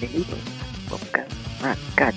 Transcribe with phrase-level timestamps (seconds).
[0.00, 2.12] Bienvenidos a podcast acá.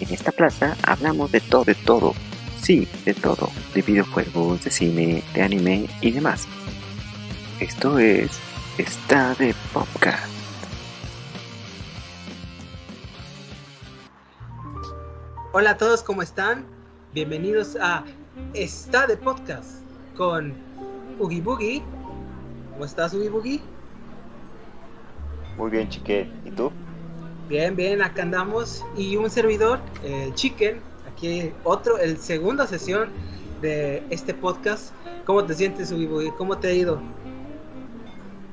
[0.00, 2.14] En esta plaza hablamos de todo, de todo.
[2.60, 3.48] Sí, de todo.
[3.74, 6.48] De videojuegos, de cine, de anime y demás.
[7.60, 8.40] Esto es
[8.76, 10.26] Está de Podcast.
[15.52, 16.66] Hola a todos, ¿cómo están?
[17.14, 18.04] Bienvenidos a
[18.52, 19.82] Está de Podcast
[20.16, 20.54] con
[21.20, 21.84] Ugi Boogie.
[22.72, 23.79] ¿Cómo estás, Ugi Boogie?
[25.60, 26.26] Muy bien, Chique.
[26.46, 26.72] ¿Y tú?
[27.50, 28.82] Bien, bien, acá andamos.
[28.96, 33.10] Y un servidor, el Chicken, aquí otro, el segunda sesión
[33.60, 34.94] de este podcast.
[35.26, 36.32] ¿Cómo te sientes, Boogie?
[36.38, 36.98] ¿Cómo te ha ido?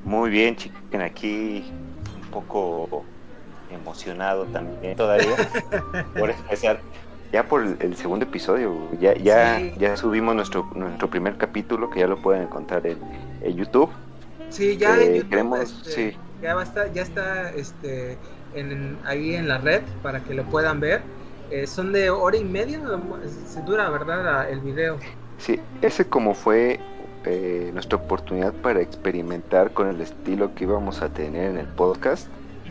[0.04, 1.00] Muy bien, Chicken.
[1.00, 1.64] Aquí
[2.22, 3.02] un poco
[3.70, 5.34] emocionado también todavía
[6.18, 6.80] por empezar
[7.32, 9.72] ya por el, segundo episodio ya ya Sí.
[9.78, 12.96] ya subimos nuestro nuestro primer capítulo que ya lo pueden encontrar en,
[13.42, 13.90] en YouTube
[14.48, 16.16] Sí, ya Eh, en YouTube, queremos- este, sí.
[16.42, 18.18] Ya va a estar, ya está este,
[18.54, 21.02] en, ahí en la red para que lo puedan ver.
[21.50, 22.80] Eh, son de hora y media,
[23.26, 24.22] se dura, ¿verdad?
[24.24, 24.98] la- el video.
[25.38, 26.78] sí ese como fue
[27.24, 32.26] eh, nuestra oportunidad para experimentar con el estilo que íbamos a tener en el podcast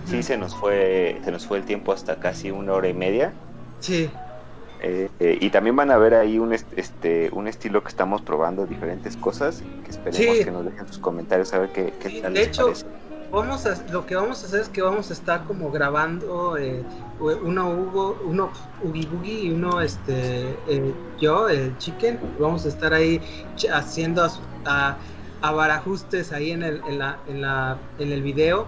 [0.06, 3.34] sí se nos fue se nos fue el tiempo hasta casi una hora y media
[3.80, 4.10] Sí,
[4.80, 8.22] Eh, eh, y también van a ver ahí un, est- este, un estilo que estamos
[8.22, 9.64] probando diferentes cosas.
[9.84, 10.44] Que esperemos Sí.
[10.44, 12.86] que nos dejen sus comentarios a ver qué, qué Sí, tal de les hecho, parece.
[13.32, 16.84] Vamos a, lo que vamos a hacer es que vamos a estar como grabando eh,
[17.20, 18.52] uno Hugo, uno
[18.84, 22.20] Ugi Boogie y uno este eh, yo, el Chicken.
[22.40, 23.22] Vamos a estar ahí
[23.74, 24.98] haciendo as- a,
[25.42, 28.68] a barajustes ahí en el, en, la, en, la, en el video.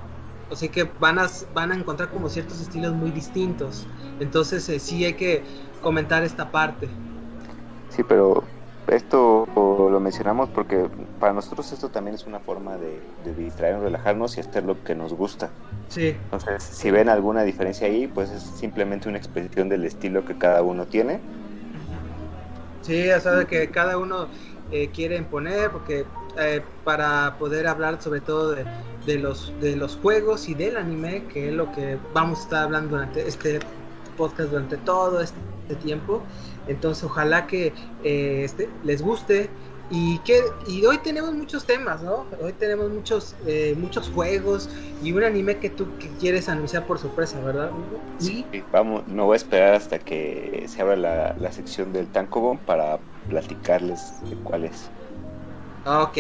[0.51, 3.87] Así que van a, van a encontrar como ciertos estilos muy distintos.
[4.19, 5.43] Entonces eh, sí hay que
[5.81, 6.89] comentar esta parte.
[7.89, 8.43] Sí, pero
[8.89, 14.37] esto lo mencionamos porque para nosotros esto también es una forma de, de distraernos, relajarnos
[14.37, 15.49] y hacer lo que nos gusta.
[15.87, 20.37] Sí, Entonces, si ven alguna diferencia ahí, pues es simplemente una expresión del estilo que
[20.37, 21.19] cada uno tiene.
[22.81, 24.27] Sí, ya sabes que cada uno
[24.71, 26.05] eh, quiere imponer, porque
[26.37, 28.65] eh, para poder hablar sobre todo de,
[29.05, 32.63] de los, de los juegos y del anime, que es lo que vamos a estar
[32.63, 33.59] hablando durante este
[34.15, 35.35] podcast durante todo este
[35.81, 36.21] tiempo.
[36.69, 39.49] Entonces, ojalá que eh, este, les guste.
[39.91, 42.27] Y, que, y hoy tenemos muchos temas, ¿no?
[42.43, 44.69] Hoy tenemos muchos, eh, muchos juegos
[45.01, 47.71] y un anime que tú que quieres anunciar por sorpresa, ¿verdad?
[47.71, 47.99] Hugo?
[48.21, 52.59] Y vamos, me voy a esperar hasta que se abra la, la sección del Tankobon
[52.59, 54.91] para platicarles de cuál es.
[55.87, 56.17] Ok,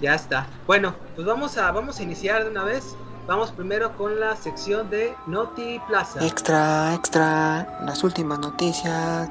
[0.00, 0.48] ya está.
[0.66, 2.96] Bueno, pues vamos a, vamos a iniciar de una vez.
[3.28, 6.24] Vamos primero con la sección de Noti Plaza.
[6.24, 9.30] Extra, extra, las últimas noticias,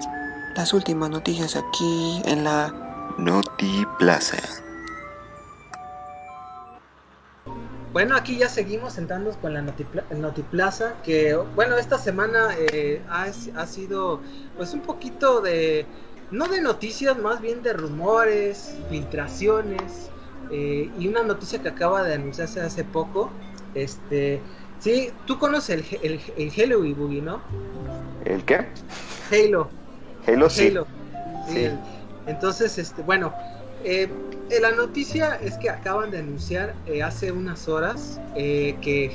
[0.56, 2.74] las últimas noticias aquí en la
[3.18, 4.38] Noti Plaza.
[7.92, 13.24] Bueno, aquí ya seguimos sentándonos con la Notipla- Notiplaza, que bueno, esta semana eh, ha,
[13.56, 14.22] ha sido
[14.58, 15.86] pues un poquito de,
[16.32, 20.10] no de noticias, más bien de rumores, filtraciones,
[20.52, 23.32] eh, y una noticia que acaba de anunciarse hace poco,
[23.74, 24.42] este,
[24.80, 27.42] sí, tú conoces el, el, el Halo y Boogie, ¿no?
[28.26, 28.68] ¿El qué?
[29.32, 29.70] Halo.
[30.28, 30.68] Halo, sí.
[30.68, 30.88] Halo.
[31.47, 31.69] Sí,
[32.25, 33.34] Entonces, este, bueno,
[33.84, 34.09] eh,
[34.50, 39.12] eh, la noticia es que acaban de anunciar eh, hace unas horas eh, que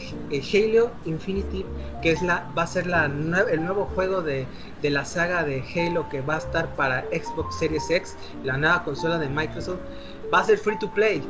[0.52, 1.66] Halo Infinity,
[2.02, 4.46] que es la, va a ser la nue- el nuevo juego de,
[4.80, 8.84] de la saga de Halo que va a estar para Xbox Series X, la nueva
[8.84, 9.80] consola de Microsoft,
[10.32, 11.20] va a ser free to play.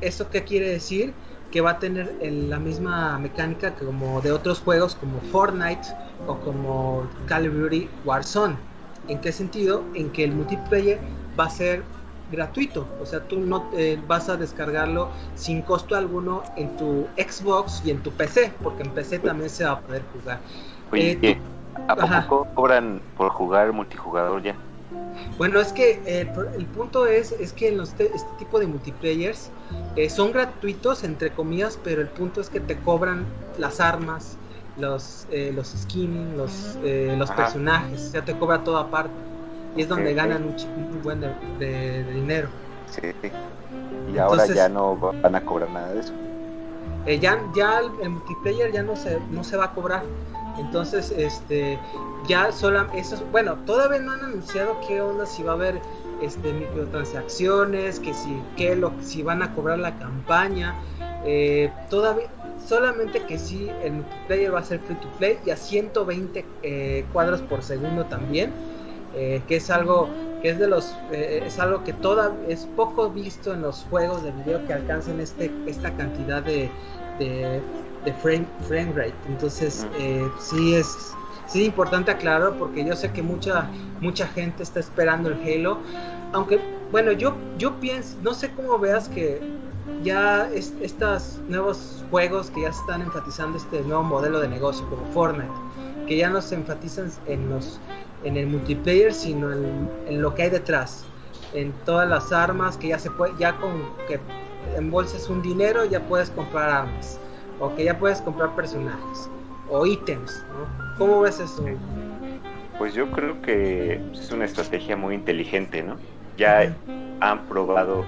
[0.00, 1.14] ¿Esto qué quiere decir?
[1.52, 5.86] Que va a tener el- la misma mecánica que como de otros juegos como Fortnite
[6.26, 8.56] o como Call of Duty Warzone.
[9.08, 9.84] ¿En qué sentido?
[9.94, 11.00] En que el multiplayer
[11.38, 11.84] va a ser
[12.30, 17.82] gratuito, o sea, tú no eh, vas a descargarlo sin costo alguno en tu Xbox
[17.84, 20.40] y en tu PC, porque en PC también se va a poder jugar.
[20.90, 21.36] Oye, Eh,
[21.88, 22.20] ¿a ajá.
[22.26, 24.58] poco cobran por jugar multijugador ya?
[25.38, 28.58] Bueno, es que eh, el, el punto es, es que en los te- este tipo
[28.60, 29.50] de multiplayers
[29.96, 33.26] eh, son gratuitos, entre comillas, pero el punto es que te cobran
[33.58, 34.38] las armas,
[34.76, 37.42] los, eh, los skinning, los, eh, los Ajá.
[37.44, 39.12] personajes, ya te cobra toda parte.
[39.76, 40.54] Y es donde ganan un,
[40.94, 41.28] un buen de,
[41.58, 42.48] de- de dinero.
[42.86, 43.00] Sí.
[44.12, 46.12] Y ahora Entonces- ya no van a cobrar nada de eso.
[47.06, 50.02] Eh, ya, ya el, el multiplayer ya no se, no se va a cobrar.
[50.58, 51.78] Entonces, este,
[52.28, 55.80] ya sola, eso es- bueno, todavía no han anunciado qué onda, si va a haber
[56.22, 60.74] este microtransacciones, que si, qué lo, si van a cobrar la campaña,
[61.24, 62.28] eh, todavía,
[62.66, 67.08] solamente que sí, el multiplayer va a ser free to play y a 120 eh,
[67.12, 68.60] cuadros por segundo también,
[69.10, 73.12] eh, que es algo que es de los eh, es algo que toda es poco
[73.12, 76.76] visto en los juegos de video que alcancen este esta cantidad de,
[77.16, 77.70] de,
[78.00, 79.20] de frame, frame rate.
[79.28, 84.62] Entonces, eh, sí es sí es importante aclarar porque yo sé que mucha mucha gente
[84.62, 85.82] está esperando el Halo,
[86.32, 89.48] aunque bueno, yo yo pienso, no sé cómo veas que
[90.02, 95.04] ya es, estos nuevos juegos que ya están enfatizando este nuevo modelo de negocio como
[95.06, 95.52] Fortnite,
[96.06, 97.80] que ya no se enfatizan en los
[98.24, 101.04] en el multiplayer, sino en, en lo que hay detrás,
[101.52, 103.70] en todas las armas que ya se puede ya con
[104.08, 104.18] que
[104.76, 107.20] embolses un dinero ya puedes comprar armas
[107.60, 109.28] o que ya puedes comprar personajes
[109.70, 110.96] o ítems, ¿no?
[110.98, 111.64] ¿Cómo ves eso?
[112.78, 115.96] Pues yo creo que es una estrategia muy inteligente, ¿no?
[116.36, 116.74] Ya
[117.20, 118.04] han probado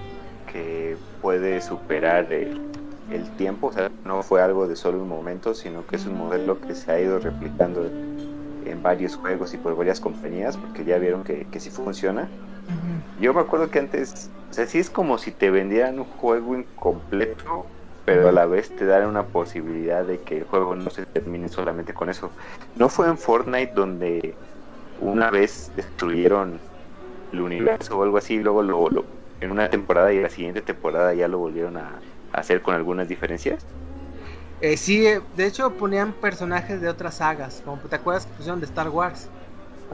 [0.56, 2.61] que puede superar el,
[3.12, 6.17] el, tiempo, o sea, no fue algo de solo un momento, sino que es un
[6.17, 7.85] modelo que se ha ido replicando
[8.64, 12.23] en varios juegos y por varias compañías, porque ya vieron que, que sí funciona.
[12.23, 13.23] Uh -huh.
[13.23, 16.56] Yo me acuerdo que antes, o sea, sí es como si te vendieran un juego
[16.56, 17.67] incompleto
[18.06, 21.49] pero a la vez te dan una posibilidad de que el juego no se termine
[21.49, 22.31] solamente con eso.
[22.76, 24.32] ¿No fue en Fortnite donde
[25.00, 26.61] una vez destruyeron
[27.32, 29.05] el universo o algo así, y luego lo, lo,
[29.40, 32.74] en una temporada y en la siguiente temporada ya lo volvieron a, a hacer con
[32.74, 33.66] algunas diferencias?
[34.58, 38.60] Eh, sí, eh, de hecho ponían personajes de otras sagas, como te acuerdas que pusieron
[38.60, 39.32] de Star Wars.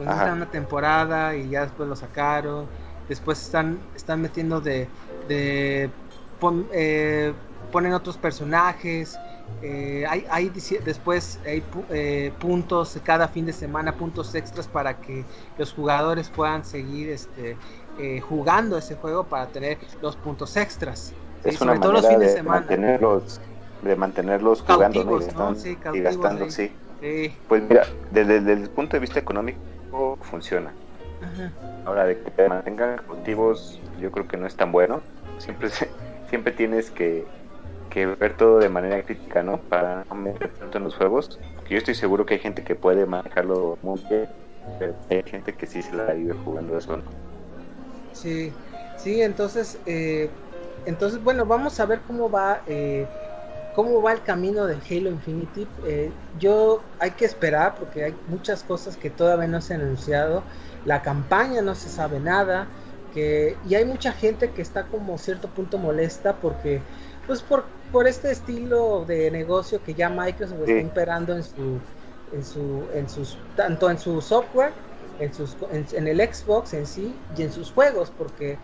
[0.05, 0.33] Ajá.
[0.33, 2.71] una temporada y ya después lo sacaron.
[3.07, 4.93] Después están, están metiendo de,
[5.23, 5.97] de
[6.39, 7.35] pon, eh,
[7.71, 9.21] ponen otros personajes.
[9.61, 10.49] Hay, hay,
[10.83, 16.65] después hay eh, puntos cada fin de semana, puntos extras para que los jugadores puedan
[16.65, 17.59] seguir este,
[17.97, 21.13] eh, jugando ese juego para tener los puntos extras.
[21.43, 21.63] Es ¿sí?
[21.63, 22.59] una Sobre manera todo los fines de, de semana.
[22.59, 23.41] Mantenerlos,
[23.81, 25.17] de mantenerlos jugando ¿no?
[25.17, 26.71] y, gastando, sí, y gastando sí.
[27.01, 27.35] sí.
[27.47, 30.73] Pues mira, desde, desde, el punto de vista económico funciona.
[31.21, 31.51] Ajá.
[31.85, 35.01] Ahora, de que te mantengan cautivos, yo creo que no es tan bueno.
[35.37, 35.69] Siempre,
[36.29, 37.25] siempre tienes que
[37.93, 39.59] que ver todo de manera crítica, ¿no?
[39.59, 41.39] Para no meter tanto en los juegos.
[41.69, 44.27] Yo estoy seguro que hay gente que puede manejarlo muy bien,
[44.79, 47.03] pero hay gente que sí se la vive jugando eso, ¿no?
[48.23, 48.53] Sí,
[48.97, 50.29] sí, entonces, eh,
[50.85, 53.05] entonces, bueno, vamos a ver cómo va, eh,
[53.75, 55.67] cómo va el camino del Halo Infinity.
[55.85, 56.09] Eh,
[56.39, 60.43] yo hay que esperar porque hay muchas cosas que todavía no se han anunciado.
[60.85, 62.67] La campaña no se sabe nada.
[63.13, 66.81] Que, y hay mucha gente que está como cierto punto molesta porque
[67.27, 70.71] pues por, por este estilo de negocio que ya Microsoft sí.
[70.71, 71.79] está imperando en su
[72.31, 74.73] en su en sus tanto en su software
[75.23, 78.57] en sus en, en, el Xbox en sí y en sus juegos porque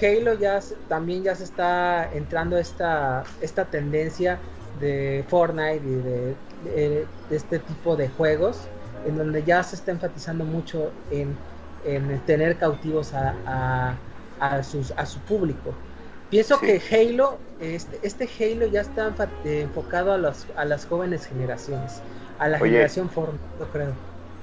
[0.00, 4.38] Halo ya también ya se está entrando esta esta tendencia
[4.80, 8.58] de Fortnite y de, de, de este tipo de juegos
[9.06, 11.36] en donde ya se está enfatizando mucho en,
[11.84, 13.96] en tener cautivos a, a,
[14.40, 15.74] a, sus, a su público
[16.30, 16.66] Pienso sí.
[16.66, 19.14] que Halo, este, este Halo ya está
[19.44, 22.02] enfocado a, los, a las jóvenes generaciones,
[22.38, 23.92] a la Oye, generación Fortnite, yo creo.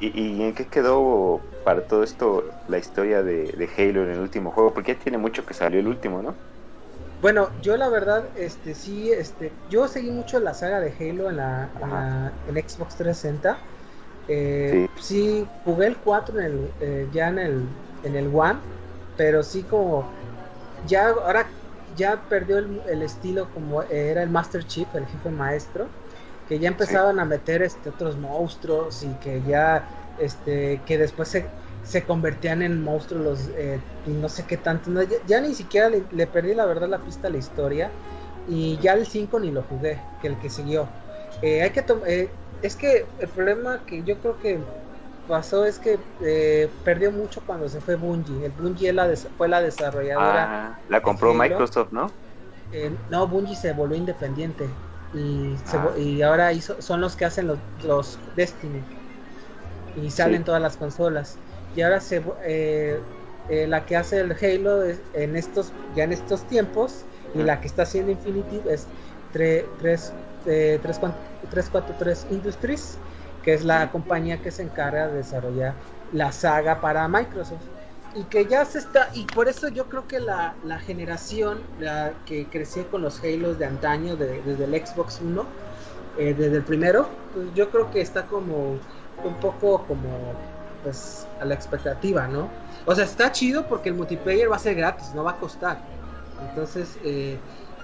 [0.08, 4.20] ¿Y, ¿y, en qué quedó para todo esto la historia de, de, Halo en el
[4.20, 4.74] último juego?
[4.74, 6.36] Porque ya tiene mucho que salió el último, ¿no?
[7.22, 11.38] Bueno, yo la verdad, este sí, este, yo seguí mucho la saga de Halo en
[11.38, 13.58] la, en, la, en Xbox 360.
[14.28, 15.02] Eh, sí.
[15.02, 15.48] sí.
[15.64, 17.62] jugué el 4 en el, eh, ya en el,
[18.04, 18.60] en el One,
[19.16, 20.06] pero sí como
[20.86, 21.46] ya ahora
[21.96, 25.88] ya perdió el, el, estilo como era el Master Chief, el jefe maestro,
[26.48, 29.88] que ya empezaban a meter este, otros monstruos y que ya,
[30.20, 31.46] este, que después se,
[31.84, 35.54] se convertían en monstruos los, eh, y no sé qué tanto, no, ya, ya, ni
[35.54, 37.92] siquiera le, le, perdí la verdad la pista a la historia
[38.48, 40.88] y ya el 5 ni lo jugué, que el que siguió.
[41.42, 42.30] Eh, hay que eh,
[42.62, 44.60] es que el problema que yo creo que
[45.28, 48.46] pasó es que eh, perdió mucho cuando se fue Bungie.
[48.46, 50.68] El Bungie la fue la desarrolladora.
[50.68, 52.12] Ah, la compró Microsoft, ¿no?
[52.72, 54.66] Eh, no, Bungie se volvió independiente
[55.14, 55.92] y, se, ah.
[55.98, 58.82] y ahora hizo, son los que hacen los, los Destiny
[60.02, 60.46] y salen sí.
[60.46, 61.38] todas las consolas.
[61.76, 63.00] Y ahora se, eh,
[63.68, 67.04] la que hace el Halo es, en estos ya en estos tiempos
[67.36, 67.46] y mm.
[67.46, 68.88] la que está haciendo Infinity es
[69.34, 72.98] 343 Industries
[73.44, 75.74] que es la compañía que se encarga de desarrollar
[76.14, 77.62] la saga para Microsoft.
[78.16, 82.22] Y que ya se está, y por eso yo creo que la, la generación la
[82.26, 85.58] que creció con los Halos de antaño, de, desde el Xbox 1,
[86.14, 88.86] eh, desde el primero, pues yo creo que está como
[89.22, 90.48] un poco como
[90.82, 92.56] pues a la expectativa, ¿no?
[92.86, 95.88] O sea, está chido porque el multiplayer va a ser gratis, no va a costar.
[96.38, 97.44] Entonces, eh,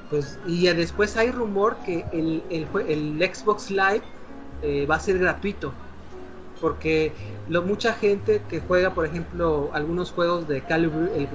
[0.10, 4.06] pues, y después hay rumor que el, el, el Xbox Live
[4.62, 5.80] eh, va a ser gratuito.
[6.60, 7.14] Porque
[7.48, 11.28] lo, mucha gente que juega, por ejemplo, algunos juegos de of, el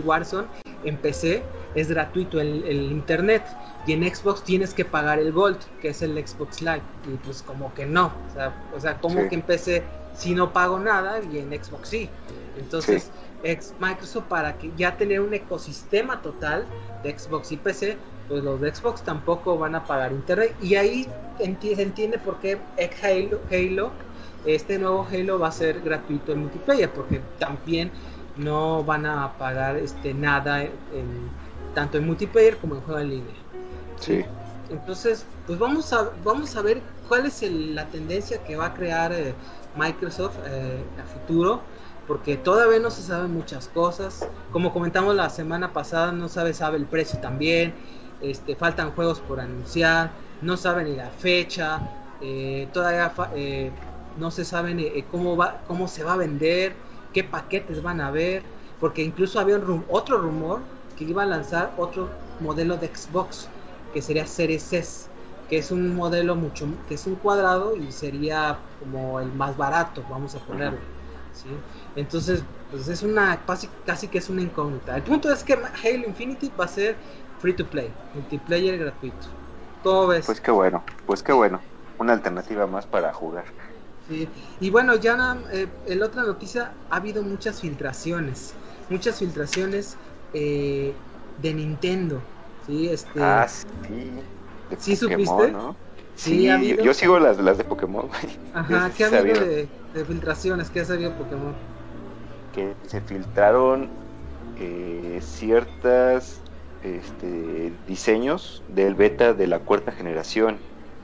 [0.00, 0.48] Warzone
[0.84, 1.42] en PC,
[1.74, 3.42] es gratuito el, el, internet
[3.86, 6.82] y en Xbox tienes que pagar el Gold, que es el Xbox Live.
[7.06, 9.28] Y pues como que no, o sea, o sea como Sí.
[9.28, 9.82] que empecé
[10.14, 12.10] si no pago nada y en Xbox sí.
[12.58, 13.10] Entonces,
[13.42, 16.66] ex Microsoft para que ya tener un ecosistema total
[17.02, 17.96] de Xbox y PC,
[18.28, 22.38] pues los de Xbox tampoco van a pagar internet y ahí enti- se entiende por
[22.38, 22.58] qué
[23.02, 23.92] Halo, Halo,
[24.44, 27.90] este nuevo Halo va a ser gratuito en multiplayer porque también
[28.36, 31.30] no van a pagar este nada en,
[31.74, 33.36] tanto en multiplayer como en juego en línea.
[34.00, 34.24] Sí.
[34.70, 38.74] Entonces, pues vamos a, vamos a ver cuál es el- la tendencia que va a
[38.74, 39.34] crear eh,
[39.74, 41.62] Microsoft eh, a futuro,
[42.06, 44.26] porque todavía no se saben muchas cosas.
[44.50, 47.74] Como comentamos la semana pasada, no sabe, sabe el precio también.
[48.20, 51.80] Este, faltan juegos por anunciar, no saben ni la fecha,
[52.20, 53.72] eh, todavía fa- eh,
[54.16, 56.76] no se saben eh, cómo va, cómo se va a vender,
[57.12, 58.44] qué paquetes van a haber,
[58.78, 60.62] porque incluso había un otro rumor
[60.96, 63.48] que iba a lanzar otro modelo de Xbox
[63.92, 65.06] que sería Series S,
[65.48, 70.02] que es un modelo mucho, que es un cuadrado y sería como el más barato,
[70.08, 70.78] vamos a ponerlo.
[71.32, 71.50] ¿sí?
[71.94, 74.96] Entonces, pues es una, casi, casi que es una incógnita.
[74.96, 76.96] El punto es que Halo Infinity va a ser
[77.38, 79.26] free to play, multiplayer gratuito.
[79.82, 80.26] ¿Cómo ves?
[80.26, 81.60] Pues qué bueno, pues qué bueno.
[81.98, 83.44] Una alternativa más para jugar.
[84.12, 84.28] Sí.
[84.60, 88.54] Y bueno, ya eh, en la otra noticia ha habido muchas filtraciones,
[88.88, 89.96] muchas filtraciones
[90.32, 90.94] eh,
[91.38, 92.20] de Nintendo.
[92.66, 93.62] Sí, este, Ah, sí.
[94.70, 95.52] de ¿Sí Pokémon, supiste?
[95.52, 95.76] ¿no?
[96.16, 96.84] Sí, Sí, ha yo, habido.
[96.84, 98.38] yo sigo las, las de Pokémon, güey.
[98.54, 100.70] Ajá, ¿qué ha habido de, de filtraciones?
[100.70, 101.54] ¿Qué ha sabido Pokémon?
[102.52, 103.88] que se filtraron
[104.58, 106.40] eh, ciertas
[106.82, 110.58] este, diseños del beta de la cuarta generación.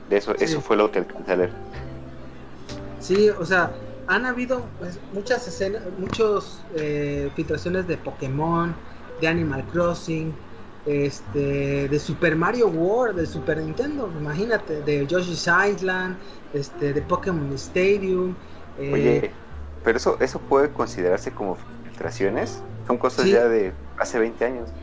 [0.09, 0.45] De eso, Sí.
[0.45, 1.53] eso fue lo que alcancé a leer.
[2.99, 8.75] Sí, o sea, han habido pues, muchas escenas, muchos eh, filtraciones de Pokémon,
[9.19, 10.33] de Animal Crossing,
[10.85, 16.19] este, de Super Mario World, de Super Nintendo, imagínate, de Yoshi's Island,
[16.53, 18.35] este, de Pokémon Stadium.
[18.77, 19.41] eh, Oye,
[19.83, 22.65] pero eso, eso puede considerarse como filtraciones.
[22.87, 23.31] Son cosas Sí.
[23.31, 24.73] ya de hace 20 años.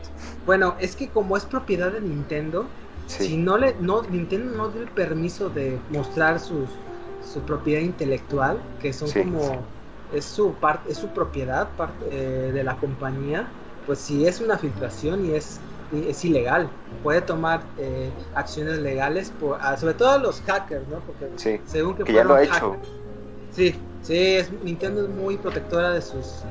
[0.45, 3.23] Bueno, es que como es propiedad de Nintendo, Sí.
[3.25, 6.69] si no le, no, Nintendo no dio el permiso de mostrar sus,
[7.33, 9.21] su propiedad intelectual, que son Sí.
[9.21, 9.65] como
[10.13, 13.51] es su parte, es su propiedad parte eh, de la compañía,
[13.85, 15.59] pues si es una filtración y es
[15.91, 16.69] y es ilegal,
[17.01, 20.99] puede tomar eh, acciones legales, por, ah, sobre todo los hackers, ¿no?
[20.99, 22.53] Porque Sí, según que, que ya lo ha hecho.
[22.53, 22.89] hackers.
[23.51, 26.43] Sí, sí, es, Nintendo es muy protectora de sus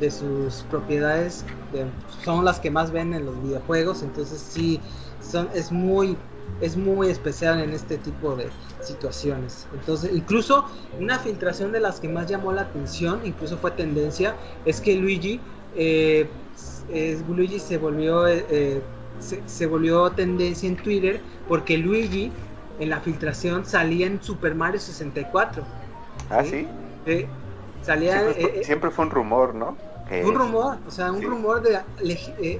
[0.00, 1.86] de sus propiedades, de-
[2.24, 4.80] son las que más venden los videojuegos, entonces sí,
[5.20, 6.16] son, es muy
[6.60, 8.50] es muy especial en este tipo de
[8.82, 9.66] situaciones.
[9.72, 10.64] Entonces, incluso
[10.98, 15.40] una filtración de las que más llamó la atención, incluso fue tendencia, es que Luigi,
[15.74, 16.28] eh,
[16.88, 18.82] es- Luigi se volvió eh, eh,
[19.20, 22.32] se, se volvió tendencia en Twitter porque Luigi
[22.78, 25.64] en la filtración salía en Super Mario 64.
[26.28, 26.66] Ah, Sí.
[27.06, 27.26] sí.
[27.82, 29.76] Salía Siempre, fue- siempre fue un rumor, ¿no?
[30.24, 31.26] Un rumor, o sea, un Sí.
[31.26, 31.80] rumor de,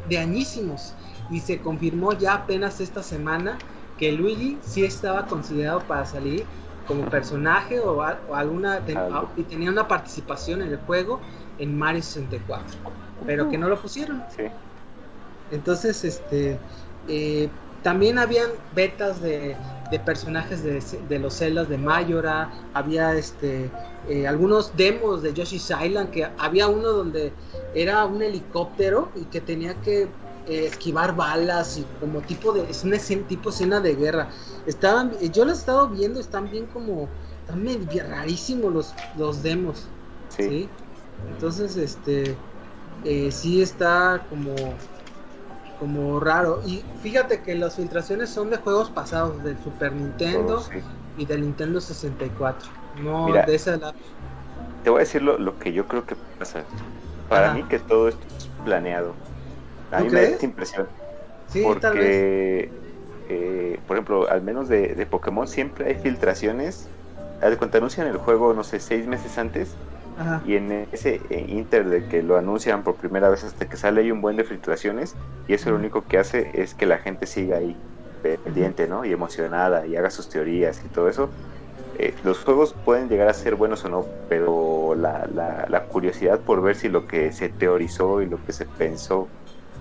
[0.08, 0.94] de añísimos.
[1.30, 3.58] Y se confirmó ya apenas esta semana
[4.02, 6.44] que Luigi sí estaba considerado para salir
[6.88, 8.82] como personaje o, a- o alguna
[9.36, 11.20] y tenía una participación en el juego
[11.56, 12.80] en Mario 64,
[13.24, 14.24] pero que no lo pusieron.
[14.36, 14.42] Sí.
[15.52, 16.58] Entonces, este,
[17.06, 17.48] eh,
[17.84, 19.56] también habían betas de,
[19.92, 23.70] de personajes de, de los celdas de Mayora, había este,
[24.08, 27.34] eh, algunos demos de Yoshi's Island, que había uno donde
[27.72, 30.08] era un helicóptero y que tenía que
[30.46, 34.28] eh, esquivar balas y como tipo de, es una escena, tipo escena de guerra.
[34.66, 37.08] Estaban, yo lo he estado viendo, están bien como,
[37.40, 39.86] están medio rarísimos los, los demos.
[40.28, 40.48] Sí.
[40.48, 40.68] ¿sí?
[41.28, 42.36] Entonces, este,
[43.04, 44.54] eh, sí está como,
[45.78, 46.60] como raro.
[46.66, 50.78] Y fíjate que las filtraciones son de juegos pasados, del Super Nintendo sí.
[51.18, 52.68] y del Nintendo 64.
[53.02, 53.44] No Mira.
[53.44, 53.94] de esa la...
[54.84, 56.64] Te voy a decir lo, lo que yo creo que pasa.
[57.28, 57.54] Para Ajá.
[57.54, 59.14] mí que todo esto es planeado.
[59.92, 60.28] A ¿Tú mí me da crees?
[60.28, 60.90] esta impresión.
[61.48, 62.16] Sí, tal vez.
[62.20, 62.76] porque,
[63.26, 66.92] eh, por ejemplo, al menos de, de Pokémon siempre hay filtraciones.
[67.58, 69.80] Cuenta, anuncian el juego, no sé, seis meses antes.
[70.16, 70.42] Ajá.
[70.42, 74.10] Y en ese inter de que lo anuncian por primera vez hasta que sale hay
[74.12, 75.18] un buen de filtraciones.
[75.46, 77.82] Y eso lo único que hace es que la gente siga ahí
[78.22, 79.04] pendiente, ¿no?
[79.04, 81.32] Y emocionada y haga sus teorías y todo eso.
[81.94, 86.42] Eh, los juegos pueden llegar a ser buenos o no, pero la, la, la curiosidad
[86.44, 89.32] por ver si lo que se teorizó y lo que se pensó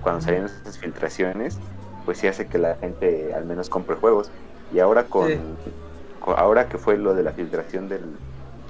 [0.01, 1.63] cuando salieron esas filtraciones,
[2.03, 4.33] pues sí hace que la gente al menos compre juegos.
[4.69, 5.73] Y ahora con, Sí.
[6.19, 8.21] con- ahora que fue lo de la filtración del,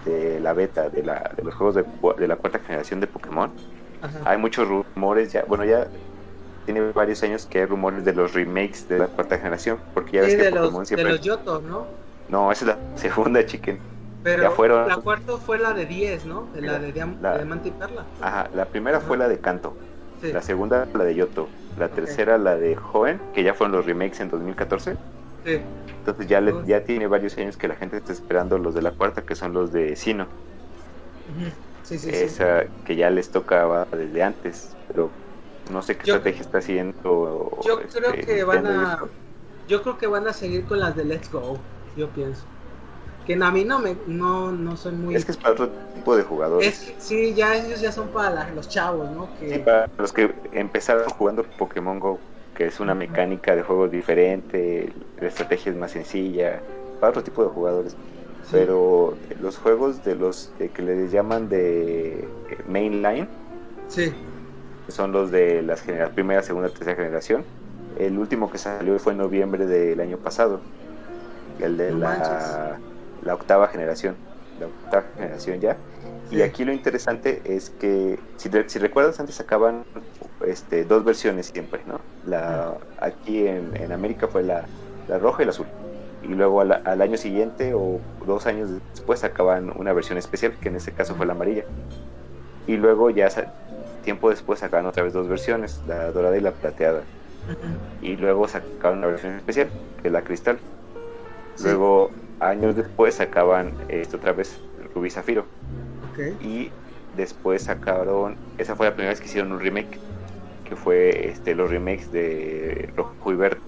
[0.03, 1.85] de la beta de, la, de los juegos de,
[2.17, 3.55] de la cuarta generación de Pokémon,
[4.01, 4.21] Ajá.
[4.25, 5.89] hay muchos rumores ya, bueno ya
[6.65, 10.21] tiene varios años que hay rumores de los remakes de la cuarta generación, porque ya
[10.23, 11.05] Sí, ves que de Pokémon los, siempre...
[11.05, 11.87] de los Yoto, ¿no?
[12.27, 13.81] No, esa es la segunda, chicken.
[14.23, 16.49] Pero Ya fueron- la cuarta fue la de 10, ¿no?
[16.53, 18.07] La de Diam- La- Diamante y Perla.
[18.21, 19.77] Ajá, la primera fue la de Canto,
[20.21, 20.31] Sí.
[20.31, 24.19] la segunda la de Yoto, la tercera la de Joven, que ya fueron los remakes
[24.19, 24.95] en 2014.
[25.45, 25.59] sí.
[25.99, 28.91] Entonces ya, le- ya tiene varios años que la gente está esperando los de la
[28.91, 30.27] cuarta, que son los de Sino.
[31.83, 32.09] Sí, sí.
[32.09, 35.11] Esa que ya les tocaba desde antes, pero
[35.71, 37.59] no sé qué Yo- estrategia está haciendo.
[37.63, 38.99] Yo creo este, que van a.
[39.67, 41.59] Yo creo que van a seguir con las de Let's Go.
[41.95, 42.43] Yo pienso.
[43.25, 43.97] Que a mí no me.
[44.07, 45.15] No, no soy muy.
[45.15, 46.67] Es que es para otro tipo de jugadores.
[46.67, 49.29] Es que sí, ya ellos ya son para la- los chavos, ¿no?
[49.39, 52.19] Que, Sí, para los que empezaron jugando Pokémon Go,
[52.55, 56.61] que es una mecánica de juego diferente, la estrategia es más sencilla,
[56.99, 57.95] para otro tipo de jugadores.
[58.43, 58.47] sí.
[58.51, 63.27] Pero los juegos de los de que les llaman de eh, mainline,
[63.87, 64.11] Sí.
[64.85, 65.83] que son los de las
[66.15, 67.45] primera, segunda, tercera generación,
[67.99, 70.61] el último que salió fue en noviembre del año pasado,
[71.59, 72.90] el de No la, manches.
[73.23, 74.15] La octava generación,
[74.59, 75.77] la octava generación ya.
[76.29, 79.83] Y aquí lo interesante es que, si, si recuerdas, antes sacaban
[80.45, 81.99] este, dos versiones siempre, ¿no?
[82.25, 84.65] La, aquí en, en América fue la,
[85.07, 85.67] la roja y la azul.
[86.23, 90.69] Y luego al, al año siguiente o dos años después sacaban una versión especial, que
[90.69, 91.65] en este caso fue la amarilla.
[92.67, 93.27] Y luego ya
[94.03, 97.01] tiempo después sacaban otra vez dos versiones, la dorada y la plateada.
[98.01, 99.69] Y luego sacaban una versión especial,
[100.01, 100.59] que es la cristal.
[101.55, 101.65] Sí.
[101.65, 102.11] Luego,
[102.41, 105.53] años después, sacaban esto otra vez, Rubí Zafiro.
[106.01, 106.19] Ok.
[106.39, 106.77] Y
[107.11, 110.03] después sacaron, esa fue la primera vez que hicieron un remake,
[110.63, 113.63] que fue este, los remakes de Rojo y Verde.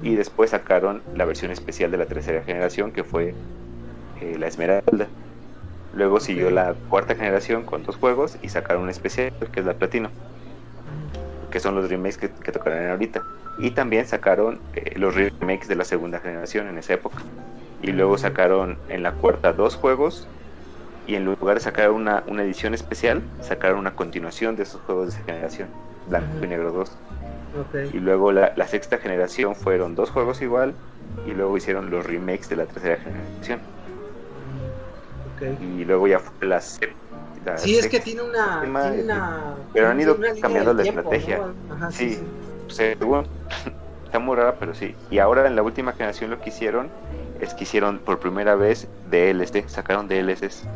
[0.00, 3.38] Y después sacaron la versión especial de la tercera generación, que fue
[4.16, 5.14] eh, la Esmeralda.
[5.92, 6.52] Luego siguió Ok.
[6.52, 10.14] la cuarta generación con dos juegos y sacaron un especial, que es la Platino,
[11.50, 13.26] que son los remakes que, que tocarán ahorita.
[13.56, 17.26] Y también sacaron eh, los remakes de la segunda generación en esa época.
[17.82, 20.26] Y luego sacaron en la cuarta dos juegos.
[21.06, 25.06] Y en lugar de sacar una, una edición especial, sacaron una continuación de esos juegos
[25.06, 25.68] de esa generación.
[26.08, 26.48] Blanco y.
[26.48, 26.90] Negro 2.
[27.60, 27.94] Ok.
[27.94, 30.74] Y luego la, la sexta generación fueron dos juegos igual.
[31.26, 33.60] Y luego hicieron los remakes de la tercera generación.
[35.60, 36.98] Y luego ya fue la séptima.
[37.56, 38.60] Sí, es que tiene una.
[38.60, 41.38] Tiene eh, una pero han ido cambiando la tiempo, estrategia.
[41.38, 41.74] ¿no?
[41.74, 42.14] Ajá, sí, Sí.
[42.68, 42.74] sí.
[42.74, 43.26] según
[44.04, 44.94] está muy rara, pero sí.
[45.10, 46.88] Y ahora en la última generación lo que hicieron
[47.40, 50.66] es que hicieron por primera vez DLC, sacaron DLCs.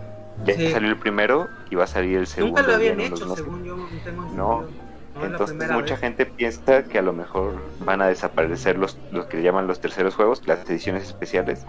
[0.44, 0.70] Ya Sí.
[0.70, 2.60] salió el primero y va a salir el segundo.
[2.60, 4.60] Nunca lo habían hecho, según yo tengo No.
[4.60, 4.92] entendido.
[5.14, 6.00] No, Entonces mucha vez.
[6.00, 10.14] gente piensa que a lo mejor van a desaparecer los, los que llaman los terceros
[10.14, 11.66] juegos, las ediciones especiales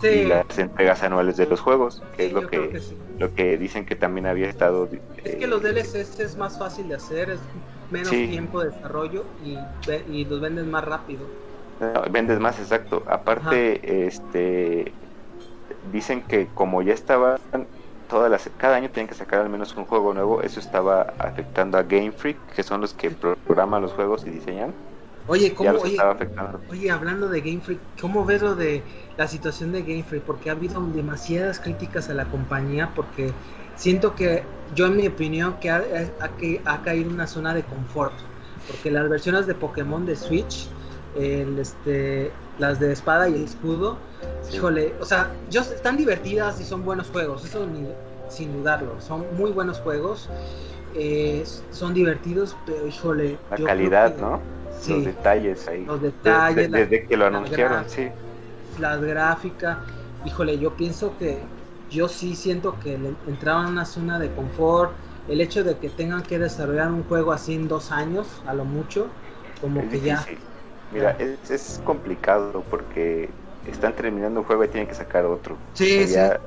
[0.00, 2.96] Sí, y las entregas anuales de los juegos, que sí, es lo que, que sí.
[3.18, 4.88] lo que dicen que también había estado...
[5.24, 7.40] Es eh, que los DLCs es más fácil de hacer, es
[7.90, 11.26] menos tiempo de desarrollo y, los vendes más rápido.
[11.78, 13.04] No, vendes más exacto.
[13.06, 14.98] Aparte, este
[15.82, 17.38] dicen que como ya estaban
[18.08, 21.78] todas las cada año tienen que sacar al menos un juego nuevo, eso estaba afectando
[21.78, 24.76] a Game Freak, que son los que programan los juegos y diseñan.
[25.26, 25.98] Oye, ¿cómo, oye,
[26.68, 28.84] oye, hablando de Game Freak, ¿cómo ves lo de
[29.16, 30.24] la situación de Game Freak?
[30.24, 33.34] Porque ha habido demasiadas críticas a la compañía porque
[33.74, 35.82] siento que, yo en mi opinión, que ha,
[36.20, 38.14] ha- que ha caído una zona de confort.
[38.66, 40.75] Porque las versiones de Pokémon de Switch,
[41.16, 43.98] el, este, las de espada y escudo,
[44.42, 44.56] Sí.
[44.56, 47.88] híjole, o sea, yo, están divertidas y son buenos juegos, eso ni-
[48.28, 50.28] sin dudarlo, son muy buenos juegos,
[50.94, 54.40] eh, son divertidos, pero híjole, La calidad, que- ¿no?
[54.80, 55.84] Sí, Los detalles ahí.
[55.84, 58.08] los De- detalles, la- desde que lo anunciaron, sí.
[58.78, 59.80] la gráfica,
[60.24, 61.40] híjole, yo pienso que
[61.88, 64.92] yo sí siento que le entraban en una zona de confort,
[65.28, 68.64] el hecho de que tengan que desarrollar un juego así en dos años, a lo
[68.64, 69.08] mucho,
[69.60, 70.26] como Es que ya.
[70.88, 75.62] Mira, es, es complicado porque están terminando un juego y tienen que sacar otro.
[75.74, 76.40] Sí, Sería-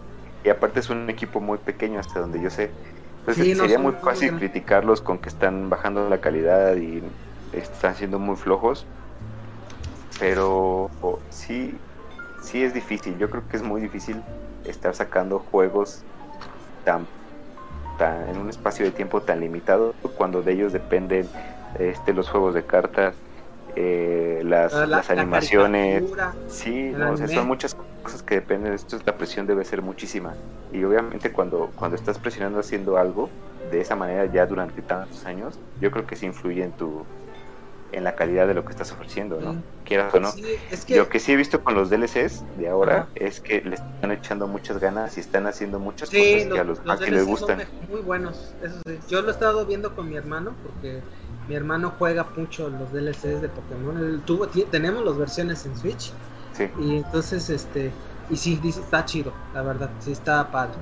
[0.43, 2.78] Y aparte es un equipo muy pequeño hasta donde yo sé.
[3.19, 7.02] Entonces Sí, sería muy fácil criticarlos con que están bajando la calidad y
[7.52, 8.89] están siendo muy flojos.
[10.17, 10.89] Pero
[11.30, 11.86] sí,
[12.36, 13.17] sí es difícil.
[13.17, 14.28] Yo creo que es muy difícil
[14.63, 16.06] estar sacando juegos
[16.84, 17.10] tan,
[17.97, 21.32] tan en un espacio de tiempo tan limitado cuando de ellos dependen
[21.73, 23.23] este, los juegos de cartas,
[23.76, 26.02] eh, las, la- las la animaciones.
[26.04, 29.64] caricatura, Sí, no, o sea, son muchas cosas que dependen de esto, la presión debe
[29.66, 30.38] ser muchísima.
[30.70, 35.62] Y obviamente cuando, cuando estás presionando haciendo algo de esa manera ya durante tantos años,
[35.80, 37.08] yo creo que sí influye en tu
[37.92, 39.54] en la calidad de lo que estás ofreciendo, ¿no?
[39.54, 39.64] Sí.
[39.84, 40.32] Quieras o no.
[40.32, 43.62] Sí, es que Lo que sí he visto con los DLCs de ahora es que
[43.62, 46.80] le están echando muchas ganas y están haciendo muchas Sí, cosas los, que a los
[46.80, 47.60] sí les son gustan.
[47.88, 49.00] muy buenos, eso sí.
[49.08, 51.04] Yo lo he estado viendo con mi hermano porque
[51.50, 53.98] mi hermano juega mucho los DLCs de Pokémon.
[53.98, 56.14] Él tuvo, ti- tenemos las versiones en Switch.
[56.54, 56.70] Sí.
[56.80, 57.92] Y entonces, este,
[58.30, 60.78] y sí, dice, está chido, la verdad, sí está padre.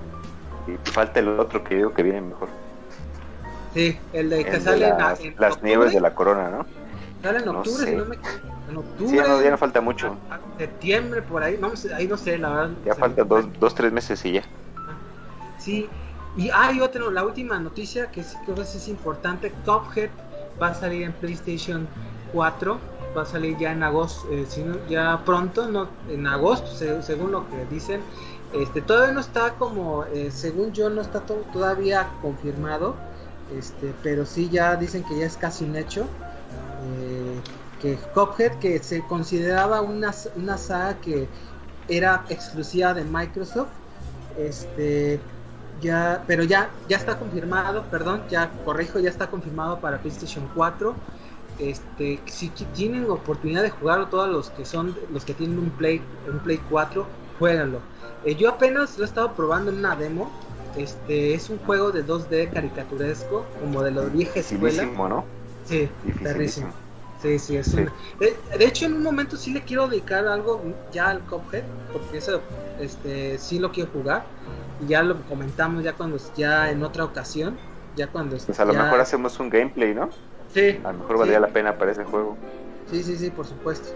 [0.67, 2.49] Y falta el otro que digo que viene mejor.
[3.73, 6.49] Sí, el de que El sale en- las, en, las octubre, nieves de la corona,
[6.49, 6.65] ¿no?
[7.21, 7.91] Sale en no octubre, sé.
[7.91, 8.17] si no me
[8.69, 9.07] En octubre.
[9.09, 10.19] Sí, ya no, ya no falta mucho.
[10.29, 12.77] a- a septiembre, por ahí, no ahí no sé, la verdad.
[12.83, 14.43] Ya falta dos, dos, tres meses y ya.
[15.57, 15.89] Sí,
[16.35, 20.09] y hay otra, la última noticia que sí creo que es importante, Cuphead
[20.61, 21.87] va a salir en PlayStation
[22.33, 22.79] 4,
[23.15, 27.01] va a salir ya en agosto, eh, si no- ya pronto, no, en agosto, se-
[27.03, 28.01] según lo que dicen.
[28.53, 32.95] Este, todavía no está como, eh, según yo, no está to- todavía confirmado,
[33.51, 36.07] este, pero sí ya dicen que ya es casi un hecho.
[36.99, 37.41] eh,
[37.81, 41.27] que Cuphead, que se consideraba una, una saga que
[41.87, 43.69] era exclusiva de Microsoft,
[44.37, 45.19] este,
[45.81, 50.95] ya, pero ya, ya está confirmado, perdón, ya corrijo, ya está confirmado para PlayStation 4.
[51.59, 56.01] Este, si tienen oportunidad de jugarlo, todos los que son, los que tienen un Play,
[56.31, 57.07] un Play 4,
[57.39, 57.81] jueguenlo.
[58.23, 60.31] Eh, yo apenas lo he estado probando en una demo.
[60.75, 64.83] Este, es un juego de 2D caricaturesco, como de los vieja escuela.
[64.85, 65.25] ¿no?
[65.65, 65.89] Sí,
[66.21, 66.71] perrísimo.
[67.21, 67.77] Sí, sí, es Sí.
[67.77, 70.61] una- De, de hecho, en un momento sí le quiero dedicar algo
[70.91, 72.41] ya al Cuphead, porque eso
[72.79, 74.25] este, sí lo quiero jugar.
[74.79, 77.59] Ya lo comentamos ya cuando ya en otra ocasión.
[77.95, 80.09] Ya cuando Pues a lo ya- mejor hacemos un gameplay, ¿no?
[80.47, 82.37] Sí, A lo mejor sí, valdría la pena para ese juego.
[82.85, 83.89] Sí, sí, sí, por supuesto.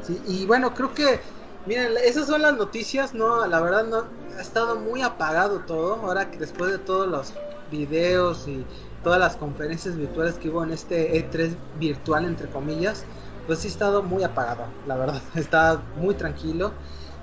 [0.00, 1.20] Sí, y bueno, creo que,
[1.64, 3.44] miren, esas son las noticias, ¿no?
[3.46, 5.94] La verdad, no ha estado muy apagado todo.
[6.06, 7.32] Ahora que después de todos los
[7.66, 8.68] videos y
[9.02, 13.04] todas las conferencias virtuales que hubo en este E3 virtual, entre comillas,
[13.46, 15.22] pues sí ha estado muy apagado, la verdad.
[15.34, 16.78] Está muy tranquilo.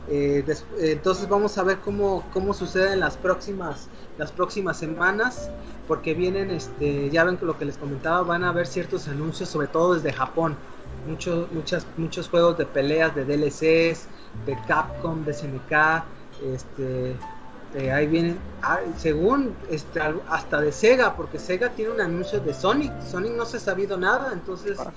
[0.10, 0.56] Eh, eh,
[0.92, 3.88] entonces vamos a ver cómo, cómo sucede en las próximas
[4.18, 5.50] las próximas semanas
[5.88, 9.68] porque vienen este ya ven lo que les comentaba van a haber ciertos anuncios sobre
[9.68, 10.58] todo desde Japón
[11.08, 14.08] muchos muchas muchos juegos de peleas de DLCs
[14.46, 16.04] de Capcom de SNK
[16.54, 17.16] este
[17.74, 22.54] eh, ahí vienen ah, según este hasta de Sega porque Sega tiene un anuncio de
[22.54, 24.92] Sonic Sonic no se ha sabido nada entonces Ah.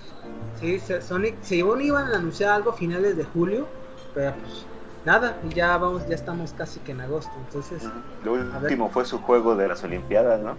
[0.60, 3.68] sí se- Sonic según iban a anunciar algo a finales de julio
[4.12, 4.66] pero pues
[5.06, 7.82] nada y ya vamos ya estamos casi que en agosto entonces
[8.22, 10.58] Lo último fue su juego de las Olimpiadas, ¿no?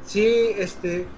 [0.00, 1.08] Sí, este,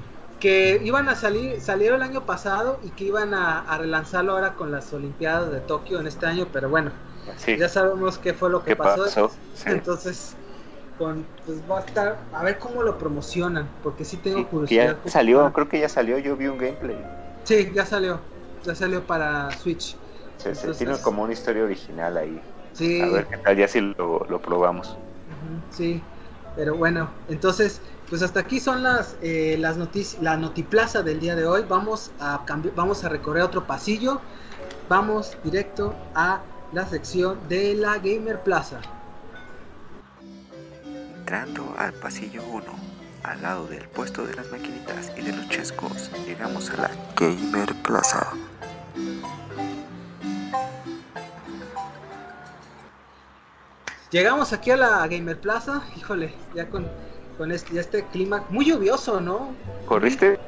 [0.40, 4.54] que iban a salir, salieron el año pasado y que iban a, a relanzarlo ahora
[4.56, 6.92] con las Olimpiadas de Tokio en este año, pero bueno,
[7.36, 7.56] Sí.
[7.56, 9.04] ya sabemos qué fue lo que ¿Qué pasó.
[9.04, 9.28] pasó?
[9.54, 9.70] Sí.
[9.70, 10.36] Entonces,
[10.96, 14.74] con, pues va a estar, a ver cómo lo promocionan, porque sí tengo Sí, que
[14.74, 14.96] curiosidad.
[15.02, 17.04] ya salió, creo que ya salió, yo vi un gameplay.
[17.44, 18.20] Sí, ya salió,
[18.62, 19.96] ya salió para Switch.
[20.40, 22.40] Se, se Entonces- tiene como una historia original ahí.
[22.72, 24.96] Sí, A ver qué tal, ya si lo, lo probamos.
[25.70, 26.02] Sí,
[26.56, 31.34] pero bueno, entonces, pues hasta aquí son las eh, las noticias, la notiplaza del día
[31.36, 31.64] de hoy.
[31.68, 34.20] Vamos a cambi- vamos a recorrer otro pasillo.
[34.88, 36.40] Vamos directo a
[36.72, 38.80] la sección de la Gamer Plaza.
[41.18, 42.64] Entrando al pasillo 1,
[43.24, 47.74] al lado del puesto de las maquinitas y de los chescos, llegamos a la Gamer
[47.82, 48.26] Plaza.
[54.10, 56.88] Llegamos aquí a la Gamer Plaza, híjole, ya con
[57.38, 59.54] con este, ya este clima muy lluvioso, ¿no?
[59.86, 60.38] ¿Corriste?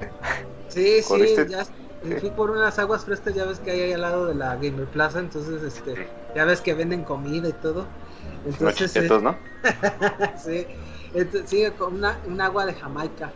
[0.68, 1.48] Sí, sí, ¿Corriste?
[1.48, 1.64] ya
[2.02, 4.56] eh, fui por unas aguas frescas, ya ves que hay ahí al lado de la
[4.56, 7.86] Gamer Plaza, entonces este, ya ves que venden comida y todo.
[8.44, 9.38] Entonces, eh, ¿no?
[10.36, 10.66] sí,
[11.14, 13.32] ent- sí, con una, un agua de Jamaica.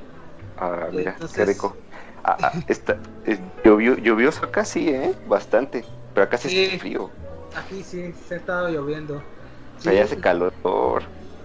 [0.58, 1.76] Ah, mira, Entonces- qué rico.
[2.24, 5.14] Ah, ah, está, es- llovió, lluvioso acá sí, ¿eh?
[5.28, 5.82] Bastante.
[6.12, 6.64] Pero acá sí, Sí.
[6.64, 7.10] está frío.
[7.54, 9.22] Aquí sí, se ha estado lloviendo.
[9.78, 10.52] Sea, ya hace calor.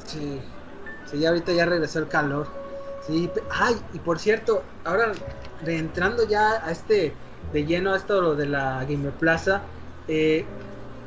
[0.06, 0.42] Sí,
[1.06, 2.48] sí, ahorita ya regresó el calor.
[3.08, 5.12] Sí, ay, y por cierto, ahora
[5.62, 7.16] reentrando ya a este
[7.52, 9.64] de lleno a esto lo de la Gamer Plaza,
[10.08, 10.46] eh,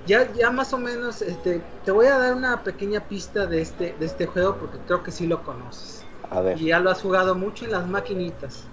[0.07, 3.95] ya, ya más o menos, este, te voy a dar una pequeña pista de este,
[3.99, 6.05] de este juego porque creo que sí lo conoces.
[6.31, 6.59] A ver.
[6.59, 8.69] Y ya lo has jugado mucho en las maquinitas.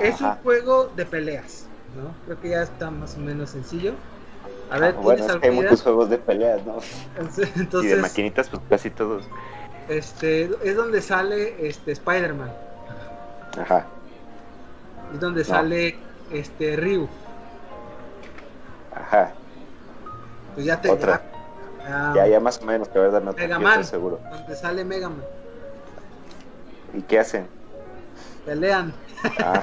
[0.00, 2.14] Es un juego de peleas, ¿no?
[2.24, 3.94] Creo que ya está más o menos sencillo.
[4.70, 6.78] A ver, Ah, bueno, ¿tienes es que hay muchos juegos de peleas, ¿no?
[7.82, 9.28] y de maquinitas, pues casi todos.
[9.88, 12.52] este, es donde sale este Spider-Man,
[13.60, 13.86] Ajá.
[15.12, 15.46] es donde No.
[15.46, 15.98] sale
[16.30, 17.08] este Ryu.
[18.94, 19.32] Ajá.
[20.54, 21.20] Pues ya te Otra.
[21.82, 23.84] ya- Ya, ya más o menos, que verdad no Mega Man.
[23.84, 24.20] seguro.
[24.30, 25.24] donde sale Mega Man.
[26.94, 27.48] ¿Y qué hacen?
[28.44, 28.92] Pelean.
[29.38, 29.62] Ah,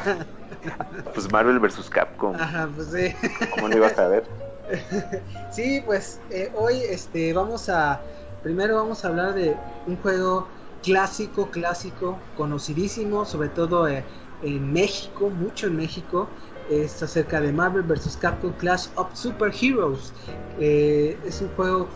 [1.14, 1.90] pues Marvel vs.
[1.90, 2.36] Capcom.
[2.36, 3.14] Ajá, pues sí.
[3.52, 4.24] ¿Cómo no ibas a ver?
[5.52, 8.02] Sí, pues eh, hoy este vamos a
[8.44, 10.48] primero vamos a hablar de un juego
[10.84, 14.04] clásico, clásico, conocidísimo, sobre todo eh,
[14.42, 16.30] en México, mucho en México,
[16.70, 18.18] es acerca de Marvel vs.
[18.18, 20.14] Capcom Clash of Super Heroes.
[20.60, 21.90] Eh, es un juego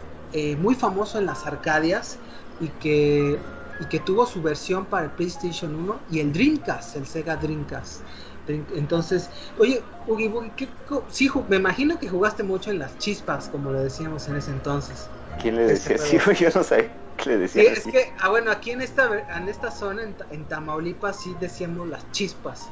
[0.60, 2.18] muy famoso en las Arcadias
[2.62, 3.38] y que,
[3.82, 8.02] y que tuvo su versión para el PlayStation 1 y el Dreamcast, el Sega Dreamcast.
[8.48, 10.68] Entonces, oye, Ugi, ¿qué,
[11.10, 15.08] sí, me imagino que jugaste mucho en las chispas, como lo decíamos en ese entonces.
[15.42, 16.18] ¿Quién le decía así?
[16.40, 17.64] Yo no sé qué le decía.
[17.64, 21.88] Sí, es que, ah, bueno, aquí en esta, en esta zona, en, Tamaulipas, sí decíamos
[21.88, 22.68] las chispas.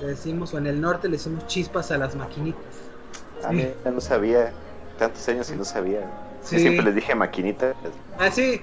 [0.00, 2.62] Le decimos, o en el norte le decimos chispas a las maquinitas.
[3.44, 4.52] A mí ya no sabía,
[4.98, 6.10] tantos años y no sabía.
[6.42, 6.60] Sí.
[6.60, 7.74] siempre les dije maquinita.
[8.18, 8.60] Ah, sí,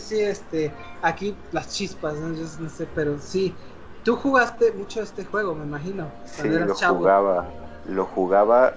[0.00, 2.34] sí, este, aquí las chispas, ¿no?
[2.34, 3.54] Yo no sé, pero sí.
[4.02, 6.10] Tú jugaste mucho este juego, me imagino.
[6.26, 7.46] Sí, lo jugaba,
[7.88, 8.74] lo jugaba,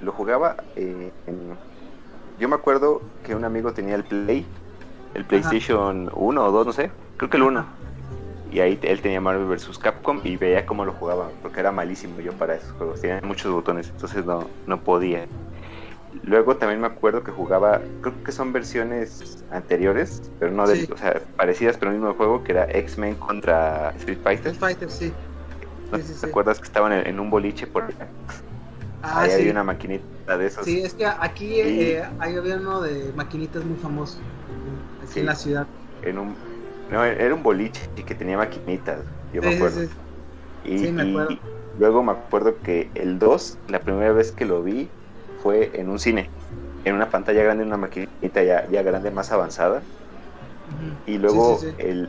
[0.00, 1.12] lo jugaba eh,
[2.38, 4.46] Yo me acuerdo que un amigo tenía el Play,
[5.14, 7.66] el PlayStation 1 o 2, no sé, creo que el 1.
[8.52, 9.78] Y ahí él tenía Marvel vs.
[9.78, 13.52] Capcom y veía cómo lo jugaba, porque era malísimo yo para esos juegos, tenía muchos
[13.52, 15.26] botones, entonces no, no podía.
[16.22, 20.96] Luego también me acuerdo que jugaba, creo que son versiones anteriores, pero no de, o
[20.96, 24.52] sea, parecidas pero el mismo juego, que era X-Men contra Street Fighter.
[24.52, 25.12] Street Fighter, sí.
[25.90, 27.94] ¿Te acuerdas que estaban en, un boliche por
[29.02, 30.64] Ah, Ahí había una maquinita de esos.
[30.64, 34.18] Sí, es que aquí eh, hay uno de maquinitas muy famoso
[35.02, 35.68] aquí en la ciudad.
[36.00, 36.38] En un,
[36.88, 39.82] no, era un boliche que tenía maquinitas, yo me acuerdo.
[40.62, 41.32] Y, me acuerdo.
[41.32, 41.40] y,
[41.76, 44.90] luego me acuerdo que el 2, la primera vez que lo vi,
[45.44, 46.30] fue en un cine,
[46.86, 49.82] en una pantalla grande, una maquinita ya, ya grande, más avanzada.
[51.06, 52.08] Y luego El,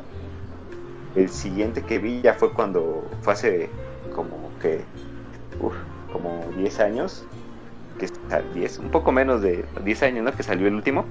[1.16, 3.70] el siguiente que vi ya fue cuando fue hace
[4.16, 4.86] como que
[6.14, 7.28] como 10 años,
[8.00, 8.08] que
[8.54, 10.32] 10, un poco menos de 10 años, ¿no?
[10.32, 11.06] Que salió el último.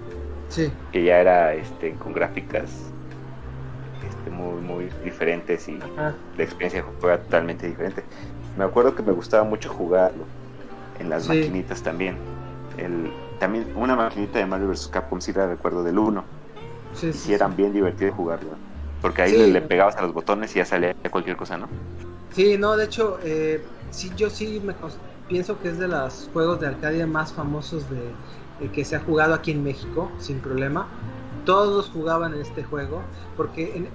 [0.49, 0.73] Sí.
[0.93, 2.95] Que ya era este con gráficas
[4.03, 8.03] este, muy muy diferentes y la experiencia fue totalmente diferente.
[8.57, 10.25] Me acuerdo que me gustaba mucho jugarlo
[10.98, 12.16] en las maquinitas también.
[12.76, 14.88] El, también una maquinita de Mario vs.
[14.88, 16.24] Capcom sí la recuerdo del 1.
[16.94, 18.50] Sí, sí, eran bien divertidos jugarlo.
[19.02, 21.68] Porque ahí le, pegabas a los botones y ya salía cualquier cosa, ¿no?
[22.33, 24.74] Sí, no, de hecho, eh, sí, yo sí me
[25.28, 29.35] pienso que es de los juegos de Arcadia más famosos de, que se ha jugado
[29.35, 30.88] aquí en México, sin problema.
[31.44, 33.02] Todos jugaban en este juego,
[33.37, 33.88] porque en,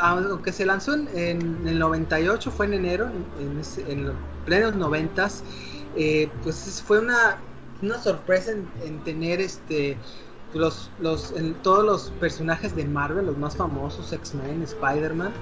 [0.00, 4.14] aunque se lanzó en, el 98, fue en enero, en, en los
[4.46, 5.28] plenos 90
[5.96, 7.38] eh, pues fue una,
[7.82, 9.96] una sorpresa en, tener este
[10.54, 15.32] los, los todos los personajes de Marvel, los más famosos, X-Men, Spider-Man,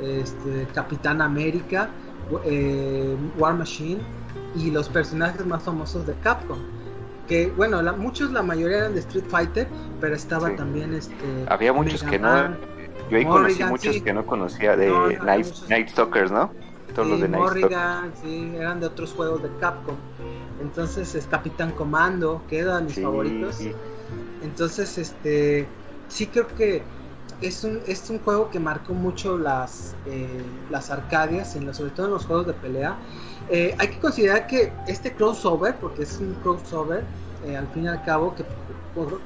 [0.00, 1.90] este, Capitán América,
[2.44, 4.00] eh, War Machine
[4.56, 6.58] y los personajes más famosos de Capcom.
[7.28, 9.68] Que bueno, muchos, la mayoría eran de Street Fighter,
[10.00, 11.14] pero estaba también este.
[11.48, 12.56] Había muchos que no.
[13.10, 16.50] Yo ahí conocí muchos que no conocía de Night, Stalkers, ¿no?
[16.94, 19.96] Todos los de Morrigan, sí, eran de otros juegos de Capcom.
[20.60, 23.58] Entonces es Capitán Comando, que eran mis favoritos.
[24.42, 25.66] Entonces, este,
[26.08, 26.82] sí creo que
[27.40, 32.06] es un, es un juego que marcó mucho las, eh, las arcadias, en sobre todo
[32.06, 32.96] en los juegos de pelea.
[33.50, 37.04] Eh, hay que considerar que este crossover, porque es un crossover,
[37.44, 38.44] eh, al fin y al cabo, que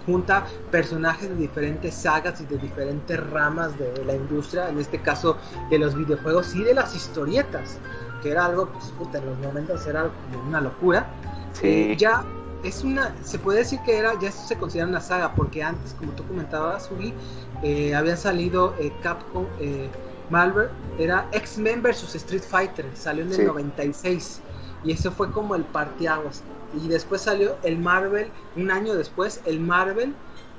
[0.04, 5.36] junta personajes de diferentes sagas y de diferentes ramas de la industria, en este caso
[5.70, 7.78] de los videojuegos y de las historietas,
[8.22, 11.06] que era algo, pues, en los momentos era como una locura.
[11.52, 11.96] Sí.
[11.96, 12.22] ya
[12.62, 16.12] es una, se puede decir que era, ya se considera una saga, porque antes, como
[16.12, 17.14] tú comentabas, Ugi,
[17.62, 19.88] eh, había salido eh, Capcom, eh,
[20.30, 24.40] Marvel, era X-Men vs Street Fighter, salió en el 96,
[24.84, 26.42] y eso fue como el parteaguas.
[26.74, 30.14] Y después salió el Marvel, un año después, el Marvel,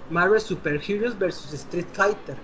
[0.09, 2.37] Marvel Super Heroes vs Street Fighter.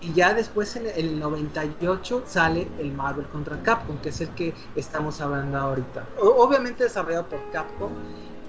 [0.00, 4.54] Y ya después en el 98 sale el Marvel contra Capcom, que es el que
[4.74, 6.06] estamos hablando ahorita.
[6.18, 7.90] obviamente desarrollado por Capcom.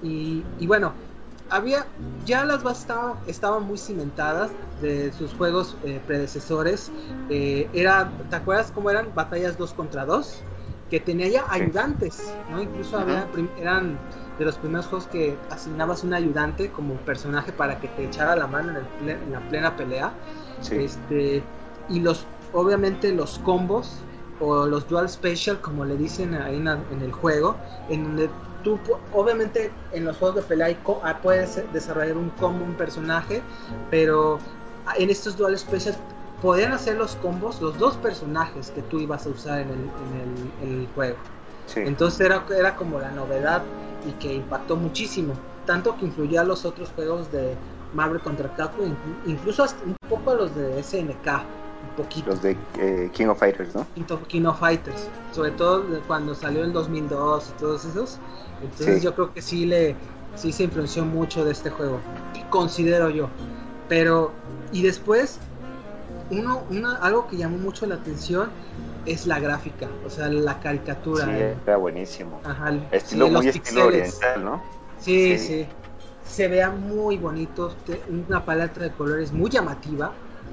[0.02, 0.94] Y, bueno,
[1.50, 1.86] había
[2.24, 2.86] ya las bases
[3.26, 4.50] estaban, muy cimentadas
[4.80, 6.90] de sus juegos eh, predecesores.
[7.28, 10.42] Eh, era, ¿Te acuerdas cómo eran batallas 2 contra 2?
[10.92, 12.60] Que tenía ya ayudantes, ¿no?
[12.60, 13.26] Incluso había,
[13.56, 13.98] eran
[14.38, 18.46] de los primeros juegos que asignabas un ayudante como personaje para que te echara la
[18.46, 20.12] mano en, la plena pelea.
[20.70, 21.42] Este,
[21.88, 24.00] y los, obviamente los combos
[24.38, 26.68] o los dual special, como le dicen ahí en,
[27.00, 27.56] el juego,
[27.88, 28.28] en donde
[28.62, 28.78] tú,
[29.14, 33.40] obviamente en los juegos de pelea ah, puedes desarrollar un combo, un personaje,
[33.90, 34.38] pero
[34.98, 35.96] en estos dual special
[36.42, 39.70] podían hacer los combos los dos personajes que tú ibas a usar en
[40.60, 41.16] el, juego.
[41.76, 43.62] Entonces era, era como la novedad
[44.04, 47.56] y que impactó muchísimo, tanto que influyó a los otros juegos de
[47.92, 51.26] Marvel contra Capcom, incluso hasta un poco a los de SNK,
[51.84, 52.30] un poquito.
[52.30, 53.86] Los de eh, King of Fighters, ¿no?
[54.26, 58.18] King of Fighters, sobre todo cuando salió en 2002 y todos esos.
[58.60, 59.04] Entonces Sí.
[59.04, 59.96] yo creo que sí le
[60.34, 62.00] sí se influenció mucho de este juego,
[62.48, 63.28] considero yo.
[63.88, 64.34] Pero
[64.72, 65.38] y después
[66.32, 68.50] uno una algo que llamó mucho la atención
[69.06, 71.24] es la gráfica, o sea, la caricatura.
[71.24, 71.56] Sí, eh.
[71.66, 72.40] era buenísimo.
[72.44, 74.20] Ajá, Estilo sí, los muy estilo pixeles.
[74.20, 74.62] oriental, ¿no?
[75.00, 75.38] Sí, Sí.
[75.38, 75.66] sí.
[76.24, 77.74] Se vea muy bonito,
[78.08, 80.12] una paleta de colores muy llamativa.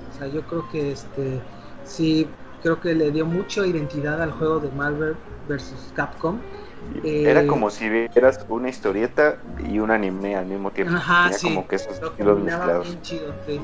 [0.10, 1.42] O sea, yo creo que este
[1.86, 2.28] sí
[2.62, 5.16] creo que le dio mucha identidad al juego de Marvel
[5.48, 6.40] vs Capcom.
[7.04, 9.38] Eh, Era como si vieras una historieta
[9.68, 10.94] y un anime al mismo tiempo.
[10.96, 11.48] Ajá, Tenía sí.
[11.50, 12.88] como que esos Lo estilos mezclados.
[12.88, 13.60] bien chido, sí.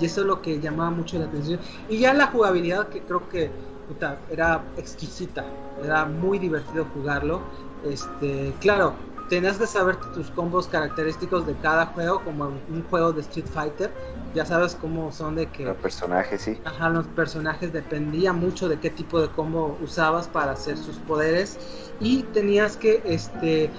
[0.00, 1.60] Y eso es lo que llamaba mucho la atención.
[1.88, 3.50] Y ya la jugabilidad que creo que
[3.88, 5.44] puta, era exquisita,
[5.82, 7.42] era muy divertido jugarlo.
[7.84, 8.94] Este, claro,
[9.28, 13.90] tenías que saber tus combos característicos de cada juego, como un juego de Street Fighter.
[14.34, 16.58] Ya sabes cómo son de que Los personajes, sí.
[16.64, 21.58] Ajá, los personajes dependía mucho de qué tipo de combo usabas para hacer sus poderes
[22.00, 23.70] y tenías que, este,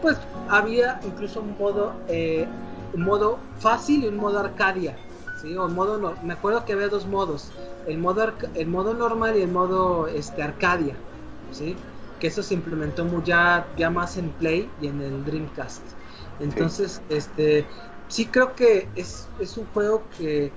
[0.00, 0.16] pues
[0.48, 2.48] había incluso un modo, eh,
[2.94, 4.96] un modo fácil y un modo arcadia,
[5.42, 8.94] sí, o modo, no- me acuerdo que había dos modos, el modo, arca- el modo
[8.94, 11.02] normal y el modo, este, arcadia,
[11.50, 11.84] sí,
[12.18, 15.92] que eso se implementó muy ya, ya más en Play y en el Dreamcast.
[16.38, 17.68] Entonces, este,
[18.06, 20.54] sí creo que es, es un juego que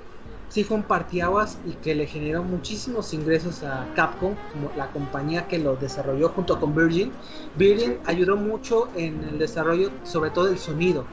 [0.48, 5.48] sí fue un partiaguas y que le generó muchísimos ingresos a Capcom, como la compañía
[5.48, 7.18] que lo desarrolló junto con Virgin.
[7.54, 8.02] Virgin Sí.
[8.06, 11.12] ayudó mucho en el desarrollo, sobre todo el sonido.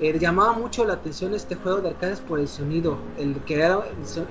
[0.00, 3.80] Eh, llamaba mucho la atención este juego de arcades por el sonido, el que era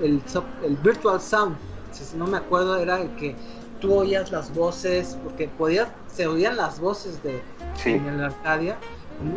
[0.00, 0.22] el
[0.64, 1.56] el Virtual Sound,
[1.92, 3.36] si no me acuerdo, era el que
[3.80, 7.42] tú oías las voces, porque podías, se oían las voces de,
[7.74, 8.78] Sí, en el Arcadia,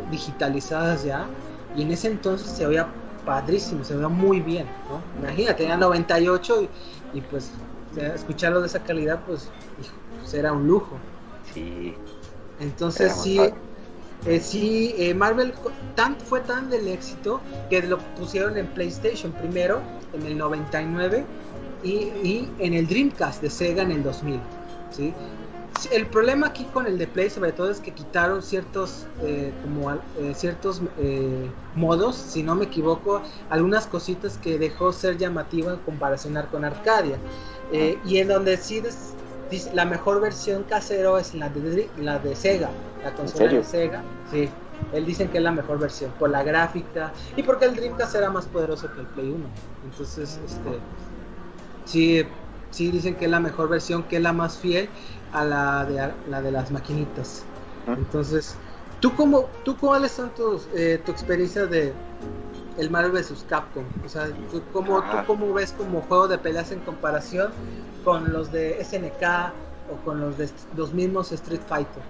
[0.09, 1.27] digitalizadas ya,
[1.75, 2.87] y en ese entonces se oía
[3.25, 5.03] padrísimo, se oía muy bien, ¿no?
[5.19, 6.69] Imagínate, tenía 98 y,
[7.17, 7.51] y pues
[7.95, 9.53] escucharlo de esa calidad, pues,
[10.19, 10.97] pues era un lujo.
[11.43, 11.95] sí.
[12.59, 13.55] Entonces sí, padre.
[14.25, 15.53] Eh, sí, eh, Marvel
[15.95, 21.25] tan, fue tan del éxito que lo pusieron en PlayStation primero, en el 99,
[21.81, 24.41] y, y en el Dreamcast de Sega en el 2000.
[24.89, 25.15] ¿sí?
[25.91, 29.89] El problema aquí con el de Play sobre todo es que quitaron ciertos eh, como
[29.91, 30.81] eh, ciertos
[31.73, 37.19] modos, si no me equivoco, algunas cositas que dejó ser llamativa en comparación con Arcadia.
[38.03, 39.15] Y en donde sí des-
[39.73, 42.69] la mejor versión casero es la de, la de Sega,
[43.03, 44.03] la consola de Sega.
[44.29, 44.49] Sí,
[44.93, 48.29] él dicen que es la mejor versión por la gráfica y porque el Dreamcast era
[48.29, 49.49] más poderoso que el Play 1.
[49.83, 50.79] Entonces, este
[51.85, 52.25] sí,
[52.71, 54.89] sí dicen que es la mejor versión, que es la más fiel
[55.33, 57.43] a la de la de las maquinitas.
[57.87, 57.99] Ujú.
[57.99, 58.55] Entonces,
[58.99, 61.93] ¿tú cómo, tú cuáles son tus, eh, tu experiencia de
[62.75, 63.85] el Marvel vs Capcom?
[64.03, 65.23] O sea, ¿tú cómo, ¿tú Ah.
[65.25, 67.53] cómo ves como juego de peleas en comparación
[68.01, 69.53] con los de SNK
[69.87, 72.03] o con los de los mismos Street Fighter?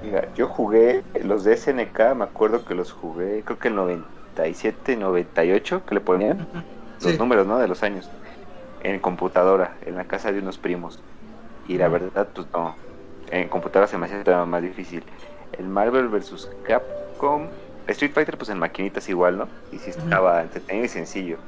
[0.00, 4.96] Mira, yo jugué los de SNK, me acuerdo que los jugué, creo que el 97,
[4.96, 6.48] 98, que le ponían
[6.98, 7.18] los Sí.
[7.18, 7.58] números, ¿no?
[7.58, 8.12] De los años.
[8.80, 11.04] En computadora, en la casa de unos primos.
[11.64, 12.80] Y la verdad, pues no.
[13.28, 15.06] En computadora se me hacía más difícil.
[15.52, 16.48] El Marvel vs.
[16.62, 17.54] Capcom.
[17.86, 19.54] Street Fighter, pues en maquinitas igual, ¿no?
[19.70, 21.40] Y sí estaba entretenido y sencillo.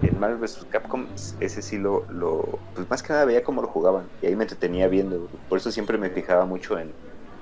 [0.00, 0.66] El Marvel vs.
[0.70, 2.64] Capcom, ese sí lo, lo.
[2.74, 4.10] Pues más que nada veía cómo lo jugaban.
[4.20, 5.30] Y ahí me entretenía viendo.
[5.48, 6.96] Por eso siempre me fijaba mucho en,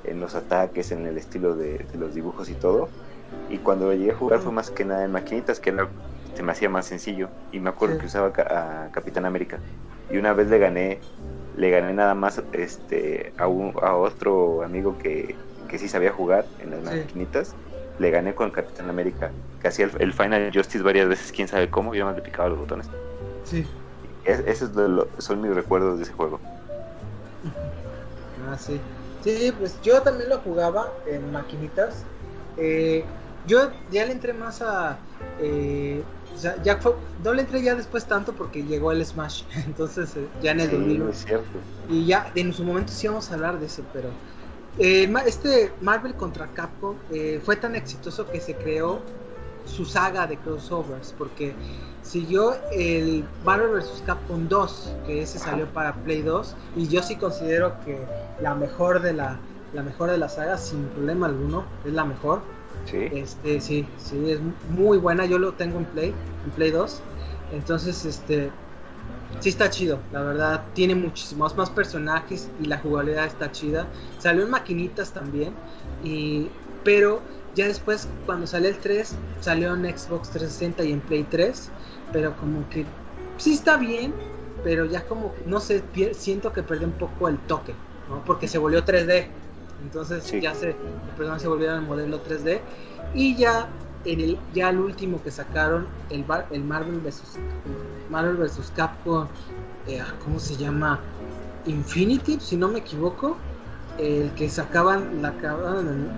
[0.04, 2.94] en los ataques, en el estilo de, de los dibujos y todo.
[3.46, 5.94] Y cuando lo llegué a jugar fue más que nada en maquinitas, que era-
[6.34, 7.34] se me hacía más sencillo.
[7.50, 8.00] Y me acuerdo Sí.
[8.00, 9.62] que usaba a Capitán América.
[10.08, 11.06] Y una vez le gané,
[11.52, 16.52] le gané nada más este a, un- a otro amigo que, que sí sabía jugar
[16.58, 16.84] en las Sí.
[16.84, 17.58] maquinitas.
[17.98, 21.70] Le gané con Capitán América, que hacía el, el Final Justice varias veces, quién sabe
[21.70, 22.88] cómo, yo más le picaba los botones.
[23.44, 23.66] Sí.
[24.24, 24.70] Es- esos
[25.18, 26.40] son mis recuerdos de ese juego.
[28.48, 28.80] Ah, sí.
[29.20, 32.04] Sí, pues yo también lo jugaba en maquinitas.
[32.56, 33.04] Eh,
[33.46, 34.98] yo ya le entré más a.
[35.40, 39.44] eh, o sea, ya fue, no le entré ya después tanto porque llegó el Smash.
[39.66, 41.10] Entonces, eh, ya en el Sí, 2001.
[41.10, 41.58] es cierto.
[41.88, 44.10] Y ya en su momento sí vamos a hablar de eso, pero.
[44.78, 49.00] Eh, este Marvel contra Capcom eh, fue tan exitoso que se creó
[49.66, 51.54] su saga de crossovers, porque
[52.02, 54.02] siguió el Marvel vs.
[54.06, 57.98] Capcom 2, que ese salió para Play 2, y yo sí considero que
[58.40, 59.38] la mejor de la,
[59.72, 62.40] la mejor de la saga, sin problema alguno, es la mejor.
[62.86, 63.08] Sí.
[63.12, 65.24] Este, sí, sí, es muy buena.
[65.26, 66.14] Yo lo tengo en Play,
[66.44, 67.00] en Play 2.
[67.52, 68.50] Entonces, este,
[69.40, 70.64] sí está chido, la verdad.
[70.74, 73.86] Tiene muchísimos más personajes y la jugabilidad está chida.
[74.18, 75.54] Salió en maquinitas también.
[76.04, 76.48] Y,
[76.84, 77.22] pero
[77.54, 81.70] ya después, cuando salió el 3, salió en Xbox 360 y en Play 3.
[82.12, 82.86] Pero como que
[83.36, 84.14] sí está bien,
[84.64, 85.82] pero ya como, no sé,
[86.14, 87.74] siento que perdió un poco el toque,
[88.08, 88.24] ¿no?
[88.24, 89.26] Porque se volvió 3D.
[89.82, 90.76] Entonces ya se,
[91.16, 92.60] perdón, se volvieron al modelo 3D.
[93.14, 93.68] Y ya
[94.04, 97.38] en el, ya el último que sacaron, el, el Marvel vs.
[98.10, 98.72] Marvel vs.
[98.74, 99.28] Capcom,
[99.86, 101.00] eh, ¿cómo se llama?
[101.66, 103.36] Infinity, si no me equivoco.
[103.98, 105.34] El que sacaban, la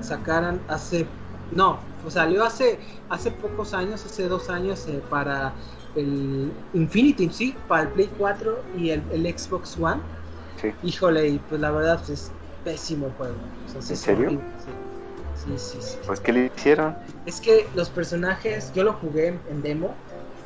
[0.01, 1.07] sacaran hace,
[1.51, 2.78] no, salió hace,
[3.11, 5.53] hace pocos años, hace dos años eh, para
[5.97, 9.03] el Infinity, sí, para el Play 4 y el,
[9.37, 10.01] Xbox One.
[10.82, 12.32] Híjole, y pues la verdad pues, es
[12.62, 13.35] pésimo el juego.
[13.74, 14.30] ¿En serio?
[14.30, 14.39] Sí,
[15.57, 15.97] sí, sí.
[16.07, 16.95] Pues, ¿qué le hicieron?
[17.26, 19.95] Es que los personajes, yo lo jugué en, demo.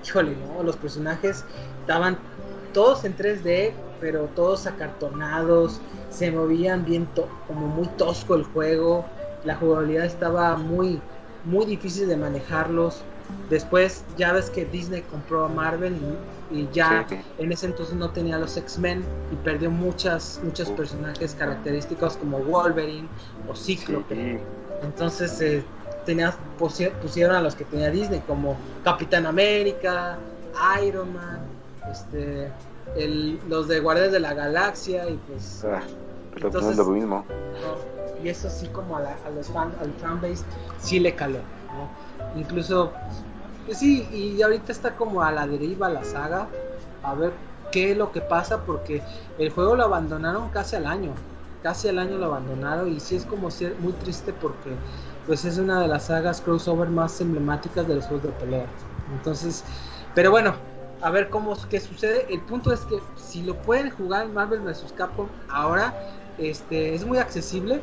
[0.04, 1.44] Híjole, no, los personajes
[1.80, 2.18] estaban
[2.72, 5.80] todos en 3D, pero todos acartonados.
[6.10, 7.08] Se movían bien,
[7.46, 9.04] como muy tosco el juego.
[9.44, 11.00] La jugabilidad estaba muy,
[11.44, 13.02] muy difícil de manejarlos.
[13.50, 15.96] Después ya ves que Disney compró a Marvel
[16.50, 22.16] y, ya en ese entonces no tenía los X-Men y perdió muchas, muchos personajes característicos
[22.16, 23.06] como Wolverine
[23.46, 24.40] o Cíclope.
[24.82, 25.64] Entonces eh,
[26.58, 30.18] pusieron a los que tenía Disney como Capitán América,
[30.84, 31.40] Iron Man,
[31.90, 32.50] este,
[33.48, 35.64] los de Guardias de la Galaxia y pues...
[35.64, 35.82] Ah,
[36.36, 37.24] entonces, lo mismo.
[38.22, 39.02] y eso sí como a,
[39.34, 40.44] los fan, al fanbase
[40.80, 41.38] sí le caló.
[42.36, 42.92] Incluso,
[43.66, 46.46] pues sí, y ahorita está como a la deriva la saga,
[47.02, 47.32] a ver
[47.72, 49.02] qué es lo que pasa porque
[49.38, 51.12] el juego lo abandonaron casi al año
[51.60, 54.82] casi al año lo abandonaron y sí es como ser muy triste porque
[55.24, 58.74] pues es una de las sagas crossover más emblemáticas de los juegos de pelea.
[59.06, 59.64] Entonces,
[60.14, 60.56] pero bueno,
[61.00, 62.32] a ver cómo qué sucede.
[62.32, 65.98] El punto es que si lo pueden jugar en Marvel vs Capcom ahora,
[66.36, 67.82] este es muy accesible.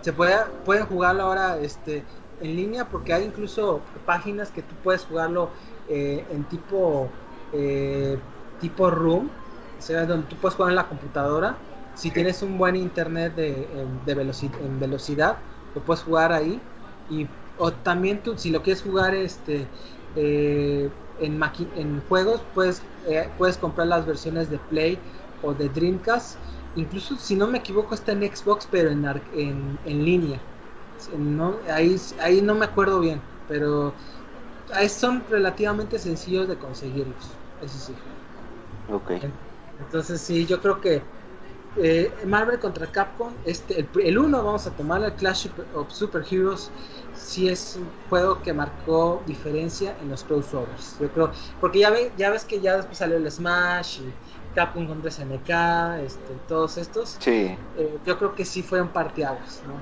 [0.00, 2.06] Se puede pueden jugarlo ahora este
[2.38, 5.52] en línea porque hay incluso páginas que tú puedes jugarlo
[5.86, 7.12] eh, en tipo
[7.52, 8.22] eh,
[8.58, 9.30] tipo room,
[9.78, 11.69] o sea, donde tú puedes jugar en la computadora
[12.00, 14.12] si tienes un buen internet de, de
[14.58, 15.44] en velocidad,
[15.74, 16.66] lo puedes jugar ahí.
[17.06, 19.70] Y, o también tú, si lo quieres jugar este
[20.14, 21.40] eh, en,
[21.74, 25.02] en juegos, puedes, eh, puedes comprar las versiones de Play
[25.40, 26.42] o de Dreamcast.
[26.74, 30.46] Incluso, si no me equivoco, está en Xbox, pero en, en, en línea.
[31.18, 33.96] No, ahí, ahí no me acuerdo bien, pero
[34.88, 37.40] son relativamente sencillos de conseguirlos.
[37.58, 38.02] Eso sí.
[38.88, 39.10] Ok.
[39.78, 41.10] Entonces, sí, yo creo que
[41.82, 46.70] eh, Marvel contra Capcom, este, el 1 vamos a tomar el Clash of Super Heroes,
[47.14, 50.98] si es un juego que marcó diferencia en los crossovers.
[51.00, 54.12] Yo creo, porque ya, ve, ya ves que ya después salió el Smash y
[54.54, 57.16] Capcom contra SNK, este, todos estos.
[57.18, 57.56] Sí.
[57.78, 59.74] Eh, yo creo que sí fue un parteaguas, ¿no?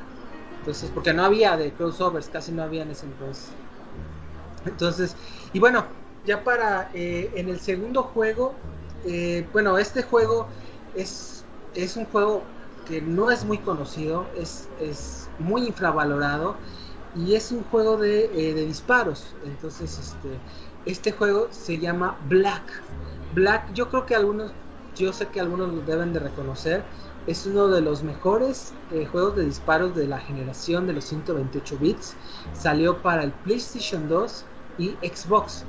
[0.60, 3.50] Entonces, porque no había de crossovers, casi no había en ese entonces.
[4.66, 5.16] Entonces,
[5.52, 5.84] y bueno,
[6.24, 8.54] ya para eh, en el segundo juego,
[9.52, 10.48] bueno, este juego
[10.94, 11.37] es
[11.74, 12.42] es un juego
[12.86, 16.56] que no es muy conocido, es, es muy infravalorado
[17.14, 19.34] y es un juego de, eh, de, disparos.
[19.44, 20.38] Entonces, este,
[20.86, 22.62] este juego se llama Black.
[23.34, 24.52] Black, yo creo que algunos,
[24.96, 26.82] yo sé que algunos lo deben de reconocer.
[27.26, 31.78] Es uno de los mejores eh, juegos de disparos de la generación de los 128
[31.78, 32.14] bits.
[32.54, 34.44] Salió para el PlayStation 2
[34.78, 35.64] y Xbox.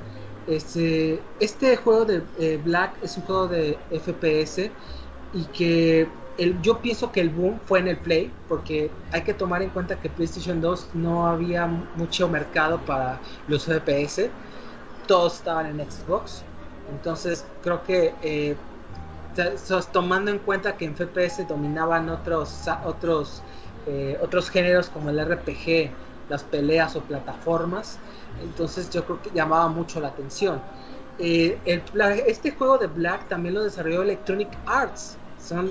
[0.46, 4.70] Este, este juego de eh, Black es un juego de FPS
[5.32, 6.08] y que
[6.38, 9.70] el, yo pienso que el boom fue en el Play, porque hay que tomar en
[9.70, 14.30] cuenta que PlayStation 2 no había mucho mercado para los FPS,
[15.06, 16.42] todos estaban en Xbox,
[16.90, 18.56] entonces creo que eh,
[19.92, 23.42] tomando en cuenta que en FPS dominaban otros otros
[23.86, 25.90] eh, otros géneros como el RPG,
[26.28, 27.98] las peleas o plataformas,
[28.42, 30.60] entonces yo creo que llamaba mucho la atención.
[31.18, 31.58] Eh,
[32.26, 35.18] este juego de Black también lo desarrolló Electronic Arts,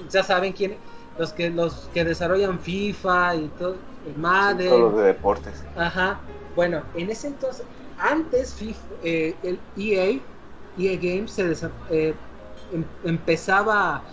[0.10, 0.78] ya saben quién,
[1.18, 3.76] los que los que desarrollan FIFA y todo,
[4.08, 4.70] el Madden.
[4.70, 5.64] todos los de deportes.
[5.76, 6.20] Ajá.
[6.56, 7.66] Bueno, en ese entonces,
[7.98, 10.20] antes FIFA, eh, el EA,
[10.78, 12.14] EA Games se eh,
[12.72, 14.04] em, empezaba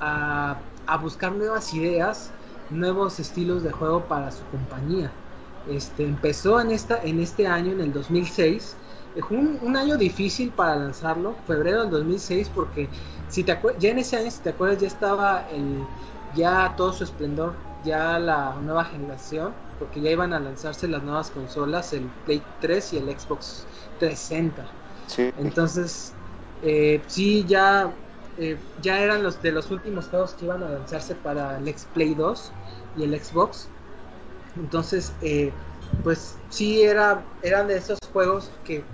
[0.00, 0.56] a,
[0.86, 2.30] a, buscar nuevas ideas,
[2.70, 5.10] nuevos estilos de juego para su compañía.
[5.68, 8.76] Este empezó en esta en este año, en el 2006.
[9.22, 12.88] Fue un, un año difícil para lanzarlo, febrero del 2006, porque
[13.28, 15.86] si te ya en ese año, si te acuerdas, ya estaba el,
[16.34, 17.54] ya todo su esplendor,
[17.84, 22.92] ya la nueva generación, porque ya iban a lanzarse las nuevas consolas, el Play 3
[22.92, 23.66] y el Xbox
[23.98, 24.66] 360.
[25.06, 25.30] Sí.
[25.36, 26.12] Entonces,
[26.62, 27.94] eh, sí, ya,
[28.36, 31.86] eh, ya eran los de los últimos juegos que iban a lanzarse para el X
[31.92, 32.52] Play 2
[32.96, 33.68] y el Xbox.
[34.56, 35.52] Entonces, eh,
[36.02, 38.84] pues sí era, eran de esos juegos que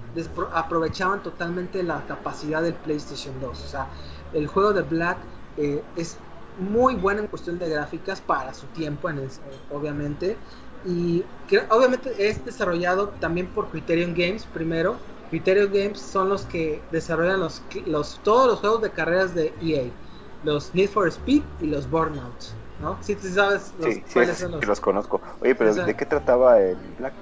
[0.52, 3.50] aprovechaban totalmente la capacidad del PlayStation 2.
[3.50, 3.88] O sea,
[4.32, 5.18] el juego de Black
[5.56, 6.16] eh, es
[6.58, 9.28] muy bueno en cuestión de gráficas para su tiempo, en
[9.70, 10.36] obviamente.
[10.86, 11.24] Y
[11.70, 14.96] obviamente es desarrollado también por Criterion Games primero.
[15.30, 19.90] Criterion Games son los que desarrollan los, todos los juegos de carreras de EA.
[20.42, 22.34] Los Need for Speed y los Burnout.
[22.80, 22.98] ¿No?
[23.00, 24.60] Si tú sabes los, sí, cuáles son los...
[24.60, 25.20] Que los conozco.
[25.40, 27.14] Oye, pero ¿de qué trataba el Black?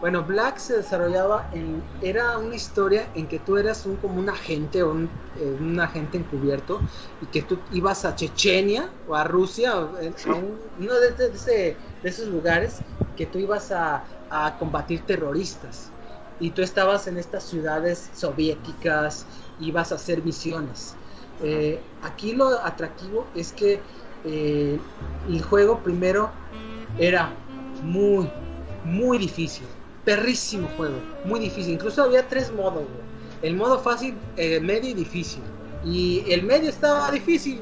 [0.00, 1.82] Bueno, Black se desarrollaba en.
[2.00, 5.78] Era una historia en que tú eras un, como un agente o un, eh, un,
[5.78, 6.80] agente encubierto
[7.20, 11.28] y que tú ibas a Chechenia o a Rusia, o, a un, uno de, de,
[11.28, 12.78] de, esos lugares
[13.14, 15.90] que tú ibas a, a, combatir terroristas.
[16.38, 19.26] Y tú estabas en estas ciudades soviéticas,
[19.60, 20.94] ibas a hacer misiones.
[21.42, 23.80] Eh, aquí lo atractivo es que
[24.24, 24.78] eh,
[25.28, 26.30] el juego primero
[26.98, 27.32] era
[27.82, 28.28] muy,
[28.84, 29.66] muy difícil
[30.04, 31.74] perrísimo juego, muy difícil.
[31.74, 32.84] Incluso había tres modos,
[33.42, 35.42] El modo fácil, eh, medio y difícil.
[35.84, 37.60] Y el medio estaba difícil.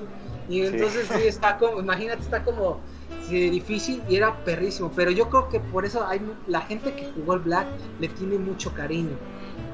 [0.49, 2.81] Y entonces sí, está como, imagínate, está como
[3.29, 4.91] difícil y era perrísimo.
[4.97, 7.67] Pero yo creo que por eso hay la gente que jugó el Black
[8.01, 9.17] le tiene mucho cariño.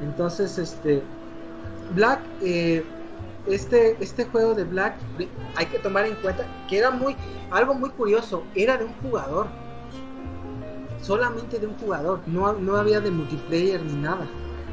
[0.03, 1.03] Entonces, este
[1.95, 2.85] Black, eh,
[3.47, 4.97] este, este juego de Black,
[5.57, 7.17] hay que tomar en cuenta que era muy,
[7.51, 9.49] algo muy curioso, era de un jugador
[11.05, 14.27] solamente de un jugador, no, no había de multiplayer ni nada.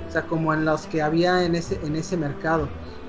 [0.07, 2.67] O sea, como en los que había en ese, en ese mercado.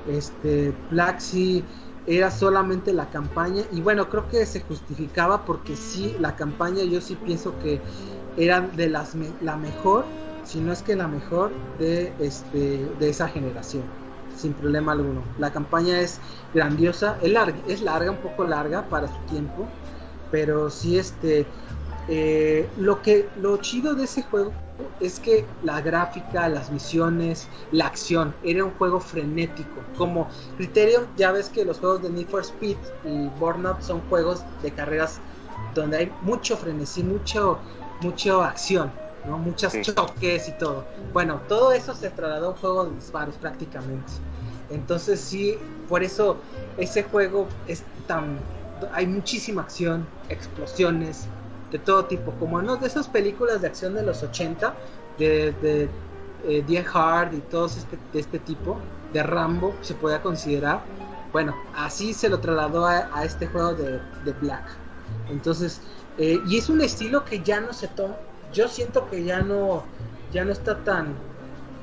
[0.08, 1.64] Este, Black sí
[2.06, 7.00] era solamente la campaña y bueno, creo que se justificaba porque sí, la campaña yo
[7.00, 7.80] sí pienso que
[8.36, 10.04] era de las la mejor,
[10.42, 13.84] si no es que la mejor de este de esa generación,
[14.42, 15.22] sin problema alguno.
[15.38, 16.20] La campaña es
[16.52, 19.66] grandiosa, es larga, es larga, un poco larga para su tiempo,
[20.30, 21.46] pero sí este
[22.08, 24.52] eh, lo que lo chido de ese juego
[25.00, 29.80] es que la gráfica, las misiones, la acción, era un juego frenético.
[29.96, 34.44] Como Criterion, ya ves que los juegos de Need for Speed y Burnout son juegos
[34.62, 35.20] de carreras
[35.74, 37.58] donde hay mucho frenesí, mucho,
[38.00, 38.90] mucho acción,
[39.26, 39.38] ¿no?
[39.38, 40.84] muchas choques y todo.
[41.12, 44.12] Bueno, todo eso se trasladó a un juego de disparos prácticamente.
[44.70, 45.58] Entonces sí,
[45.88, 46.38] por eso
[46.76, 48.38] ese juego es tan...
[48.92, 51.28] Hay muchísima acción, explosiones,
[51.72, 54.74] de todo tipo, como en de esas películas de acción de los 80,
[55.18, 55.88] de, de
[56.44, 58.76] eh, Die Hard y todos este, de este tipo,
[59.12, 60.82] de Rambo, se podía considerar.
[61.32, 64.64] Bueno, así se lo trasladó a, este juego de, de, Black.
[65.30, 65.80] Entonces,
[66.18, 68.16] eh, y es un estilo que ya no se toma,
[68.52, 69.82] yo siento que ya no,
[70.32, 71.14] ya no está tan,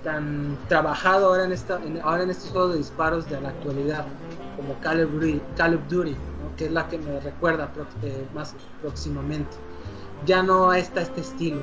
[0.04, 4.06] tan trabajado ahora en esta, ahora en estos juegos de disparos de la actualidad,
[4.56, 6.16] como Call of Duty,
[6.58, 7.72] que es la que me recuerda
[8.04, 9.56] eh, más próximamente
[10.26, 11.62] ya no está este estilo.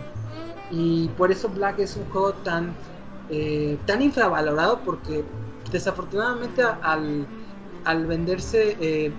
[0.71, 2.75] Y por eso Black es un juego tan,
[3.31, 5.25] eh, tan infravalorado porque
[5.71, 7.27] desafortunadamente al,
[7.85, 9.13] al venderse eh,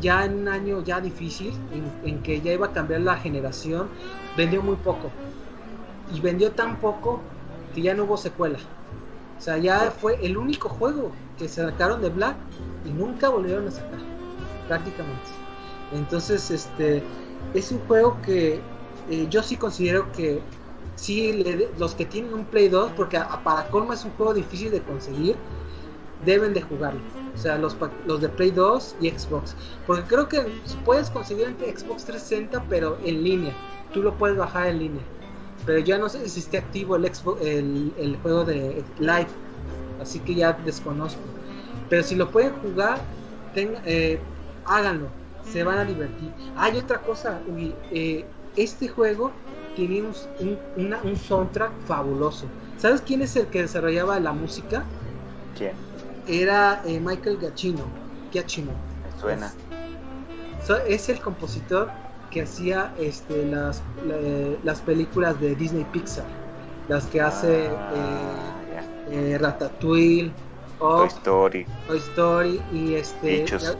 [0.00, 1.52] ya en un año ya difícil,
[2.04, 3.88] en, que ya iba a cambiar la generación,
[4.38, 5.10] vendió muy poco.
[6.14, 7.20] Y vendió tan poco
[7.74, 8.58] que ya no hubo secuela.
[9.36, 12.36] O sea, ya fue el único juego que se sacaron de Black
[12.86, 13.98] y nunca volvieron a sacar,
[14.68, 15.30] prácticamente.
[15.92, 17.02] Entonces, este
[17.52, 18.60] es un juego que
[19.10, 20.40] eh, yo sí considero que
[20.94, 21.44] sí,
[21.76, 25.36] los que tienen un Play 2, porque para colma es un juego difícil de conseguir,
[26.24, 27.00] deben de jugarlo.
[27.34, 27.76] O sea, los,
[28.06, 29.56] los de Play 2 y Xbox.
[29.86, 30.46] Porque creo que
[30.84, 33.56] puedes conseguir en Xbox 360, pero en línea.
[33.92, 35.02] Tú lo puedes bajar en línea.
[35.66, 39.28] Pero ya no sé si esté activo el, Xbox, el, juego de Live.
[40.00, 41.20] Así que ya desconozco.
[41.88, 43.00] Pero si lo pueden jugar,
[43.54, 44.18] eh,
[44.66, 45.08] háganlo.
[45.50, 46.30] Se van a divertir.
[46.56, 47.40] Hay otra cosa,
[47.90, 48.24] eh,
[48.56, 49.32] este juego
[49.74, 52.46] tiene un, un, soundtrack fabuloso.
[52.76, 54.84] ¿Sabes quién es el que desarrollaba la música?
[55.56, 55.72] ¿Quién?
[56.26, 57.84] Era eh, Michael Giacchino.
[58.32, 58.72] Giacchino.
[59.20, 59.52] Suena.
[60.86, 61.90] Es, el compositor
[62.30, 63.82] que hacía este, las,
[64.64, 66.26] las películas de Disney Pixar.
[66.88, 68.52] Las que hace ah,
[69.10, 70.32] eh, eh, Ratatouille,
[70.78, 71.66] Toy Story.
[71.86, 73.76] Toy Story y este Bichos.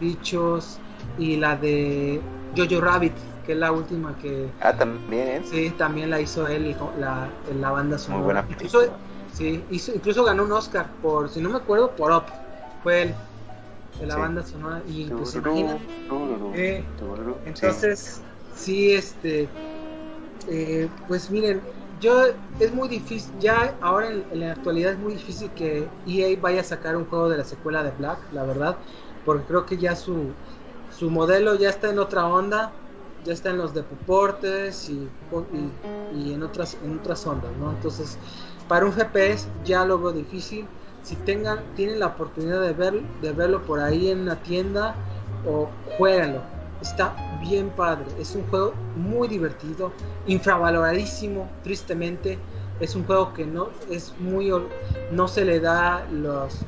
[0.00, 0.78] Bichos
[1.18, 2.20] y la de
[2.56, 3.12] Jojo Rabbit
[3.48, 4.50] que es la última que...
[4.60, 5.42] Ah, también.
[5.42, 8.18] Sí, también la hizo él, la, la banda sonora.
[8.18, 8.92] Muy buena incluso,
[9.32, 12.24] sí, incluso ganó un Oscar por, si no me acuerdo, por Up.
[12.82, 13.14] Fue él,
[14.00, 14.82] de la banda sonora.
[14.88, 15.34] Y pues
[16.54, 16.84] eh,
[17.44, 18.22] entonces,
[18.54, 18.92] sí.
[18.92, 19.48] este...
[20.50, 21.60] Eh, pues miren,
[22.00, 22.24] yo
[22.58, 26.62] es muy difícil, ya ahora en, en, la actualidad es muy difícil que EA vaya
[26.62, 28.78] a sacar un juego de la secuela de Black, la verdad,
[29.24, 30.32] porque creo que ya su,
[30.96, 32.72] su modelo ya está en otra onda,
[33.24, 35.08] ya está en los deportes y,
[35.52, 37.70] y, y, en otras en otras ondas, ¿no?
[37.70, 38.16] Entonces,
[38.68, 40.66] para un GPS ya lo veo difícil.
[41.08, 44.94] Si tengan, tienen la oportunidad de, ver, de verlo por ahí en la tienda
[45.46, 46.42] o jueguenlo.
[46.82, 49.90] Está bien padre, es un juego muy divertido,
[50.26, 52.38] infravaloradísimo, tristemente.
[52.78, 54.52] Es un juego que no es muy
[55.10, 56.58] no se le da los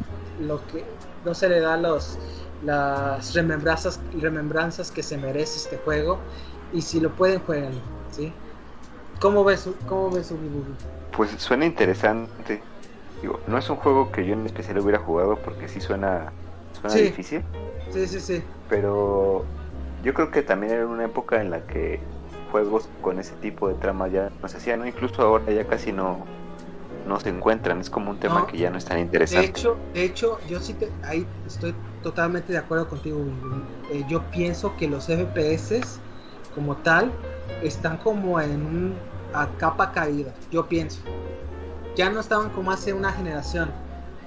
[0.41, 0.85] lo que
[1.25, 2.19] no se le da los
[2.65, 6.19] las remembranzas remembranzas que se merece este juego
[6.73, 7.75] y si lo pueden juegan,
[8.11, 8.33] ¿sí?
[9.21, 10.33] ¿Cómo ves cómo ves
[11.13, 12.70] Pues suena interesante.
[13.23, 16.33] Digo, no es un juego que yo en especial hubiera jugado porque sí suena
[16.81, 17.45] suena difícil.
[17.91, 18.45] Sí, sí, sí.
[18.69, 19.45] Pero
[20.03, 22.01] yo creo que también era una época en la que
[22.51, 26.25] juegos con ese tipo de trama ya no se hacían, incluso ahora ya casi no,
[27.07, 29.43] no se encuentran, es como un tema que ya no es tan interesante.
[29.43, 33.25] De hecho, de hecho yo sí te, ahí estoy totalmente de acuerdo contigo.
[33.93, 35.81] Eh, yo pienso que los FPS
[36.55, 37.13] como tal
[37.63, 38.99] están como en
[39.33, 41.03] a capa caída, yo pienso.
[42.01, 43.71] Ya no estaban como hace una generación,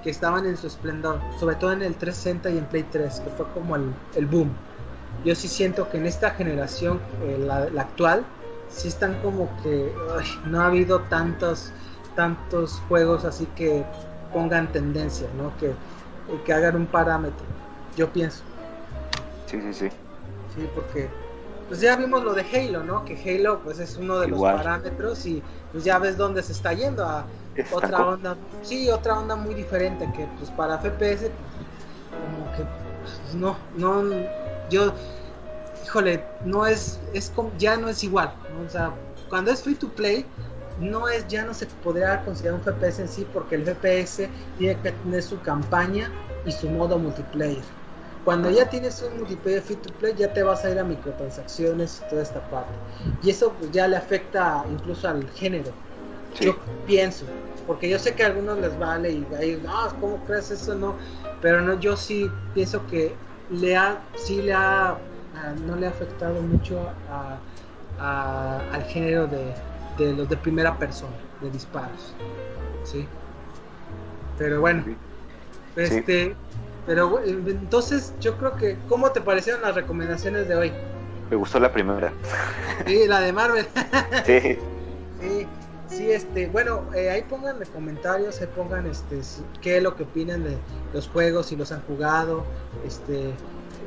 [0.04, 3.30] que estaban en su esplendor, sobre todo en el 360 y en Play 3, que
[3.30, 4.54] fue como el, el boom
[5.24, 8.24] yo sí siento que en esta generación, eh, la, actual,
[8.68, 9.92] sí están como que
[10.46, 11.72] no ha habido tantos,
[12.14, 13.84] tantos juegos así que
[14.32, 15.56] pongan tendencia, ¿no?
[15.58, 15.72] Que,
[16.44, 17.44] que hagan un parámetro,
[17.96, 18.42] yo pienso.
[19.46, 19.88] Sí, sí, sí.
[20.54, 21.08] Sí, porque
[21.68, 23.04] pues ya vimos lo de Halo, ¿no?
[23.04, 26.74] Que Halo pues es uno de los parámetros y pues ya ves dónde se está
[26.74, 27.24] yendo a
[27.72, 31.30] otra onda, sí, otra onda muy diferente que pues para FPS
[32.10, 32.64] como que
[33.02, 34.02] pues, no, no,
[34.70, 34.92] yo,
[35.84, 38.34] híjole, no es, es ya no es igual,
[38.64, 38.92] o sea,
[39.28, 40.26] cuando es free to play,
[40.78, 44.28] no es, ya no se podría considerar un FPS en sí, porque el FPS
[44.58, 46.10] tiene que tener su campaña
[46.44, 47.62] y su modo multiplayer.
[48.24, 52.00] Cuando ya tienes un multiplayer free to play, ya te vas a ir a microtransacciones
[52.00, 52.72] y toda esta parte.
[53.22, 55.72] Y eso pues, ya le afecta incluso al género.
[56.40, 56.56] Yo
[56.86, 57.26] pienso,
[57.66, 60.74] porque yo sé que a algunos les vale y ahí, no, ¿cómo crees eso?
[60.74, 60.96] No,
[61.40, 63.14] pero no, yo sí pienso que
[63.50, 64.96] le ha, sí le ha,
[65.66, 66.88] no le ha afectado mucho
[67.98, 72.14] al género de, los de primera persona, de disparos,
[72.84, 73.06] ¿sí?
[74.36, 74.84] Pero bueno,
[75.76, 76.34] este,
[76.86, 80.72] pero entonces yo creo que, ¿cómo te parecieron las recomendaciones de hoy?
[81.30, 82.12] Me gustó la primera.
[82.86, 83.66] Sí, la de Marvel.
[84.26, 84.58] sí.
[85.20, 85.46] Sí,
[85.88, 89.20] sí, este, bueno, eh, ahí pongan en comentarios, ahí pongan este,
[89.60, 90.56] qué es lo que opinan de
[90.92, 92.44] los juegos, si los han jugado,
[92.86, 93.32] este,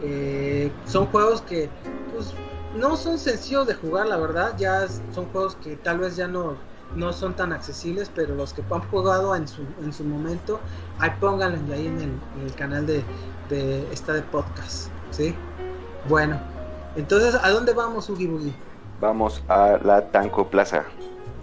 [0.04, 1.70] eh, son juegos que,
[2.14, 2.34] pues,
[2.76, 6.56] no son sencillos de jugar, la verdad, ya son juegos que tal vez ya no,
[6.96, 10.60] no son tan accesibles, pero los que han jugado en su, en su momento,
[11.00, 13.04] ahí pónganlo ahí en el, canal de,
[13.50, 15.36] de esta de podcast, ¿sí?
[16.08, 16.40] Bueno,
[16.96, 18.54] entonces, ¿a dónde vamos, Ugi Boogie?
[19.00, 20.84] Vamos a la Tanco Plaza.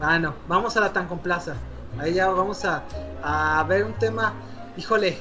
[0.06, 1.54] Ah, no, vamos a la Tancon Plaza.
[1.98, 2.82] Ahí ya vamos a,
[3.22, 4.34] a ver un tema,
[4.76, 5.16] híjole,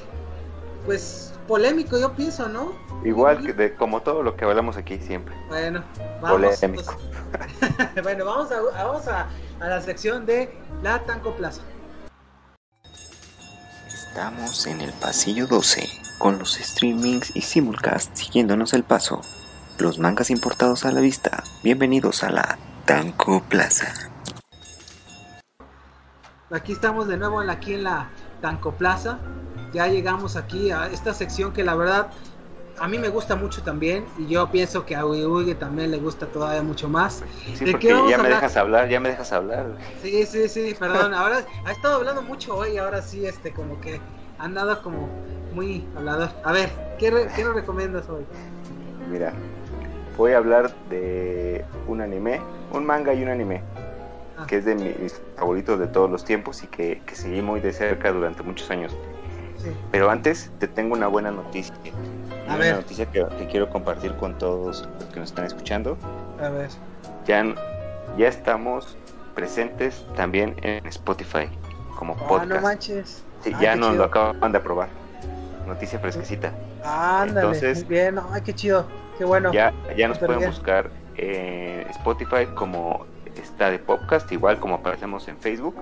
[0.84, 2.72] pues polémico, yo pienso, ¿no?
[3.02, 5.34] Igual que de, como todo lo que hablamos aquí siempre.
[5.48, 5.82] Bueno,
[6.20, 6.58] vamos.
[6.58, 6.96] Polémico.
[8.02, 9.28] bueno, vamos, a, vamos a,
[9.60, 11.62] a, la sección de la Tanco Plaza.
[13.88, 19.22] Estamos en el pasillo 12 con los streamings y simulcast siguiéndonos el paso.
[19.78, 21.42] Los mangas importados a la vista.
[21.62, 24.13] Bienvenidos a la Tanco Plaza.
[26.54, 29.18] Aquí estamos de nuevo aquí en la Tanco Plaza.
[29.72, 32.10] Ya llegamos aquí a esta sección que la verdad
[32.78, 36.26] a mí me gusta mucho también y yo pienso que a Uige también le gusta
[36.26, 37.24] todavía mucho más.
[37.54, 39.66] Sí, porque ya me dejas hablar, ya me dejas hablar.
[40.00, 41.12] Sí, sí, sí, perdón.
[41.12, 44.00] Ahora ha estado hablando mucho hoy, ahora sí, este, como que
[44.38, 45.08] ha andado como
[45.52, 46.30] muy hablador.
[46.44, 48.24] A ver, ¿qué, qué nos recomiendas hoy?
[49.10, 49.32] Mira,
[50.16, 52.40] voy a hablar de un anime,
[52.72, 53.73] un manga y un anime.
[54.36, 54.46] Ah.
[54.46, 58.12] que es de mis favoritos de todos los tiempos y que, seguí muy de cerca
[58.12, 58.96] durante muchos años.
[59.90, 61.74] Pero antes te tengo una buena noticia.
[62.46, 65.96] una noticia que, quiero compartir con todos los que nos están escuchando.
[66.42, 66.68] A ver.
[67.26, 67.54] Ya,
[68.18, 68.96] ya estamos
[69.34, 71.48] presentes también en Spotify
[71.96, 72.50] como ah, podcast.
[72.50, 73.24] no manches.
[73.42, 74.88] Sí, ah, ya nos lo acaban de aprobar.
[75.66, 76.52] Noticia fresquecita.
[76.84, 79.52] Ándale, Entonces, bien, ay, qué chido, qué bueno.
[79.52, 83.06] Ya, ya nos pueden buscar en Spotify como
[83.36, 85.74] está de podcast, igual como aparecemos en Facebook.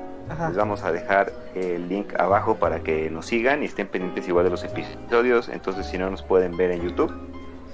[0.48, 4.44] Les vamos a dejar el link abajo para que nos sigan y estén pendientes igual
[4.44, 5.48] de los episodios.
[5.48, 7.12] Entonces, si no nos pueden ver en YouTube,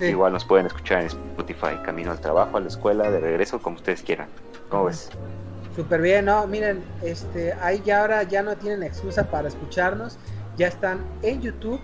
[0.01, 3.77] igual nos pueden escuchar en Spotify, camino al trabajo, a la escuela, de regreso, como
[3.77, 4.29] ustedes quieran.
[4.69, 5.11] ¿Cómo ves?
[5.77, 6.47] Súper bien, ¿no?
[6.47, 10.19] Miren, este, ahí ya ahora ya no tienen excusa para escucharnos.
[10.57, 11.81] Ya están en YouTube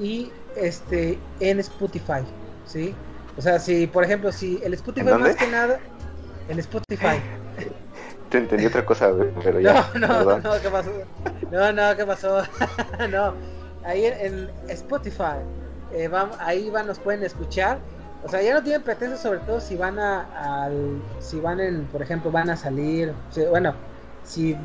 [0.00, 2.24] y este en Spotify,
[2.66, 2.94] ¿sí?
[3.36, 5.80] O sea, si, por ejemplo, si el Spotify más que nada
[6.48, 7.20] en Spotify.
[8.30, 9.12] te entendí otra cosa,
[9.42, 9.90] pero ya.
[9.98, 10.90] No, no, no, ¿qué pasó?
[11.50, 12.42] No, no, ¿qué pasó?
[13.10, 13.34] no,
[13.84, 15.40] ahí en, Spotify,
[15.92, 17.78] eh, ahí van, nos pueden escuchar.
[18.24, 21.84] O sea, ya no tienen pretexto, sobre todo si van a, al, si van en,
[21.86, 23.12] por ejemplo, van a salir,
[23.50, 23.74] bueno,
[24.22, 24.56] si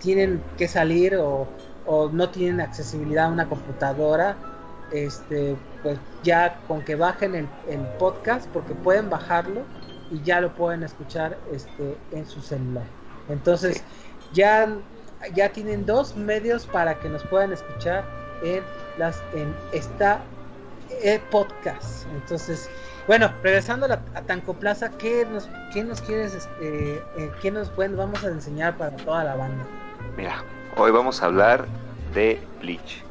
[0.00, 1.46] tienen que salir o,
[1.86, 4.36] o no tienen accesibilidad a una computadora,
[4.92, 9.62] este, pues ya con que bajen el, el, podcast, porque pueden bajarlo
[10.12, 12.84] y ya lo pueden escuchar este, en su celular.
[13.28, 13.82] Entonces,
[14.32, 14.68] ya,
[15.34, 18.04] ya tienen dos medios para que nos puedan escuchar
[18.42, 18.62] en
[18.98, 19.22] las
[19.72, 20.20] esta
[20.90, 22.06] eh, podcast.
[22.14, 22.68] Entonces,
[23.06, 27.96] bueno, regresando a, Tanco Plaza, ¿qué nos, qué nos quieres, este, eh, qué nos pueden,
[27.96, 29.64] vamos a enseñar para toda la banda?
[30.16, 30.44] Mira,
[30.76, 31.66] hoy vamos a hablar
[32.14, 33.02] de Bleach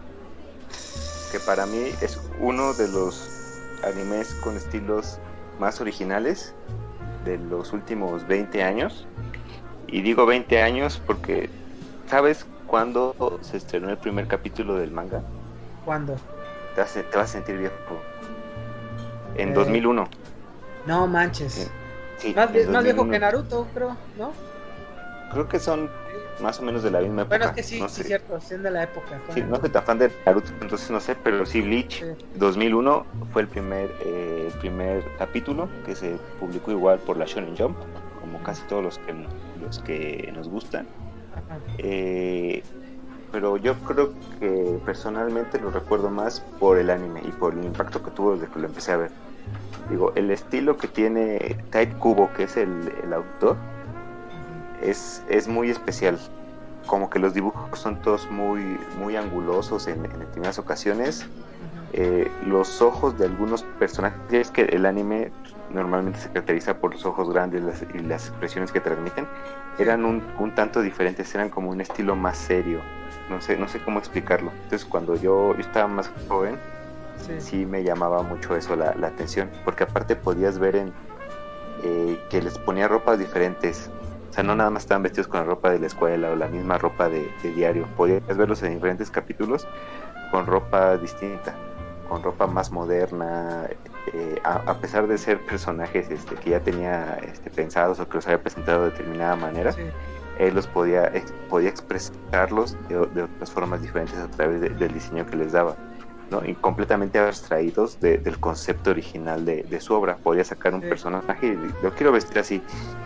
[1.32, 5.18] que para mí es uno de los animes con estilos
[5.60, 6.54] más originales
[7.26, 9.08] de los últimos 20 años.
[9.88, 11.50] Y digo 20 años porque,
[12.08, 15.22] ¿sabes cuándo se estrenó el primer capítulo del manga?
[15.86, 16.16] ¿Cuándo?
[16.76, 17.76] Te vas, a, sentir viejo.
[19.36, 20.04] En 2001.
[20.04, 20.08] Eh,
[20.86, 21.70] no manches.
[22.36, 24.32] más, más viejo que Naruto, creo, ¿no?
[25.32, 25.90] Creo que son
[26.42, 27.38] más o menos de la misma época.
[27.38, 29.20] Bueno, es que sí, sí, cierto, son de la época.
[29.34, 32.04] Sí, no soy tan fan de Naruto, entonces no sé, pero sí Bleach
[32.36, 37.56] 2001 fue el primer, eh, el primer capítulo que se publicó igual por la Shonen
[37.56, 37.78] Jump,
[38.20, 39.14] como casi todos los que,
[39.62, 40.88] los que nos gustan.
[41.78, 42.64] Eh,
[43.32, 48.04] pero yo creo que personalmente lo recuerdo más por el anime y por el impacto
[48.04, 49.12] que tuvo desde que lo empecé a ver.
[49.90, 53.58] Digo, el estilo que tiene Tite Kubo, que es el, el autor,
[54.82, 56.20] es, es muy especial.
[56.86, 61.26] Como que los dibujos son todos muy, muy angulosos en, en determinadas ocasiones.
[61.94, 65.32] Eh, los ojos de algunos personajes, que el anime
[65.70, 67.64] normalmente se caracteriza por los ojos grandes
[67.94, 69.28] y las expresiones que transmiten,
[69.78, 72.80] eran un, un, tanto diferentes, eran como un estilo más serio.
[73.30, 74.52] No sé, no sé cómo explicarlo.
[74.64, 76.58] Entonces cuando yo, estaba más joven,
[77.40, 77.66] sí.
[77.66, 80.94] me llamaba mucho eso la, la atención, porque aparte podías ver en
[81.84, 83.90] eh, que les ponía ropas diferentes,
[84.32, 86.48] o sea, no nada más estaban vestidos con la ropa de la escuela o la
[86.48, 87.86] misma ropa de, diario.
[87.98, 89.68] Podías verlos en diferentes capítulos
[90.32, 91.54] con ropa distinta,
[92.08, 93.68] con ropa más moderna,
[94.14, 98.26] eh, a, pesar de ser personajes este, que ya tenía este, pensados o que los
[98.26, 99.76] había presentado de determinada manera,
[100.40, 101.12] él los podía,
[101.50, 105.76] podía expresarlos de, otras formas diferentes a través del diseño que les daba.
[106.32, 106.44] ¿No?
[106.46, 110.18] y completamente abstraídos del concepto original de, su obra.
[110.18, 112.62] Podía sacar un personaje y lo quiero vestir así,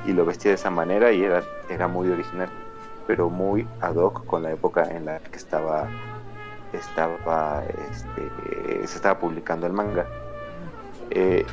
[0.05, 2.49] y lo vestía de esa manera y era, era muy original,
[3.07, 5.89] pero muy ad hoc con la época en la que estaba,
[6.71, 10.05] estaba este, se estaba publicando el manga.
[11.09, 11.45] Eh,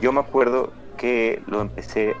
[0.00, 2.14] yo me acuerdo que lo empecé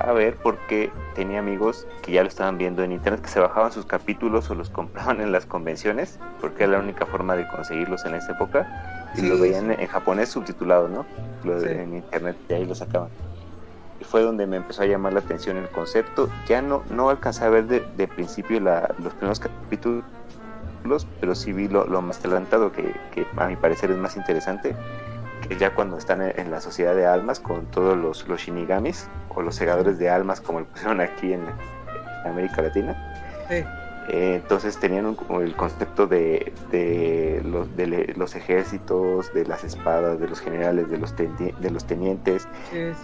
[0.00, 3.70] a ver porque tenía amigos que ya lo estaban viendo en internet, que se bajaban
[3.70, 8.04] sus capítulos o los compraban en las convenciones, porque era la única forma de conseguirlos
[8.04, 11.04] en esa época, y lo veían en japonés subtitulado, ¿no?
[11.44, 13.08] En internet, y ahí lo sacaban.
[14.00, 16.30] Y fue donde me empezó a llamar la atención el concepto.
[16.46, 20.04] Ya no, no alcancé a ver de, principio los primeros capítulos,
[21.20, 24.74] pero sí vi lo, más adelantado, que, que a mi parecer es más interesante
[25.58, 29.54] ya cuando están en, la sociedad de almas con todos los, los shinigamis o los
[29.54, 31.42] segadores de almas como lo pusieron aquí en,
[32.24, 32.96] América Latina.
[33.48, 33.64] Eh,
[34.34, 40.40] entonces tenían el concepto de, de, los, de los ejércitos, de las espadas, de los
[40.40, 42.46] generales, de los, de los tenientes,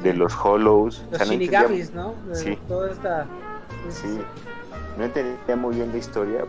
[0.03, 1.05] de los hollows.
[1.11, 2.15] Los shinigamis, ¿no?
[2.33, 2.59] sí.
[3.91, 4.19] Sí,
[4.99, 6.45] no entendía muy bien la historia,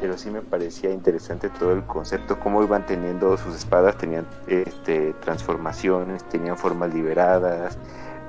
[0.00, 5.12] pero sí me parecía interesante todo el concepto, cómo iban teniendo sus espadas, tenían este,
[5.20, 7.78] transformaciones, tenían formas liberadas,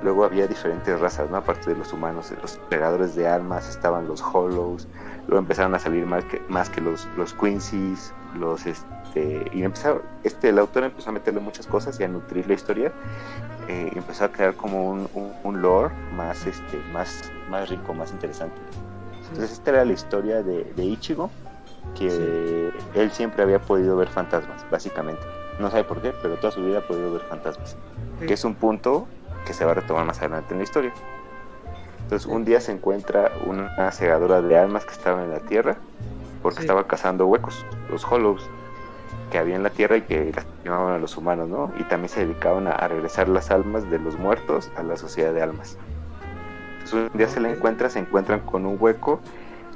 [0.02, 1.38] luego había diferentes razas, ¿no?
[1.38, 4.86] Aparte de los humanos, los pegadores de almas, estaban los hollows,
[5.26, 10.02] luego empezaron a salir más que, más que los, los quincy's, los este, y empezó,
[10.24, 12.92] este, el autor empezó a meterle muchas cosas y a nutrir la historia,
[13.68, 15.08] eh, y empezó a crear como un,
[15.44, 18.56] un, lore más, este, más, más rico, más interesante.
[19.30, 21.30] Entonces esta era la historia de, de Ichigo,
[21.98, 25.22] que él siempre había podido ver fantasmas, básicamente.
[25.58, 27.76] No sabe por qué, pero toda su vida ha podido ver fantasmas.
[28.26, 29.06] Que es un punto
[29.44, 30.92] que se va a retomar más adelante en la historia.
[32.02, 35.76] Entonces un día se encuentra una segadora de almas que estaba en la tierra
[36.42, 38.48] porque estaba cazando huecos, los hollows
[39.30, 41.72] que había en la tierra y que lastimaban a los humanos, ¿no?
[41.78, 45.40] Y también se dedicaban a, regresar las almas de los muertos a la sociedad de
[45.40, 45.78] almas.
[46.80, 49.20] Entonces un día se la encuentra, se encuentran con un hueco,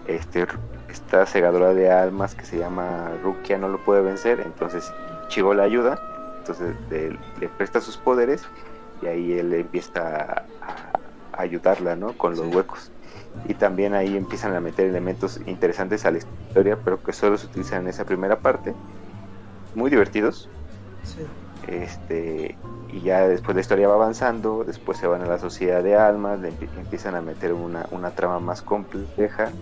[0.06, 0.46] este
[0.96, 4.92] esta segadora de almas que se llama Rukia no lo puede vencer, entonces
[5.28, 5.98] Chigo la ayuda,
[6.38, 8.42] entonces le, presta sus poderes
[9.02, 11.00] y ahí él empieza a,
[11.34, 12.16] ayudarla, ¿no?
[12.16, 12.90] Con los huecos.
[13.46, 17.46] y también ahí empiezan a meter elementos interesantes a la historia, pero que solo se
[17.46, 18.74] utilizan en esa primera parte,
[19.74, 20.48] muy divertidos.
[21.02, 21.26] Sí.
[21.68, 22.56] Este,
[22.88, 26.40] y ya después la historia va avanzando, después se van a la sociedad de almas,
[26.40, 29.52] le empie- empiezan a meter una, una trama más compleja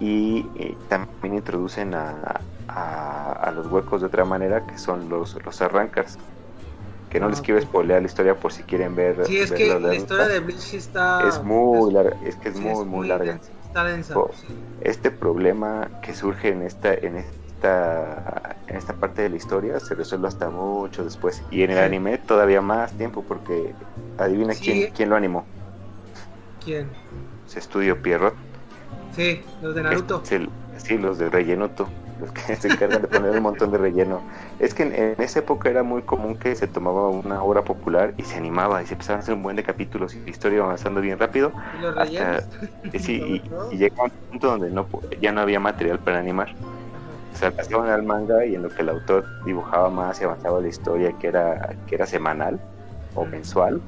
[0.00, 5.38] y eh, también introducen a, a- a los huecos de otra manera que son los,
[5.46, 6.22] los arrancars.
[7.08, 9.16] Que no Ah, les quiero spoilear la historia por si quieren ver.
[9.22, 11.18] Sí, es ver que la la historia de Bleach está...
[11.18, 13.40] es muy es- larga, es que es sí, muy, muy larga.
[13.40, 14.26] densa, Está densa.
[14.30, 14.48] Sí.
[14.78, 19.94] Este problema que surge en esta, en esta, en esta parte de la historia se
[19.94, 21.44] resuelve hasta mucho después.
[21.50, 21.80] Y en el Sí.
[21.80, 23.76] anime todavía más tiempo porque
[24.16, 25.52] adivina quién, quién lo animó.
[26.58, 26.96] ¿Quién?
[27.44, 28.38] Se estudio Pierrot.
[29.12, 30.22] Sí, los de Naruto.
[30.72, 31.88] Es sí, los de rellenuto,
[32.18, 34.24] los que se encargan de poner un montón de relleno.
[34.58, 38.14] Es que en, en esa época era muy común que se tomaba una obra popular
[38.16, 40.56] y se animaba y se empezaban a hacer un buen de capítulos y la historia
[40.56, 41.54] iba avanzando bien rápido.
[41.72, 42.40] Y los hasta-
[42.98, 43.20] sí,
[43.70, 44.88] y, y llegaba un punto donde no,
[45.20, 46.50] ya no había material para animar.
[47.32, 50.60] O sea, pasaban al manga y en lo que el autor dibujaba más y avanzaba
[50.60, 52.60] la historia, que era, que era semanal
[53.14, 53.82] o mensual,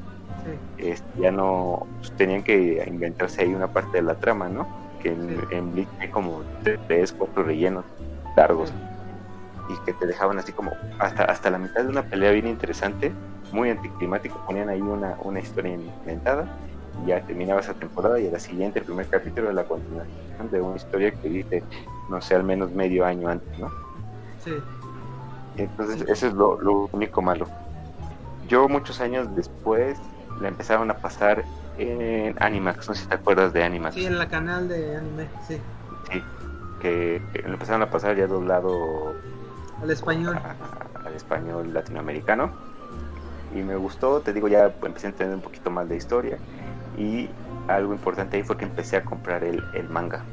[0.45, 0.51] Sí.
[0.77, 4.69] este, ya no pues, tenían que inventarse ahí una parte de la trama, ¿no?
[5.03, 6.43] Que en, en Bleach hay como
[6.87, 7.85] tres, cuatro rellenos
[8.37, 8.73] largos
[9.69, 13.13] y que te dejaban así como hasta, hasta la mitad de una pelea bien interesante,
[13.53, 16.59] muy anticlimático, ponían ahí una, una historia inventada
[17.03, 20.51] y ya terminaba esa temporada y a la siguiente, el primer capítulo de la continuación
[20.51, 21.65] de una historia que viste,
[22.11, 23.69] no sé, al menos medio año antes, ¿no?
[24.39, 24.55] Sí.
[25.57, 26.05] Entonces, Sí.
[26.09, 27.47] eso es lo, lo único malo.
[28.49, 29.99] Yo muchos años después
[30.41, 31.45] la empezaron a pasar
[31.79, 35.31] en Animax, no sé si te acuerdas de Animax, Sí, en la canal de anime,
[35.47, 35.61] sí.
[36.11, 36.25] sí,
[36.81, 39.15] que, lo empezaron a pasar ya doblado
[39.81, 40.37] Al español.
[40.37, 40.57] a-
[41.05, 42.53] al español latinoamericano
[43.55, 46.39] y me gustó, te digo, ya empecé a entender un poquito más de historia
[46.97, 47.31] y
[47.69, 50.25] algo importante ahí fue que empecé a comprar el, el manga.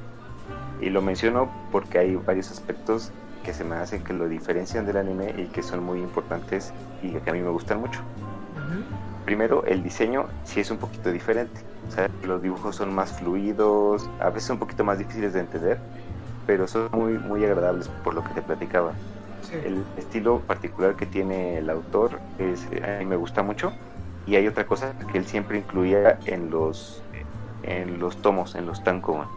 [0.80, 3.12] Y lo menciono porque hay varios aspectos
[3.44, 7.14] que se me hacen que lo diferencian del anime y que son muy importantes y
[7.14, 8.02] que a mí me gustan mucho.
[8.56, 9.09] Ujú.
[9.30, 11.62] Primero, el diseño sí es un poquito diferente.
[11.88, 15.78] O sea, los dibujos son más fluidos, a veces un poquito más difíciles de entender,
[16.48, 18.92] pero son muy, muy agradables por lo que te platicaba.
[19.44, 19.54] Sí.
[19.64, 23.72] El estilo particular que tiene el autor es, a mí me gusta mucho.
[24.26, 27.04] Y hay otra cosa que él siempre incluía en los,
[27.62, 29.28] en los tomos, en los tankōbon,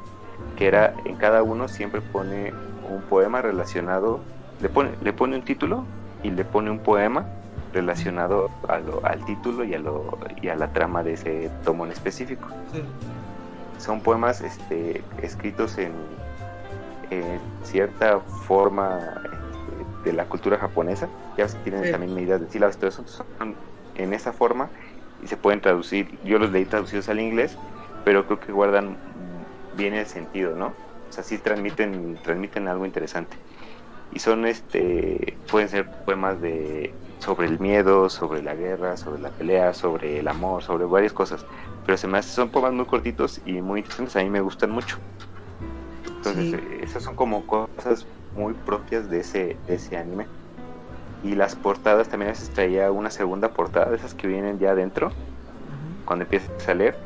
[0.57, 2.55] que era en cada uno siempre pone
[2.89, 4.21] un poema relacionado,
[4.63, 5.85] le pone, le pone un título
[6.23, 7.27] y le pone un poema
[7.73, 11.85] relacionado a lo- al título y a, lo, y a la trama de ese tomo
[11.87, 12.83] en específico Sí.
[13.79, 15.93] son poemas este, escritos en,
[17.11, 21.09] en cierta forma este, de la cultura japonesa.
[21.37, 21.91] Ya tienen Sí.
[21.91, 23.57] también medidas de sílabas, todo eso son
[23.95, 24.71] en esa forma
[25.23, 26.19] y se pueden traducir.
[26.25, 27.57] Yo los leí traducidos al inglés,
[28.05, 28.97] pero creo que guardan
[29.75, 30.67] bien el sentido, ¿no?
[31.09, 33.37] O sea, sí transmiten, transmiten algo interesante.
[34.13, 39.31] Y son, este, pueden ser poemas de sobre el miedo, sobre la guerra, sobre la
[39.31, 41.47] pelea, sobre el amor, sobre varias cosas
[41.85, 44.71] pero se me hace, son poemas muy cortitos y muy interesantes, a mí me gustan
[44.71, 44.99] mucho.
[46.07, 46.57] Entonces, Sí.
[46.57, 50.29] eh, esas son como cosas muy propias de ese, de ese anime.
[51.23, 54.71] Y las portadas también a veces traía una segunda portada, de esas que vienen ya
[54.71, 56.05] adentro, Ujú.
[56.05, 56.97] cuando empiezas a leer,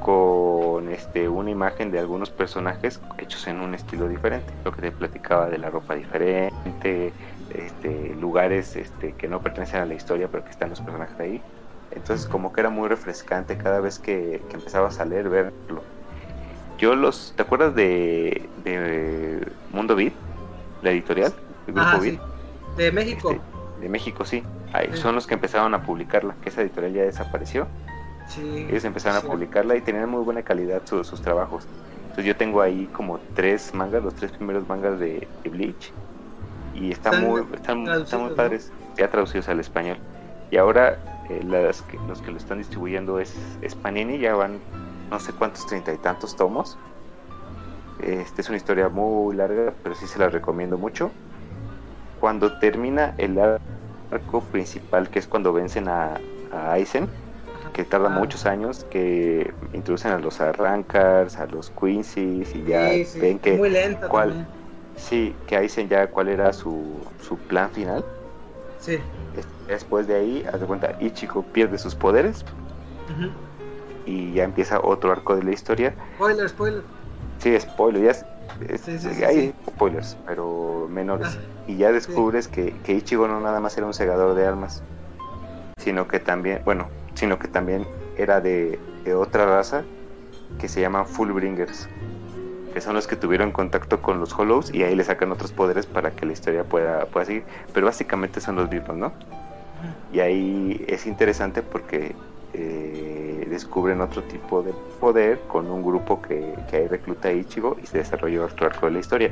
[0.00, 4.52] con este, una imagen de algunos personajes hechos en un estilo diferente.
[4.64, 7.14] Lo que te platicaba de la ropa diferente,
[7.56, 11.42] este, lugares este, que no pertenecen a la historia, pero que están los personajes ahí.
[11.90, 15.82] Entonces como que era muy refrescante cada vez que, que empezabas a leer, verlo.
[16.78, 20.12] Yo los, ¿te acuerdas de, de Mundo Beat?
[20.82, 21.32] La editorial,
[21.66, 22.20] el grupo Ah, Beat, sí.
[22.76, 23.30] De México.
[23.30, 24.42] Este, de México, sí.
[24.72, 24.98] Ahí Sí.
[24.98, 27.66] son los que empezaron a publicarla, que esa editorial ya desapareció.
[28.28, 28.66] Sí.
[28.68, 29.26] Ellos empezaron sí.
[29.26, 31.66] a publicarla y tenían muy buena calidad su- sus trabajos.
[31.94, 35.92] Entonces yo tengo ahí como tres mangas, los tres primeros mangas de, de Bleach.
[36.78, 38.36] Y están, muy, están, están muy traducidos, ¿no?
[38.36, 39.98] padres, ya traducidos al español.
[40.50, 40.98] Y ahora
[41.28, 44.60] eh, las que- los que lo están distribuyendo es, es Panini, ya van
[45.10, 46.78] no sé cuántos, treinta y tantos tomos.
[48.00, 51.10] Este es una historia muy larga, pero sí se la recomiendo mucho.
[52.20, 53.38] Cuando termina el
[54.10, 56.20] arco principal, que es cuando vencen a,
[56.52, 57.08] a Aizen,
[57.72, 58.18] que tarda Ah.
[58.18, 63.38] muchos años, que introducen a los Arrancars, a los Quincy's y ya Sí, sí, ven
[63.38, 63.58] que
[64.08, 64.46] cuál-.
[64.96, 68.04] Sí, que Aizen ya cuál era su, su plan final.
[68.78, 68.98] Sí.
[69.34, 72.44] Es- Después de ahí, haz de cuenta, Ichigo pierde sus poderes
[74.04, 75.96] y ya empieza otro arco de la historia.
[76.14, 76.84] Spoiler, spoiler.
[77.38, 78.26] Sí, spoiler, ya es-
[78.68, 81.36] es- Sí, sí, sí, hay spoilers, pero menores.
[81.36, 84.84] Ah, Y ya descubres que, que Ichigo no nada más era un segador de almas,
[85.78, 89.84] sino que también, bueno, sino que también era de, de otra raza
[90.60, 91.88] que se llaman Fullbringers,
[92.76, 95.86] que son los que tuvieron contacto con los Hollows y ahí le sacan otros poderes
[95.86, 97.44] para que la historia pueda, pueda seguir.
[97.72, 99.14] Pero básicamente son los mismos, ¿no?
[100.12, 102.14] Y ahí es interesante porque
[102.52, 107.78] eh, descubren otro tipo de poder con un grupo que, que ahí recluta a Ichigo
[107.82, 109.30] y se desarrolla otro arco de la historia.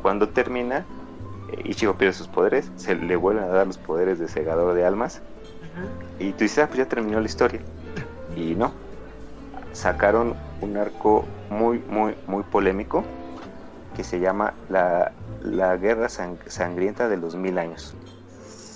[0.00, 0.86] Cuando termina,
[1.52, 4.86] eh, Ichigo pierde sus poderes, se le vuelven a dar los poderes de segador de
[4.86, 5.20] almas
[6.18, 7.60] y tú dices, ah, pues ya terminó la historia.
[8.34, 8.72] Y no,
[9.74, 13.04] sacaron un arco muy, muy, muy polémico
[13.94, 15.12] que se llama la,
[15.42, 17.94] la Guerra Sang- Sangrienta de los Mil Años.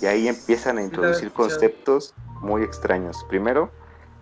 [0.01, 3.25] Y ahí empiezan a introducir conceptos muy extraños.
[3.27, 3.71] Primero,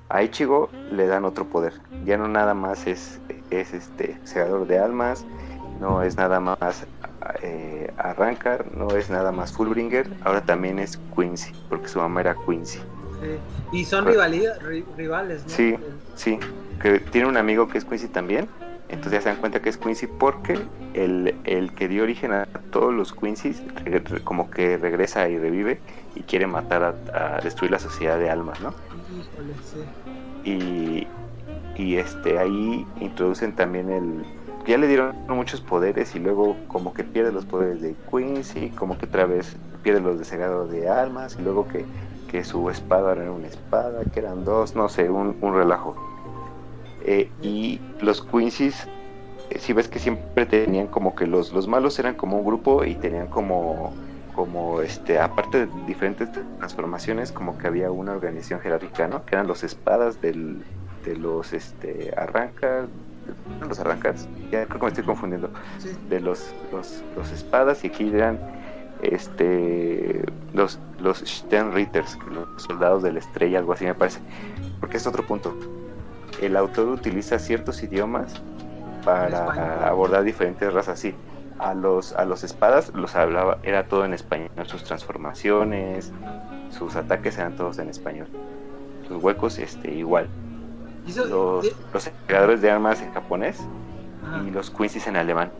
[0.09, 1.73] a Ichigo le dan otro poder.
[2.05, 3.19] Ya no nada más es,
[3.51, 5.25] es este segador de almas,
[5.79, 6.87] no es nada más
[7.43, 12.35] eh, arrancar, no es nada más Fullbringer, ahora también es Quincy, porque su mamá era
[12.47, 12.79] Quincy.
[13.21, 13.39] Sí.
[13.71, 14.53] Y son rivalidad,
[14.95, 15.51] rivales, ¿no?
[15.51, 15.77] Sí.
[16.15, 16.39] Sí,
[17.11, 18.47] tiene un amigo que es Quincy también.
[18.89, 20.57] Entonces ya se dan cuenta que es Quincy porque
[20.93, 23.61] el, el que dio origen a todos los Quincy's
[24.23, 25.81] como que regresa y revive
[26.15, 28.73] y quiere matar a, a destruir la sociedad de almas, ¿no?
[29.11, 30.49] Híjole, sí.
[30.49, 31.07] Y,
[31.75, 34.25] y este ahí introducen también el
[34.67, 38.97] ya le dieron muchos poderes y luego como que pierde los poderes de Quincy, como
[38.97, 41.85] que otra vez pierde los de cegado de almas y luego que,
[42.29, 45.95] que su espada era una espada, que eran dos, no sé, un, un relajo.
[47.07, 48.85] Eh, y los Quincy's,
[49.49, 52.83] eh, si ves que siempre tenían como que los, los malos eran como un grupo
[52.83, 53.93] y tenían como,
[54.35, 59.25] como este, aparte de diferentes transformaciones, como que había una organización jerárquica, ¿no?
[59.25, 60.65] Que eran los espadas del,
[61.05, 62.89] de los este, arrancas,
[63.67, 65.49] los arrancas, ya creo que me estoy confundiendo,
[65.79, 65.89] Sí.
[66.09, 68.37] de los, los, los espadas y aquí eran
[69.01, 74.19] este los los Sternritters, los soldados de la estrella, algo así me parece.
[74.79, 75.55] Porque es otro punto.
[76.41, 78.41] El autor utiliza ciertos idiomas
[79.03, 81.15] para abordar diferentes razas, sí.
[81.59, 86.13] A los a los espadas los hablaba, era todo en español, sus transformaciones,
[86.69, 88.27] sus ataques eran todos en español.
[89.09, 90.29] Los huecos este igual.
[91.29, 93.59] Los, los creadores de armas en japonés
[94.45, 95.51] y los Quincy's en alemán.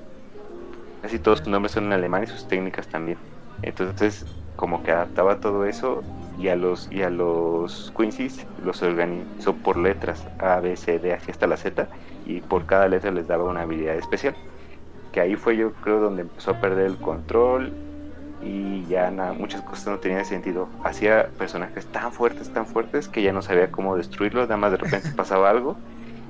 [1.02, 3.18] Casi todos sus nombres son en alemán y sus técnicas también.
[3.62, 4.26] Entonces,
[4.58, 6.04] como que adaptaba todo eso
[6.38, 11.14] y a los y a los Quincy's los organizó por letras A, B, C, D,
[11.14, 11.88] así hasta la Z
[12.26, 14.36] y por cada letra les daba una habilidad especial.
[15.14, 17.72] Que ahí fue yo creo donde empezó a perder el control
[18.44, 20.70] y ya muchas cosas no tenían sentido.
[20.84, 24.78] Hacía personajes tan fuertes, tan fuertes que ya no sabía cómo destruirlos, nada más de
[24.78, 25.78] repente pasaba algo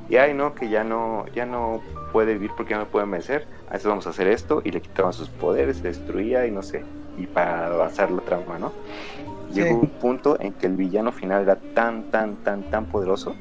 [0.10, 1.82] y ay no, que ya no, ya no
[2.14, 5.14] puede vivir porque ya no pueden vencer, entonces vamos a hacer esto y le quitaban
[5.14, 6.86] sus poderes, se destruía y no sé,
[7.18, 8.72] y para avanzar la trama, ¿no?
[9.50, 9.62] Sí.
[9.62, 13.36] Llegó un punto en que el villano final era tan, tan, tan, tan poderoso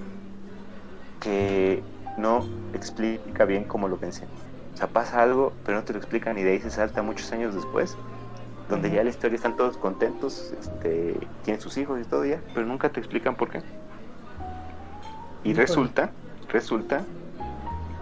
[1.21, 1.83] que
[2.17, 4.27] no explica bien cómo lo pensé.
[4.75, 7.33] O sea, pasa algo, pero no te lo explican y de ahí se salta muchos
[7.33, 7.97] años después,
[8.69, 12.67] donde ya la historia están todos contentos, este, tienen sus hijos y todo ya, pero
[12.67, 13.63] nunca te explican por qué.
[15.45, 15.67] Y Híjole.
[15.67, 16.11] resulta,
[16.49, 17.05] resulta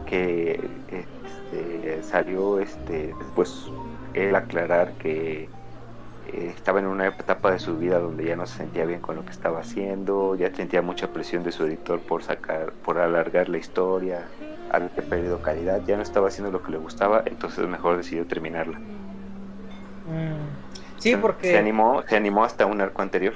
[0.07, 0.55] que
[0.89, 3.71] este, salió este después
[4.15, 5.49] él aclarar que
[6.35, 9.15] eh, estaba en una etapa de su vida donde ya no se sentía bien con
[9.17, 13.49] lo que estaba haciendo, ya sentía mucha presión de su editor por sacar, por alargar
[13.49, 14.29] la historia,
[14.71, 18.79] había perdido calidad, ya no estaba haciendo lo que le gustaba, entonces mejor decidió terminarla.
[20.07, 20.75] Mm.
[20.99, 21.51] Sí, porque.
[21.51, 23.35] se animó, se animó hasta un arco anterior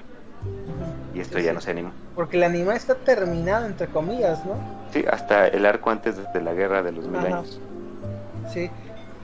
[1.14, 1.92] y esto Sí, ya no se animó.
[2.14, 4.56] Porque el anime está terminado, entre comillas, ¿no?
[4.90, 7.26] Sí, hasta el arco antes de la guerra de los mil Ajá.
[7.26, 7.60] años.
[8.52, 8.70] Sí.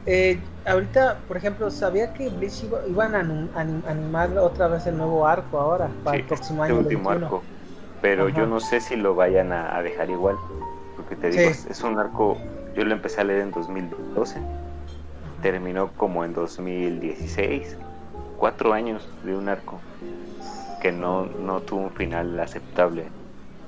[0.06, 4.96] Eh, ahorita, por ejemplo, sabía que Bleach iba- iban a anim- animar otra vez el
[4.98, 6.82] nuevo arco ahora, para Sí, el próximo este año.
[6.82, 7.26] último 21.
[7.26, 7.42] arco.
[8.02, 8.36] Pero Ajá.
[8.36, 10.36] yo no sé si lo vayan a, a dejar igual.
[10.96, 11.66] Porque te digo, Sí.
[11.70, 12.36] es, un arco.
[12.74, 14.40] Yo lo empecé a leer en 2012.
[15.40, 17.78] Terminó como en 2016.
[18.38, 19.80] Cuatro años de un arco.
[20.82, 23.10] Que no, no tuvo un final aceptable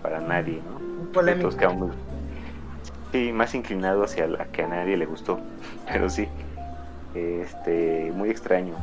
[0.02, 0.78] para nadie, ¿no?
[1.12, 1.48] Polémico.
[1.48, 1.60] Entonces
[3.16, 5.40] Sí, más inclinado hacia la que a nadie le gustó.
[5.90, 6.28] Pero sí.
[7.14, 8.74] Este, muy extraño.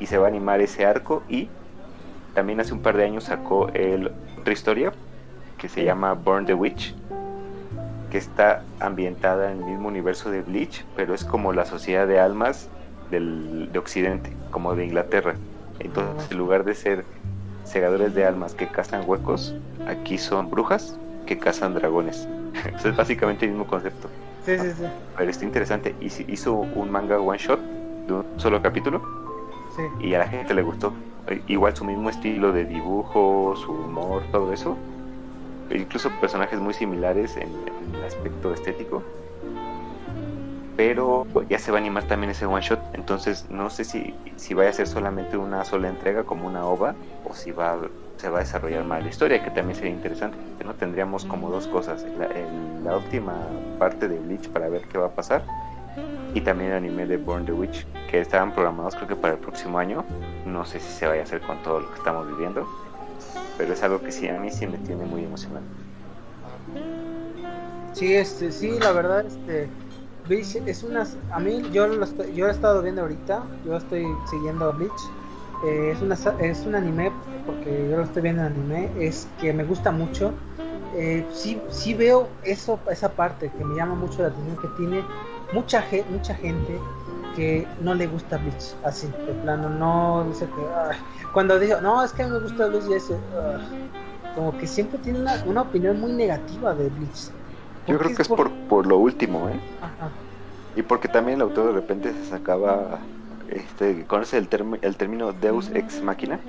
[0.00, 1.48] Y se va a animar ese arco y
[2.34, 4.92] también hace un par de años sacó el, otra historia
[5.56, 6.96] que se llama Burn the Witch,
[8.10, 12.18] que está ambientada en el mismo universo de Bleach, pero es como la sociedad de
[12.18, 12.68] almas
[13.12, 15.36] del, de Occidente, como de Inglaterra.
[15.78, 17.04] Entonces, en lugar de ser
[17.62, 19.54] segadores de almas que cazan huecos,
[19.86, 22.26] aquí son brujas que cazan dragones.
[22.56, 24.08] Entonces, es básicamente el mismo concepto.
[24.44, 24.84] Sí, sí, sí.
[25.16, 25.94] Pero está interesante.
[26.00, 27.60] Hizo- Hizo un manga one shot
[28.06, 29.00] de un solo capítulo
[29.76, 29.82] sí.
[30.00, 30.92] y a la gente le gustó.
[31.46, 34.76] Igual su mismo estilo de dibujo, su humor, todo eso.
[35.70, 39.02] incluso personajes muy similares en, en el aspecto estético.
[40.76, 44.54] Pero ya se va a animar también ese one shot, entonces no sé si, si
[44.54, 47.80] vaya a ser solamente una sola entrega como una ova o si va
[48.18, 50.38] se va a desarrollar más la historia, que también sería interesante.
[50.64, 50.76] ¿no?
[50.76, 55.06] Tendríamos como dos cosas, la, el- la última parte de Bleach para ver qué va
[55.08, 55.44] a pasar
[56.32, 59.40] y también el anime de Born the Witch, que estaban programados creo que para el
[59.40, 60.06] próximo año.
[60.44, 62.66] No sé si se vaya a hacer con todo lo que estamos viviendo,
[63.56, 65.66] pero es algo que sí, a mí sí me tiene muy emocionado.
[67.92, 69.72] Sí, este, sí, la verdad, este,
[70.24, 73.76] Bleach es una, a mí yo lo estoy, yo lo he estado viendo ahorita, yo
[73.76, 75.14] estoy siguiendo a Bleach,
[75.64, 77.10] eh, es una, es un anime
[77.46, 80.32] porque yo lo estoy viendo en anime, es que me gusta mucho,
[80.94, 85.02] eh, sí, sí veo eso, esa parte que me llama mucho la atención que tiene
[85.52, 86.78] mucha gente, mucha gente
[87.36, 90.62] que no le gusta Bleach, así, de plano, no dice que,
[91.32, 93.16] cuando digo, no, es que me gusta Bleach, y dice,
[94.34, 97.30] como que siempre tiene una, una opinión muy negativa de Bleach.
[97.86, 99.60] Yo creo que es por, por lo último, ¿eh?
[99.82, 100.10] Ajá.
[100.76, 102.98] Y porque también el autor de repente se sacaba,
[103.48, 106.46] este, ¿conoce el, term- el término Deus Ex Machina?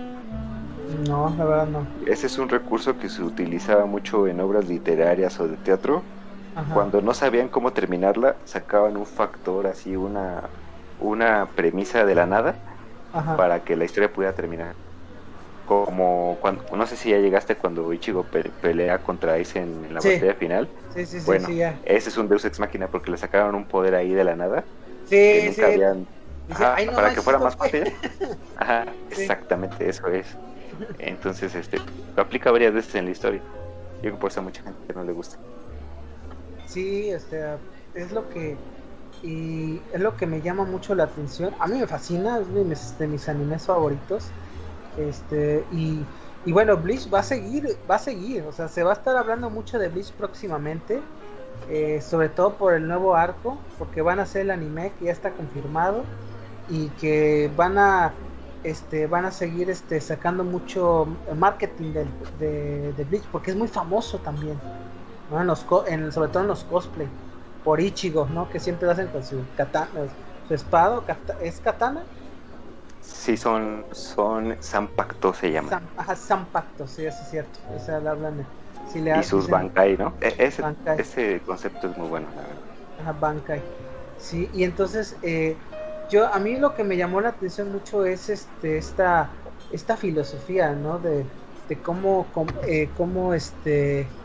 [1.07, 1.91] No, la verdad no.
[2.01, 6.11] Ese es un recurso que se utilizaba mucho en obras literarias o de teatro.
[6.55, 6.75] Ajá.
[6.75, 10.51] Cuando no sabían cómo terminarla, sacaban un factor así, una,
[10.97, 12.63] una premisa de la nada
[13.11, 13.35] Ajá.
[13.35, 14.77] para que la historia pudiera terminar.
[15.65, 20.01] Como cuando, no sé si ya llegaste cuando Ichigo pe- pelea contra Aizen en la
[20.01, 20.09] Sí.
[20.11, 20.73] batalla final.
[20.89, 21.81] Sí, sí, sí, bueno, sí, ya.
[21.83, 24.69] Ese es un Deus Ex Machina porque le sacaron un poder ahí de la nada
[25.03, 26.09] Sí, que nunca habían
[26.47, 27.83] Dice, Ajá, "Ay, no para que fuera ¿esto más qué?".
[27.83, 27.93] fácil.
[28.57, 29.21] Ajá, Sí.
[29.21, 30.27] exactamente eso es.
[30.99, 31.79] Entonces, este,
[32.15, 33.41] lo aplica varias veces en la historia.
[33.41, 35.37] Yo creo que por eso a mucha gente no le gusta.
[36.65, 37.59] Sí, o sea,
[37.93, 38.57] es lo que
[39.21, 41.55] y es lo que me llama mucho la atención.
[41.59, 44.29] A mí me fascina, es de mis, de mis animes favoritos.
[44.97, 46.05] Este, y,
[46.45, 49.15] y bueno, Bleach va a seguir, va a seguir, o sea, se va a estar
[49.17, 51.01] hablando mucho de Bleach próximamente,
[51.67, 55.11] eh, sobre todo por el nuevo arco, porque van a hacer el anime que ya
[55.11, 56.05] está confirmado
[56.68, 58.16] y que van a
[58.63, 61.05] este van a seguir este sacando mucho
[61.36, 64.59] marketing del- de, de Bleach porque es muy famoso también.
[65.30, 65.41] ¿no?
[65.41, 67.09] En los co- en- sobre todo en los cosplay
[67.63, 68.47] por Ichigo, ¿no?
[68.49, 70.07] Que siempre lo hacen con su katana,
[70.47, 72.05] su espada, kata- ¿es katana?
[73.01, 75.80] Sí, son, son Sanpacto se llama.
[75.95, 77.59] Ajá, Sampacto, sí, eso es cierto.
[77.76, 78.45] Esa la hablan.
[78.91, 80.16] Si le y sus Bankai, ¿no?
[80.22, 80.99] E- ese, Bankai.
[80.99, 82.61] ese concepto es muy bueno, la verdad.
[82.99, 83.61] Ajá, Bankai.
[84.18, 85.57] Sí, y entonces eh,
[86.08, 90.74] yo a mí lo que me llamó la atención mucho es este esta esta filosofía,
[90.76, 90.99] ¿no?
[90.99, 91.34] De,
[91.68, 94.18] de cómo cómo, eh, cómo, este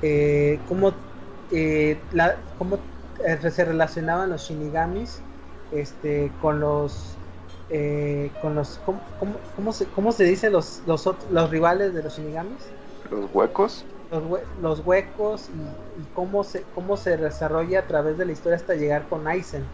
[0.00, 1.06] eh, cómo
[1.50, 2.90] eh, la cómo
[3.24, 5.26] eh, se relacionaban los shinigamis
[5.70, 7.22] este con los
[7.68, 12.02] eh, con los cómo, cómo, cómo se cómo se dice los los los rivales de
[12.02, 12.74] los shinigamis
[13.08, 18.16] Los huecos, los, hue- los huecos y, y cómo se cómo se desarrolla a través
[18.18, 19.72] de la historia hasta llegar con Aizen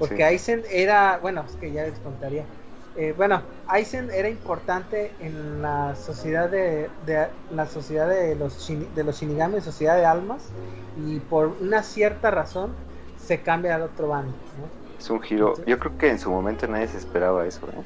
[0.00, 0.28] porque Sí.
[0.28, 2.48] Aizen era bueno es que ya les contaría
[2.94, 9.04] Eh, bueno Aizen era importante en la sociedad de, de- la sociedad de los de
[9.04, 10.56] los Shinigami sociedad de almas
[10.94, 12.78] y por una cierta razón
[13.14, 14.72] se cambia al otro bando ¿no?
[14.98, 15.62] es un giro.
[15.66, 17.84] Yo creo que en su momento nadie se esperaba eso, ¿eh?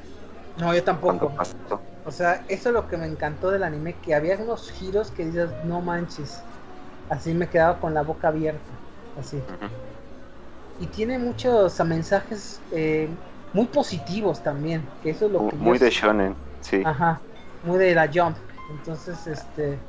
[0.55, 1.41] no yo tampoco.
[2.03, 5.25] O sea, eso es lo que me encantó del anime, que había unos giros que
[5.25, 6.49] dices, no manches.
[7.09, 8.81] Así me quedaba con la boca abierta,
[9.15, 9.49] así.
[9.49, 9.69] Ujú.
[10.77, 13.17] Y tiene muchos mensajes eh,
[13.53, 16.83] muy positivos también, que eso es lo que Muy yo- de shonen, sí.
[16.83, 17.23] Ajá,
[17.61, 18.37] muy de la Jump.
[18.69, 19.81] Entonces, este,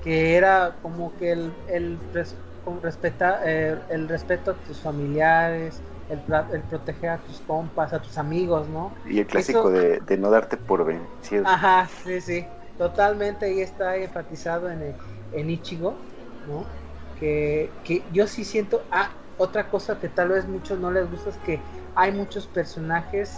[0.00, 5.82] que era como que el, el, res- con respeta, eh, el respeto a tus familiares,
[6.08, 8.94] el, el proteger a tus compas, a tus amigos, ¿no?
[9.04, 11.44] Y el clásico Eso- de, de no darte por vencido.
[11.44, 12.46] Ajá, sí, sí,
[12.76, 14.96] totalmente ahí está enfatizado en, el-
[15.32, 15.98] en Ichigo,
[16.44, 16.66] ¿no?
[17.14, 21.30] Que, que yo sí siento, ah, otra cosa que tal vez muchos no les gusta
[21.30, 21.60] es que
[21.94, 23.32] hay muchos personajes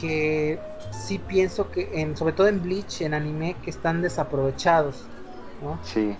[0.00, 0.58] que
[0.90, 5.06] sí pienso que, en, sobre todo en Bleach, en anime, que están desaprovechados,
[5.60, 5.80] ¿no?
[5.80, 6.16] Sí.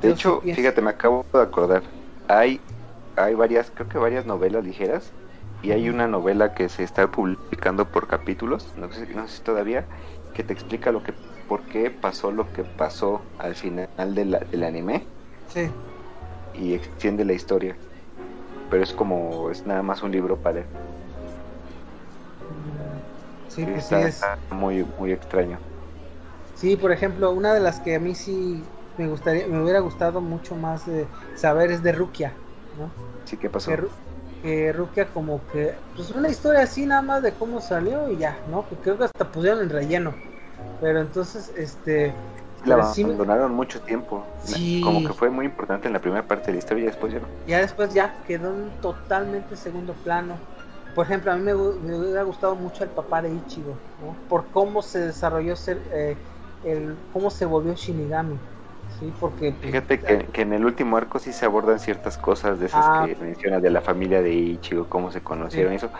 [0.00, 1.84] De Yo hecho, sí fíjate, me acabo de acordar.
[2.28, 2.64] Hay,
[3.16, 5.14] hay varias, creo que varias novelas ligeras.
[5.62, 9.42] Y hay una novela que se está publicando por capítulos, no sé, no sé si
[9.42, 9.88] todavía,
[10.32, 11.16] que te explica lo que,
[11.46, 15.10] por qué pasó lo que pasó al final de la- del anime
[15.48, 15.70] Sí,
[16.52, 17.80] y extiende la historia.
[18.70, 20.66] Pero es como, es nada más un libro para leer.
[22.40, 24.14] Mm, sí, pues sí es.
[24.16, 25.58] está muy, muy extraño.
[26.54, 28.64] Sí, por ejemplo, una de las que a mí sí
[28.96, 32.36] me gustaría, me hubiera gustado mucho más de saber es de Rukia,
[32.76, 32.92] ¿no?
[33.24, 33.72] Sí, ¿qué pasó?
[34.42, 38.42] que Rukia como que pues una historia así nada más de cómo salió y ya,
[38.46, 38.66] ¿no?
[38.68, 40.14] Que creo que hasta pusieron el relleno.
[40.80, 42.14] Pero entonces, este,
[42.64, 44.26] La Pero sí abandonaron mucho tiempo.
[44.44, 44.80] Sí.
[44.82, 47.20] Como que fue muy importante en la primera parte de la historia y después ya
[47.20, 47.28] no.
[47.46, 50.38] Ya después ya quedó en totalmente segundo plano.
[50.94, 54.16] Por ejemplo, a mí me, hu- me hubiera gustado mucho el papá de Ichigo, ¿no?
[54.28, 56.16] Por cómo se desarrolló ser, eh,
[56.62, 58.38] el, cómo se volvió Shinigami.
[58.98, 62.58] Sí, porque pues, Fíjate que, que en el último arco sí se abordan ciertas cosas
[62.58, 63.06] de esas Ah.
[63.06, 65.90] que mencionas de la familia de Ichigo, cómo se conocieron y eso,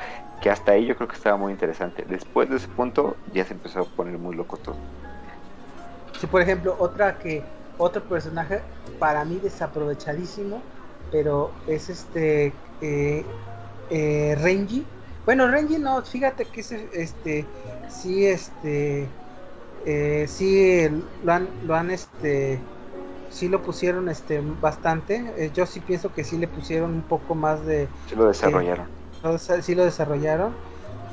[0.40, 2.04] que hasta ahí yo creo que estaba muy interesante.
[2.08, 4.82] Después de ese punto ya se empezó a poner muy loco todo.
[6.20, 7.42] Sí, por ejemplo, otra que
[7.78, 8.62] otro personaje
[8.98, 10.62] para mí desaprovechadísimo,
[11.10, 13.24] pero es este eh,
[13.88, 14.86] eh, Renji.
[15.24, 17.46] Bueno, Renji no, fíjate que ese, este
[17.88, 19.08] sí este
[19.86, 20.88] eh, sí
[21.22, 22.60] lo han lo han este
[23.30, 25.32] sí lo pusieron este bastante.
[25.38, 28.88] Eh, yo sí pienso que sí le pusieron un poco más de Sí lo desarrollaron.
[29.22, 30.54] desa- sí lo desarrollaron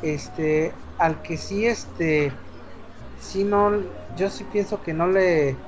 [0.02, 2.34] este al que sí este
[3.18, 3.72] sí no
[4.10, 5.66] yo sí pienso que no le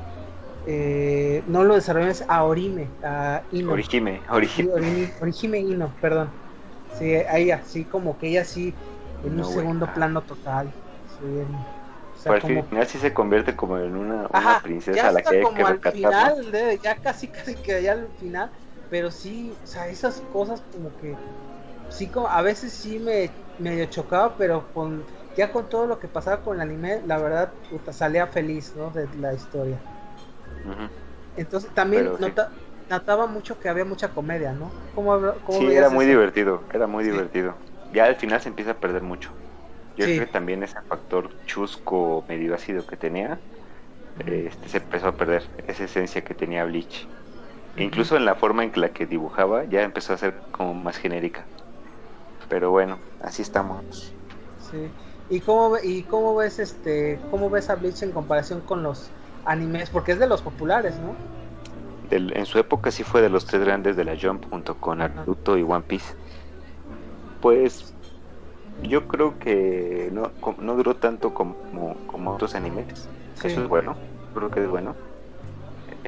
[0.63, 5.13] eh, no lo desarrollaron es a Orime a Ino Orihime, Sí, Orihime.
[5.19, 6.35] Orihime Ino perdón
[6.88, 8.81] sí a ella sí como que ella sí
[9.21, 9.93] en No, un güey, plano ah.
[9.93, 11.67] plano total sí, o
[12.13, 15.26] sea, como final sí se convierte como en una, una Ajá, princesa ya a la
[15.26, 16.15] que hay como que al rescatar.
[16.21, 16.38] ¿no?
[16.38, 18.51] final, de- ya casi casi que ya al final,
[18.88, 21.23] pero sí, o sea, esas cosas como que
[21.88, 26.10] sí como a veces sí me medio chocaba, pero con ya con todo lo que
[26.10, 28.91] pasaba con el anime, la verdad puta, salía feliz, ¿no?
[28.91, 29.85] De la historia.
[31.35, 32.34] Entonces también Pero sí.
[32.34, 32.56] nota-
[32.89, 34.80] notaba mucho que había mucha comedia, ¿no?
[34.91, 36.06] ¿Cómo, cómo Sí, era muy eso?
[36.06, 37.03] divertido, era muy Sí.
[37.03, 37.60] divertido.
[37.89, 39.31] Ya al final se empieza a perder mucho.
[39.95, 40.11] Yo Sí.
[40.11, 43.43] creo que también ese factor chusco medio ácido que tenía,
[44.15, 47.11] este, se empezó a perder, esa esencia que tenía Bleach.
[47.76, 50.97] Incluso en la forma en que la que dibujaba ya empezó a ser como más
[50.97, 51.51] genérica.
[52.49, 54.18] Pero bueno, así estamos.
[54.57, 54.93] Sí.
[55.30, 59.11] ¿Y cómo, y cómo ves este, cómo ves a Bleach en comparación con los
[59.45, 59.89] animes?
[59.89, 61.15] Porque es de los populares, ¿no?
[62.10, 64.97] Del- en su época sí fue de los tres grandes de la Jump junto con
[64.97, 66.14] Naruto y One Piece.
[67.41, 67.93] Pues
[68.81, 71.56] yo creo que no, no duró tanto como,
[72.07, 72.88] como otros animes.
[73.35, 73.47] Sí.
[73.49, 73.97] Eso es bueno,
[74.34, 74.95] creo que es bueno.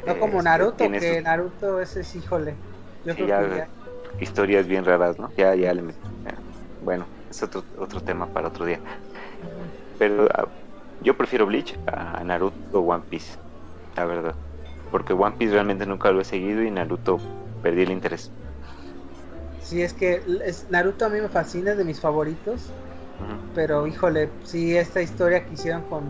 [0.06, 2.57] No como Este, Naruto, que Naruto ese es, híjole.
[3.06, 3.69] Yo Sí, creo ya- que ya.
[4.19, 5.31] historias bien raras, ¿no?
[5.38, 5.93] Ya, ya le.
[6.80, 8.81] Bueno, es otro, otro tema para otro día.
[10.02, 10.49] Pero ah,
[10.99, 13.38] yo prefiero Bleach a Naruto o One Piece,
[13.95, 14.36] la verdad.
[14.90, 17.19] Porque One Piece realmente nunca lo he seguido y Naruto
[17.61, 18.32] perdí el interés.
[19.61, 20.23] Sí, es que
[20.72, 22.73] Naruto a mí me fascina, es de mis favoritos.
[23.53, 26.02] Pero híjole, sí, esta historia que hicieron con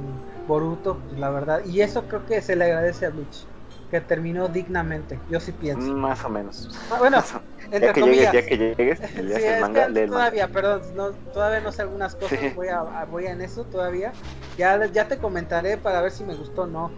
[0.47, 1.65] Boruto, pues la verdad.
[1.65, 3.45] Y eso creo que se le agradece a Bleach.
[3.89, 5.93] Que terminó dignamente, yo sí pienso.
[5.97, 6.69] Más o menos.
[6.89, 7.21] Ah, Bueno,
[7.71, 8.31] entre ya que comillas.
[8.33, 10.19] llegues, ya que llegues, Sí, leas es el manga, que lee el manga.
[10.19, 12.49] todavía, perdón, no, todavía no sé algunas cosas, Sí.
[12.55, 14.11] voy, a, a- voy en eso todavía.
[14.57, 16.91] Ya, ya te comentaré para ver si me gustó o no.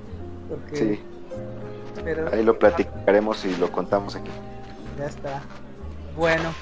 [0.49, 0.99] Porque, Sí,
[2.03, 4.29] pero, ahí lo platicaremos y lo contamos aquí.
[4.99, 5.41] Ya está.
[6.17, 6.53] Bueno,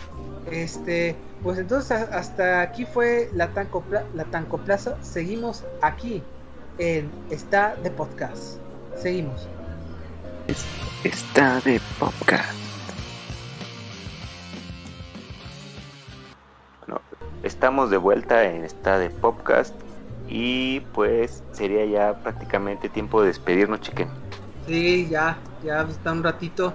[0.52, 4.98] este, pues entonces hasta aquí fue la Tanco, Pla- la Tanco Plaza.
[5.02, 6.22] Seguimos aquí
[6.78, 8.58] en Está de Podcast.
[8.98, 9.48] Seguimos.
[11.04, 12.61] Está de podcast.
[17.62, 19.76] Estamos de vuelta en esta de podcast
[20.28, 24.10] y pues sería ya prácticamente tiempo de despedirnos, chiquen.
[24.66, 26.74] Sí, ya, ya está un ratito.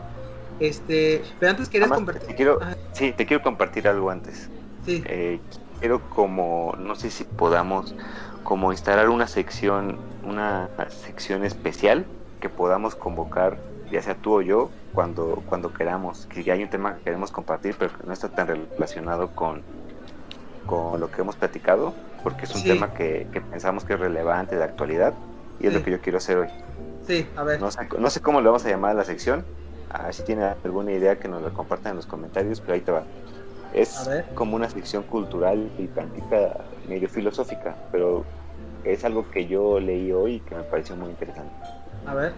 [0.61, 2.29] Este, pero antes querías compartir.
[2.29, 2.61] te quiero-
[2.93, 4.49] Sí, te quiero compartir algo antes.
[4.85, 5.41] sí, Eh,
[5.81, 7.93] quiero como, no sé si podamos
[8.45, 12.07] como instalar una sección, una sección especial
[12.39, 13.59] que podamos convocar,
[13.91, 17.75] ya sea tú o yo, cuando, cuando queramos, que hay un tema que queremos compartir,
[17.77, 19.65] pero que no está tan relacionado con,
[20.67, 22.69] con lo que hemos platicado, porque es un Sí.
[22.69, 25.15] tema que, que pensamos que es relevante de actualidad
[25.61, 25.79] y es Sí.
[25.79, 26.49] lo que yo quiero hacer hoy.
[27.07, 27.61] sí, a ver.
[27.61, 29.47] No sé, no sé cómo le vamos a llamar a la sección,
[29.91, 32.81] a ver si tiene alguna idea que nos la compartan en los comentarios, pero ahí
[32.81, 33.07] te va.
[33.73, 36.53] Es como una sección cultural y práctica
[36.89, 38.25] medio filosófica, pero
[38.85, 41.55] es algo que yo leí hoy y que me pareció muy interesante.
[42.07, 42.35] A ver.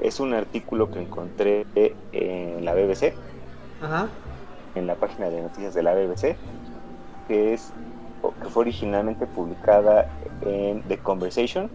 [0.00, 3.14] Es un artículo que encontré en la BBC,
[3.80, 4.08] Ajá.
[4.74, 6.36] en la página de noticias de la BBC,
[7.30, 7.72] que es
[8.42, 10.10] que fue originalmente publicada
[10.42, 11.70] en The Conversation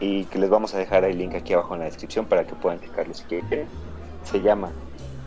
[0.00, 2.54] y que les vamos a dejar el link aquí abajo en la descripción para que
[2.54, 3.68] puedan clicarlo si quieren.
[4.24, 4.72] Se llama,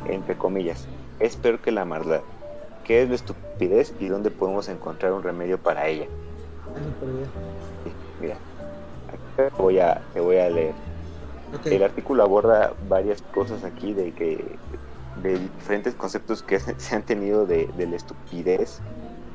[0.09, 0.87] entre comillas,
[1.19, 2.21] es peor que la maldad.
[2.85, 6.07] ¿Qué es la estupidez y dónde podemos encontrar un remedio para ella?
[7.83, 8.37] Sí, mira,
[9.07, 10.73] aquí te voy a, te voy a leer.
[11.65, 14.57] El artículo aborda varias cosas aquí de que
[15.21, 18.81] de diferentes conceptos que se se han tenido de, de la estupidez,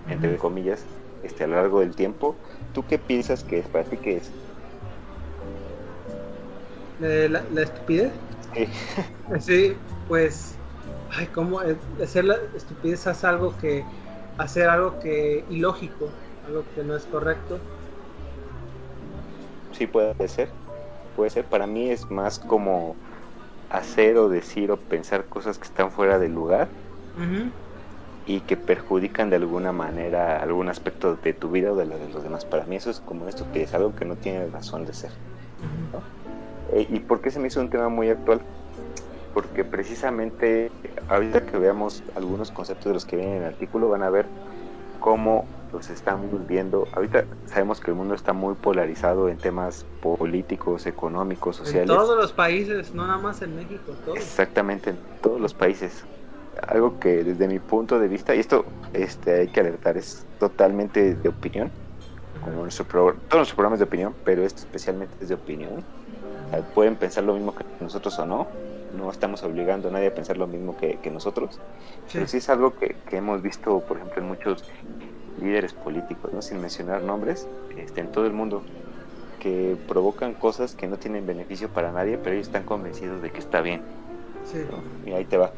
[0.08, 0.86] entre comillas,
[1.22, 2.36] este, a lo largo del tiempo.
[2.72, 3.68] ¿Tú qué piensas que es?
[3.68, 4.32] ¿Para ti qué es?
[7.00, 8.12] Eh, la, la estupidez.
[8.54, 8.68] Sí.
[9.40, 9.76] Sí,
[10.06, 10.58] pues,
[11.10, 13.84] ay, cómo eh, hacer la estupidez es algo que
[14.38, 16.10] hacer algo que ilógico,
[16.46, 17.60] algo que no es correcto.
[19.72, 20.50] Sí, puede ser.
[21.14, 21.44] Puede ser.
[21.46, 22.96] Para mí es más como
[23.68, 26.70] hacer o decir o pensar cosas que están fuera de lugar.
[28.28, 32.10] Y que perjudican de alguna manera algún aspecto de tu vida o de la de
[32.10, 32.44] los demás.
[32.44, 35.10] Para mí eso es como esto que es algo que no tiene razón de ser.
[35.58, 36.02] Ujú.
[36.74, 38.42] Eh, ¿Y por qué se me hizo un tema muy actual?
[39.32, 40.70] Porque precisamente
[41.08, 44.26] ahorita que veamos algunos conceptos de los que vienen en el artículo van a ver
[45.00, 46.86] cómo los estamos viendo.
[46.94, 51.96] Ahorita sabemos que el mundo está muy polarizado en temas políticos, económicos, En sociales.
[51.96, 54.18] todos los países, no nada más en México, todos.
[54.18, 56.04] Exactamente, en todos los países.
[56.66, 61.14] Algo que desde mi punto de vista, y esto este, hay que alertar, es totalmente
[61.16, 61.74] de opinión,
[62.40, 65.80] como nuestro pro- todos nuestros programas de opinión, pero esto especialmente es de opinión.
[65.80, 68.54] O sea, pueden pensar lo mismo que nosotros o no,
[68.90, 71.62] no estamos obligando a nadie a pensar lo mismo que, que nosotros,
[72.12, 74.66] pero sí es algo que, que hemos visto, por ejemplo, en muchos
[75.36, 76.42] líderes políticos, ¿no?
[76.42, 78.68] sin mencionar nombres, este, en todo el mundo,
[79.38, 83.40] que provocan cosas que no tienen beneficio para nadie, pero ellos están convencidos de que
[83.40, 83.84] está bien.
[84.42, 84.58] Sí.
[84.70, 84.84] ¿no?
[85.02, 85.56] Y ahí te va.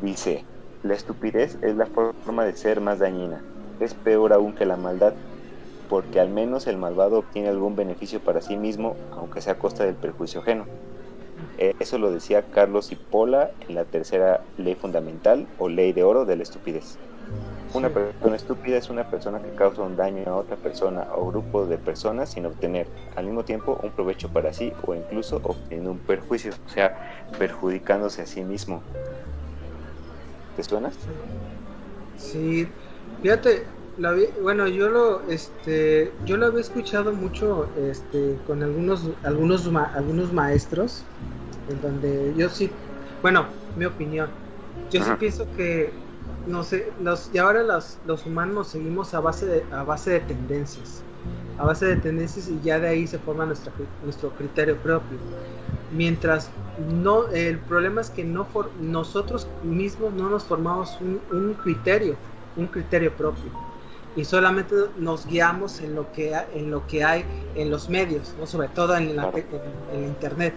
[0.00, 0.46] Dice,
[0.82, 3.44] la estupidez es la forma de ser más dañina.
[3.78, 5.14] Es peor aún que la maldad,
[5.88, 9.84] porque al menos el malvado obtiene algún beneficio para sí mismo, aunque sea a costa
[9.84, 10.66] del perjuicio ajeno.
[11.58, 16.24] Eh, Eso lo decía Carlos Hipola en la tercera ley fundamental o ley de oro
[16.24, 16.98] de la estupidez.
[17.74, 21.66] Una persona estúpida es una persona que causa un daño a otra persona o grupo
[21.66, 26.00] de personas sin obtener al mismo tiempo un provecho para sí o incluso obteniendo un
[26.00, 26.94] perjuicio, o sea,
[27.38, 28.82] perjudicándose a sí mismo.
[30.60, 30.90] ¿Te suena?
[32.14, 32.74] Sí,
[33.20, 33.66] fíjate,
[33.96, 39.70] la vi- bueno, yo lo, este, yo lo había escuchado mucho, este, con algunos, algunos,
[39.70, 41.12] ma- algunos maestros,
[41.66, 42.82] en donde yo sí,
[43.22, 44.34] bueno, mi opinión,
[44.90, 46.04] yo sí pienso que,
[46.44, 50.20] no sé, los, y ahora los, los humanos seguimos a base de, a base de
[50.20, 51.09] tendencias,
[51.60, 53.72] a base de tendencias y ya de ahí se forma nuestra,
[54.02, 55.18] nuestro criterio propio.
[55.92, 56.50] Mientras
[56.90, 62.16] no, el problema es que no for- nosotros mismos no nos formamos un, un criterio,
[62.56, 63.50] un criterio propio
[64.16, 67.24] y solamente nos guiamos en lo que en lo que hay
[67.54, 68.46] en los medios, ¿no?
[68.46, 69.46] sobre todo en la, en,
[69.92, 70.54] en internet.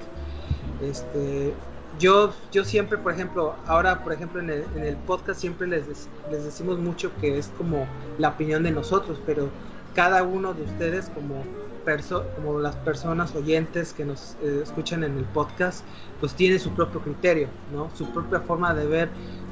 [0.82, 1.54] Este,
[2.00, 6.10] yo, yo siempre, por ejemplo, ahora, por ejemplo, en el, en el podcast siempre les,
[6.32, 9.50] les decimos mucho que es como la opinión de nosotros, pero
[9.94, 11.46] cada uno de ustedes como
[11.86, 15.86] perso como las personas oyentes que nos eh, escuchan en el podcast,
[16.20, 17.90] pues tiene su propio criterio, ¿no?
[17.96, 19.10] Su propia forma de ver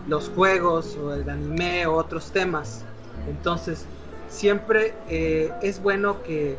[0.07, 2.85] los juegos o el anime o otros temas.
[3.27, 3.85] Entonces,
[4.29, 6.57] siempre eh, es bueno que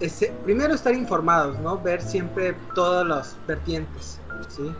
[0.00, 1.78] ese- primero estar informados, ¿no?
[1.78, 4.74] Ver siempre todas las vertientes, ¿sí?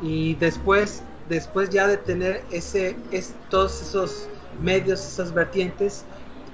[0.00, 4.28] Y después, después ya de tener ese, es, todos esos
[4.60, 6.04] medios, esas vertientes,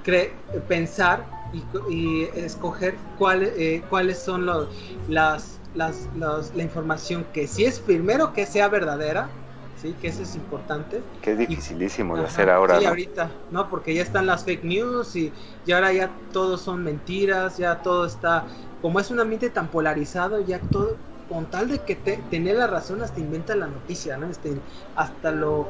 [0.07, 0.31] cre-
[0.69, 1.63] pensar y,
[1.95, 4.69] y escoger cuál, eh, cuáles son los,
[5.09, 9.29] las, las, las- la información que si es primero que sea verdadera,
[9.77, 9.95] ¿sí?
[10.01, 11.03] Que eso es importante.
[11.21, 12.79] Que es dificilísimo de Ajá, hacer ahora.
[12.79, 12.89] Sí, ¿no?
[12.91, 13.69] ahorita, ¿no?
[13.69, 15.33] Porque ya están las fake news y,
[15.65, 18.47] y ahora ya todos son mentiras, ya todo está,
[18.81, 20.97] como es un ambiente tan polarizado, ya todo,
[21.29, 24.29] con tal de que te, tener la razón, hasta inventa la noticia, ¿no?
[24.31, 24.63] Este,
[24.95, 25.69] hasta lo,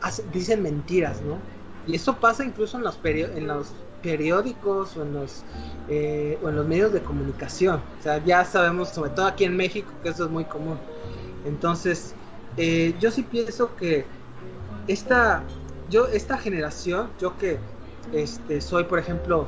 [0.00, 1.42] hace- dicen mentiras, ¿no?
[1.90, 3.72] Y eso pasa incluso en los, en los
[4.02, 5.42] periódicos o en los,
[5.88, 7.82] eh, o en los medios de comunicación.
[7.98, 10.78] O sea, ya sabemos, sobre todo aquí en México, que eso es muy común.
[11.44, 12.14] Entonces,
[12.56, 14.06] eh, yo sí pienso que
[14.86, 15.44] esta,
[15.88, 17.58] yo, esta generación, yo que
[18.12, 19.46] este, soy, por ejemplo,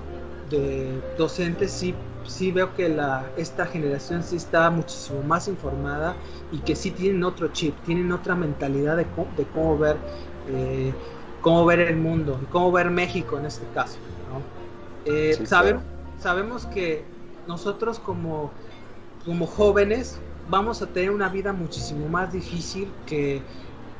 [0.51, 1.94] de docente, sí,
[2.27, 6.16] sí veo que la, esta generación sí está muchísimo más informada
[6.51, 9.06] y que sí tienen otro chip, tienen otra mentalidad de,
[9.36, 9.97] de cómo ver
[10.48, 10.93] eh,
[11.43, 13.98] cómo ver el mundo y cómo ver México en este caso.
[14.31, 14.43] ¿no?
[15.05, 15.85] Eh, Sí, sabe- claro.
[16.19, 17.05] Sabemos que
[17.47, 18.52] nosotros como,
[19.24, 23.43] como jóvenes vamos a tener una vida muchísimo más difícil que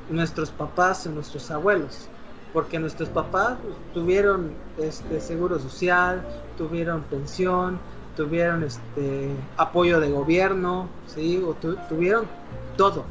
[0.09, 2.09] nuestros papás o nuestros abuelos.
[2.52, 3.59] Porque nuestros papás
[3.94, 6.23] tuvieron este seguro social,
[6.56, 7.81] tuvieron pensión,
[8.14, 11.43] tuvieron este apoyo de gobierno, ¿sí?
[11.43, 12.28] O tu- tuvieron
[12.77, 13.05] todo.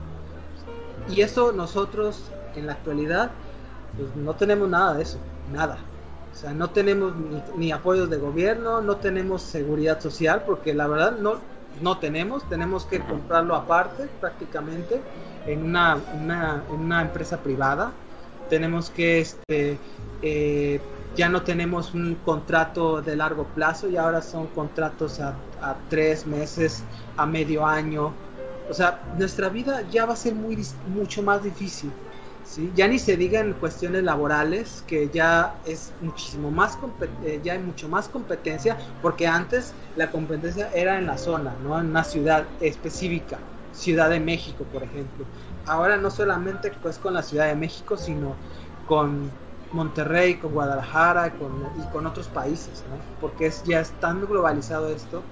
[1.10, 3.32] Y eso nosotros en la actualidad
[3.98, 5.18] pues no tenemos nada de eso,
[5.52, 5.78] nada.
[6.32, 10.88] O sea, no tenemos ni, ni apoyos de gobierno, no tenemos seguridad social, porque la
[10.88, 11.36] verdad no,
[11.82, 15.02] no tenemos, tenemos que comprarlo aparte prácticamente
[15.46, 15.98] en una,
[16.70, 17.92] una, empresa privada.
[18.50, 19.78] Tenemos que este,
[20.22, 20.82] eh,
[21.16, 26.26] ya no tenemos un contrato de largo plazo y ahora son contratos a, a tres
[26.26, 26.84] meses,
[27.18, 28.14] a medio año.
[28.70, 30.58] O sea, nuestra vida ya va a ser muy,
[30.88, 31.92] mucho más difícil.
[32.52, 32.72] ¿Sí?
[32.76, 36.78] Ya ni se diga en cuestiones laborales, que ya es muchísimo más,
[37.24, 41.80] eh, ya hay mucho más competencia, porque antes la competencia era en la zona, ¿no?
[41.80, 43.40] En una ciudad específica,
[43.74, 45.26] Ciudad de México, por ejemplo.
[45.66, 48.36] Ahora no solamente pues con la Ciudad de México, sino
[48.86, 49.32] con
[49.72, 52.98] Monterrey, con Guadalajara con, y con otros países, ¿no?
[53.22, 55.24] Porque es, ya es tan globalizado esto.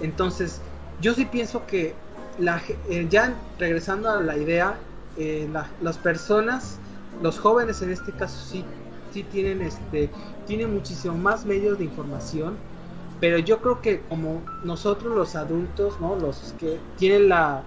[0.00, 0.62] Entonces,
[0.98, 1.94] yo sí pienso que
[2.38, 4.78] la, eh, ya regresando a la idea,
[5.16, 5.48] eh,
[5.80, 6.78] las personas,
[7.22, 8.64] los jóvenes en este caso sí,
[9.12, 10.10] sí tienen, este,
[10.46, 12.56] tienen muchísimo más medios de información,
[13.20, 16.16] pero yo creo que como nosotros los adultos, ¿no?
[16.16, 17.62] los que tienen la,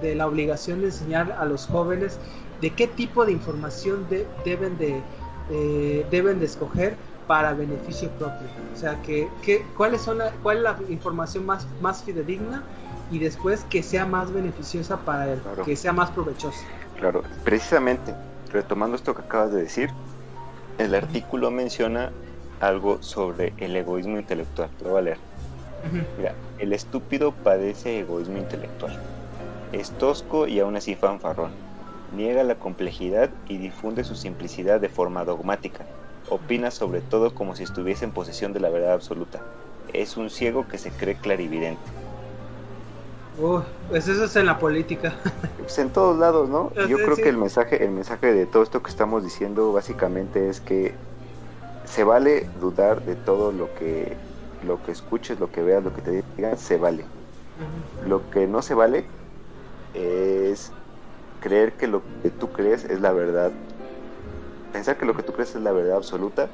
[0.00, 2.18] de la obligación de enseñar a los jóvenes
[2.60, 4.06] de qué tipo de información
[4.44, 5.02] deben, de,
[5.50, 6.96] eh, deben de escoger
[7.26, 8.46] para beneficio propio.
[8.72, 12.64] O sea, que, que, ¿cuáles son ¿cuál es la información más, más fidedigna
[13.10, 16.64] y después que sea más beneficiosa para él, que sea más provechosa.
[16.96, 18.18] Claro, precisamente,
[18.50, 19.96] retomando esto que acabas de decir,
[20.78, 22.16] el artículo menciona
[22.60, 24.72] algo sobre el egoísmo intelectual.
[24.80, 25.20] Lo voy a leer.
[26.16, 28.94] Mira, el estúpido padece egoísmo intelectual.
[29.72, 31.58] Es tosco y aún así fanfarrón.
[32.08, 35.88] Niega la complejidad y difunde su simplicidad de forma dogmática.
[36.26, 39.46] Opina sobre todo como si estuviese en posesión de la verdad absoluta.
[39.88, 41.92] Es un ciego que se cree clarividente
[43.88, 45.14] pues eso es en la política.
[45.58, 46.72] Pues en todos lados, ¿no?
[46.86, 50.60] Yo creo que el mensaje, el mensaje de todo esto que estamos diciendo básicamente es
[50.60, 50.94] que
[51.84, 54.16] se vale dudar de todo lo que
[54.64, 57.04] lo que escuches, lo que veas, lo que te digan, se vale.
[58.06, 59.06] Lo que no se vale
[59.94, 60.70] es
[61.40, 63.50] creer que lo que tú crees es la verdad.
[64.72, 66.48] Pensar que lo que tú crees es la verdad absoluta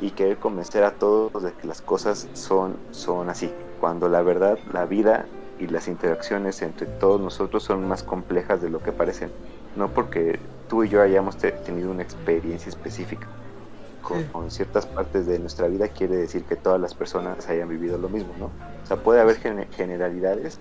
[0.00, 3.50] y querer convencer a todos de que las cosas son, son así.
[3.80, 5.26] Cuando la verdad, la vida
[5.58, 9.30] y las interacciones entre todos nosotros son más complejas de lo que parecen.
[9.74, 10.38] No porque
[10.68, 13.28] tú y yo hayamos tenido una experiencia específica
[14.32, 18.08] con, ciertas partes de nuestra vida quiere decir que todas las personas hayan vivido lo
[18.08, 18.46] mismo, ¿no?
[18.46, 20.60] O sea, puede haber generalidades,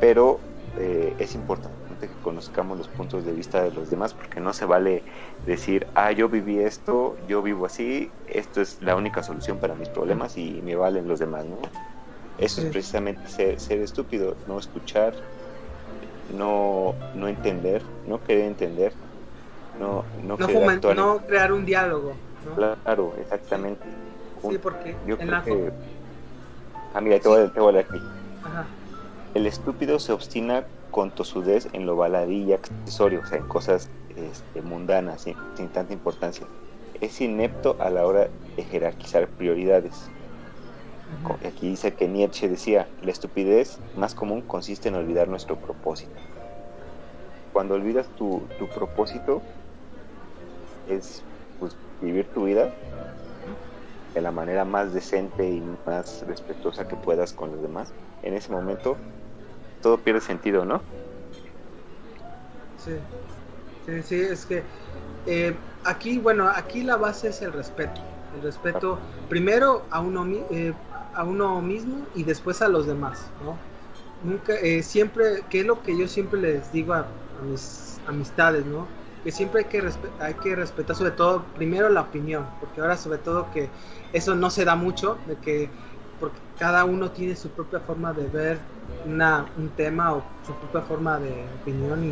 [0.00, 0.40] pero
[0.76, 4.64] eh, es importante que conozcamos los puntos de vista de los demás porque no se
[4.64, 5.04] vale
[5.46, 9.88] decir, ah, yo viví esto, yo vivo así, esto es la única solución para mis
[9.88, 11.58] problemas y me valen los demás, ¿no?
[12.38, 15.14] Eso es precisamente ser, estúpido, no escuchar,
[16.32, 18.92] no, no entender, no querer entender,
[19.78, 20.36] no, no,
[20.94, 22.16] no, crear un diálogo.
[22.54, 23.84] Claro, exactamente.
[24.48, 25.72] sí, porque yo creo que...
[26.94, 28.00] Ah, mira, te, voy, a, te voy a aquí.
[29.34, 33.90] El estúpido se obstina con tosudez en lo baladí y accesorio, o sea, en cosas
[34.08, 36.46] este, mundanas, sin, sin tanta importancia.
[37.00, 40.10] Es inepto a la hora de jerarquizar prioridades
[41.44, 46.20] Aquí dice que Nietzsche decía, la estupidez más común consiste en olvidar nuestro propósito.
[47.52, 49.42] Cuando olvidas tu, propósito,
[50.86, 51.24] es
[51.58, 52.72] pues, vivir tu vida
[54.14, 57.92] de la manera más decente y más respetuosa que puedas con los demás.
[58.22, 58.96] En ese momento,
[59.80, 60.82] todo pierde sentido, ¿no?
[62.76, 62.96] Sí,
[64.02, 64.62] sí, es que
[65.26, 68.00] eh, aquí, bueno, aquí la base es el respeto.
[68.34, 68.98] El respeto,
[69.28, 70.74] primero a uno, eh,
[71.18, 73.58] a uno mismo y después a los demás, ¿no?
[74.22, 77.08] Nunca, eh, siempre, que es lo que yo siempre les digo a,
[77.42, 78.86] mis amistades, ¿no?
[79.24, 79.90] Que siempre hay que,
[80.20, 83.68] hay que respetar sobre todo primero la opinión, porque ahora sobre todo que
[84.12, 85.68] eso no se da mucho, de que
[86.20, 88.58] porque cada uno tiene su propia forma de ver
[89.04, 92.04] una, un tema o su propia forma de opinión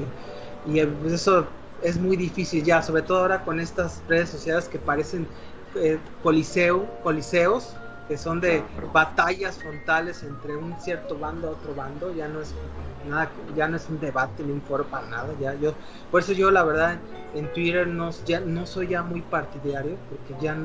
[0.66, 1.46] y, y pues eso
[1.80, 5.28] es muy difícil ya, sobre todo ahora con estas redes sociales que parecen
[5.76, 7.76] eh, coliseo, coliseos
[8.08, 8.62] que son de
[8.92, 12.54] batallas frontales entre un cierto bando a otro bando, ya no es
[13.08, 15.74] nada, ya no es un debate ni un foro para nada, ya yo,
[16.10, 16.98] por eso yo la verdad
[17.34, 20.56] en Twitter no, ya no soy ya muy partidario, porque ya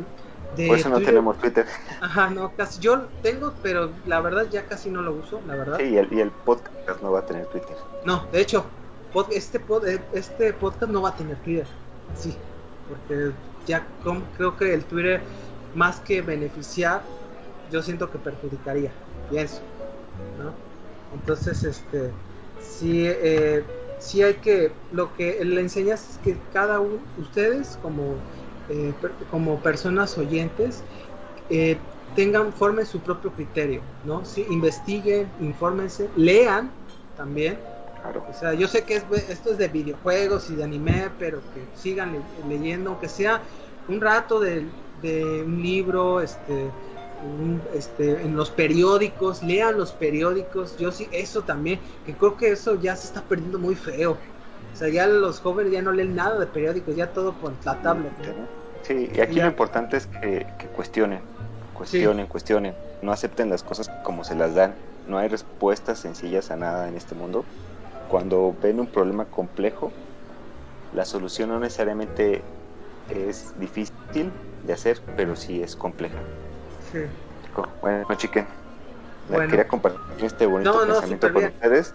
[0.56, 1.66] de por eso no tenemos Twitter.
[2.02, 5.78] Ajá, no, casi yo tengo, pero la verdad ya casi no lo uso, la verdad.
[5.78, 7.76] Sí, y el, y el podcast no va a tener Twitter.
[8.06, 8.66] No, de hecho,
[9.32, 11.68] este, pod, este podcast no va a tener Twitter,
[12.16, 12.36] sí,
[12.88, 13.32] porque
[13.66, 13.86] ya
[14.38, 15.22] creo que el Twitter
[15.74, 17.02] más que beneficiar
[17.72, 18.92] yo siento que perjudicaría,
[19.30, 19.62] pienso,
[20.38, 20.54] ¿no?
[21.14, 22.12] Entonces, este,
[22.60, 23.64] sí, eh,
[24.00, 28.16] sí hay que, lo que le enseñas es que cada uno, ustedes como,
[28.70, 28.94] eh,
[29.30, 30.84] como personas oyentes,
[31.50, 31.78] eh,
[32.16, 34.26] tengan, formen su propio criterio, ¿no?
[34.26, 36.72] Sí, investiguen, infórmense, lean
[37.16, 37.58] también.
[38.02, 38.24] Claro.
[38.30, 42.26] O sea, yo sé que esto es de videojuegos y de anime, pero que sigan
[42.48, 43.42] leyendo, aunque sea
[43.88, 44.66] un rato de
[45.02, 46.70] de un libro, este,
[47.74, 52.80] este, en los periódicos, lean los periódicos, yo sí, eso también, que creo que eso
[52.82, 54.18] ya se está perdiendo muy feo.
[54.74, 57.82] O sea, ya los jóvenes ya no leen nada de periódicos, ya todo por la
[57.82, 58.12] tablet.
[58.84, 60.46] Sí, y aquí lo importante es que,
[60.76, 61.22] cuestionen,
[61.74, 64.74] cuestionen, cuestionen, no acepten las cosas como se las dan.
[65.08, 67.44] No hay respuestas sencillas a nada en este mundo.
[68.10, 69.92] Cuando ven un problema complejo,
[70.96, 72.42] la solución no necesariamente
[73.10, 74.32] es difícil
[74.66, 76.20] de hacer, pero sí es compleja.
[76.92, 77.00] Sí.
[77.82, 78.48] Bueno, chiquen,
[79.30, 81.94] quería compartir este bonito pensamiento con ustedes.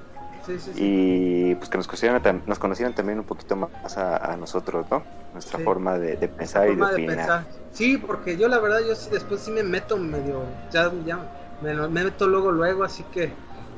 [0.74, 5.04] y pues que nos conocieran, nos conocieran también un poquito más a, nosotros, ¿no?
[5.32, 7.46] Nuestra forma de, pensar y de opinar.
[7.72, 11.20] Sí, porque yo la verdad, yo después sí me meto medio, ya, ya
[11.60, 13.32] me, meto luego, luego, así que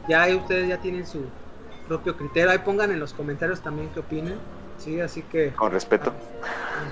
[0.09, 1.24] ya ahí ustedes ya tienen su
[1.86, 2.51] propio criterio.
[2.51, 4.39] Ahí pongan en los comentarios también qué opinen.
[4.78, 5.53] Sí, así que.
[5.55, 6.12] Con respeto.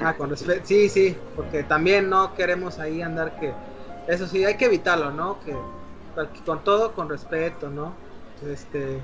[0.01, 0.63] Ah, con respeto.
[0.65, 3.53] Sí, sí, porque también no queremos ahí andar que.
[4.07, 5.39] Eso sí, hay que evitarlo, ¿no?
[5.41, 5.57] Que
[6.45, 7.93] con todo con respeto, ¿no?
[8.47, 9.01] Este,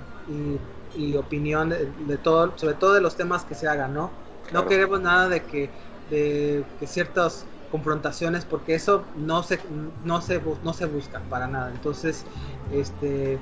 [0.96, 4.10] y, opinión de, todo, sobre todo de los temas que se hagan, ¿no?
[4.52, 5.70] No queremos nada de que,
[6.10, 9.58] de que ciertas confrontaciones, porque eso no se,
[10.04, 11.70] no se, no se busca para nada.
[11.70, 12.24] Entonces,
[12.72, 13.38] este,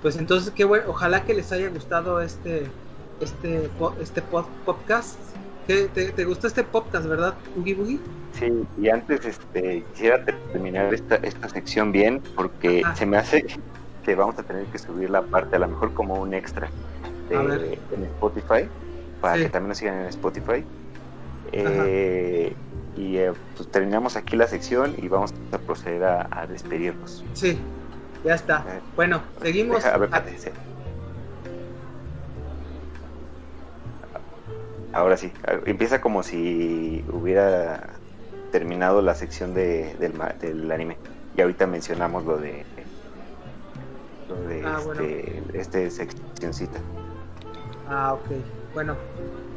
[0.00, 2.70] pues entonces, qué bueno, ojalá que les haya gustado este,
[3.20, 3.70] este,
[4.00, 5.18] este podcast.
[5.66, 8.00] ¿Te, te, gustó este podcast, verdad, Ugi Boogie?
[8.32, 13.46] Sí, y antes este, quisiera terminar esta, esta sección bien, porque se me hace
[14.04, 16.68] que vamos a tener que subir la parte, a lo mejor como un extra
[17.28, 18.68] de, en Spotify,
[19.20, 20.64] para que también nos sigan en Spotify.
[21.52, 22.54] Eh,
[22.96, 27.24] y eh, pues terminamos aquí la sección y vamos a proceder a, despedirnos.
[27.34, 27.58] Sí,
[28.24, 28.64] ya está.
[28.68, 29.84] Eh, bueno, seguimos.
[29.84, 30.10] a ver,
[34.92, 35.32] Ahora sí,
[35.66, 37.90] empieza como si hubiera
[38.50, 40.98] terminado la sección de, del, del anime.
[41.36, 42.64] Y ahorita mencionamos lo de
[44.28, 46.78] lo de ah, este, este seccioncita.
[47.88, 48.30] Ah, ok.
[48.74, 48.96] Bueno,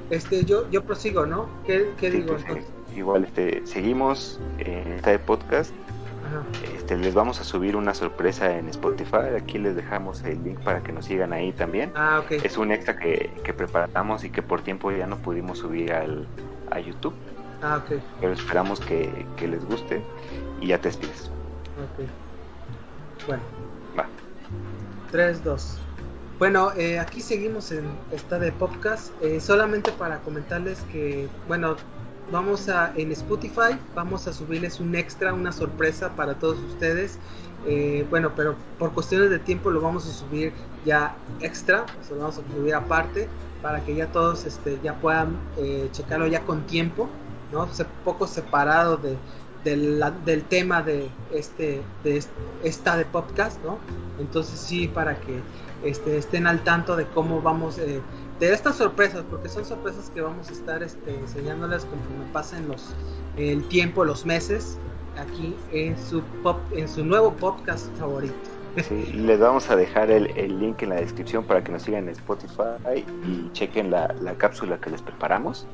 [0.10, 1.49] este yo yo prosigo, ¿no?
[1.66, 2.38] ¿Qué, qué digo?
[2.48, 5.74] Pues, igual este seguimos en este podcast
[6.76, 9.36] este, les vamos a subir una sorpresa en Spotify.
[9.38, 11.91] Aquí les dejamos el link para que nos sigan ahí también.
[11.95, 16.28] Ah, Es un extra que, preparamos y que por tiempo ya no pudimos subir al,
[16.72, 17.14] a YouTube.
[17.62, 17.82] Ah,
[18.22, 20.03] Pero esperamos que, les guste
[20.62, 21.32] y ya te despides.
[21.78, 22.07] Ok.
[23.28, 23.44] Bueno.
[23.98, 24.07] Va.
[25.12, 25.78] 3, 2.
[26.38, 29.12] Bueno, eh, aquí seguimos en esta de podcast.
[29.22, 31.78] Eh, solamente para comentarles que, bueno,
[32.32, 37.20] vamos a en Spotify vamos a subirles un extra una sorpresa para todos ustedes.
[37.68, 40.54] Eh, bueno pero por cuestiones de tiempo lo vamos a subir
[40.86, 43.28] ya extra lo vamos a subir aparte
[43.64, 47.10] para que ya todos este ya puedan eh, checarlo ya con tiempo
[47.52, 47.68] no
[48.04, 49.18] poco separado de
[49.64, 52.24] del, del tema de este de
[52.64, 53.80] esta de podcast no
[54.20, 55.42] entonces sí para que
[55.84, 58.02] este, estén al tanto de cómo vamos eh,
[58.40, 62.94] de estas sorpresas, porque son sorpresas que vamos a estar este, enseñándoles conforme pasen los,
[63.38, 64.78] el tiempo, los meses,
[65.18, 68.36] aquí en su, pop, en su nuevo podcast favorito.
[69.14, 70.26] les vamos a dejar el,
[70.60, 74.90] link en la descripción para que nos sigan en Spotify y chequen la, cápsula que
[74.90, 75.66] les preparamos.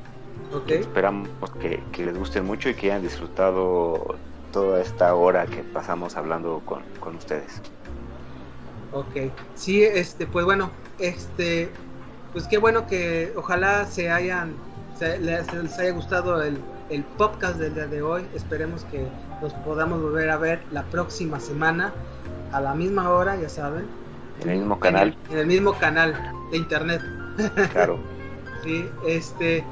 [0.68, 1.28] Esperamos
[1.60, 4.16] que, les guste mucho y que hayan disfrutado
[4.52, 7.60] toda esta hora que pasamos hablando con, con ustedes.
[8.92, 11.70] Ok, sí, este, pues bueno, este,
[12.32, 14.54] pues qué bueno que ojalá se hayan,
[15.00, 16.58] les, haya gustado el,
[17.16, 18.26] podcast del día de hoy.
[18.34, 19.06] Esperemos que
[19.40, 21.92] nos podamos volver a ver la próxima semana
[22.52, 23.86] a la misma hora, ya saben.
[24.42, 25.16] En el mismo canal.
[25.30, 26.14] En el, mismo canal
[26.50, 27.02] de internet.
[27.72, 27.98] Claro.
[28.62, 29.64] sí, este,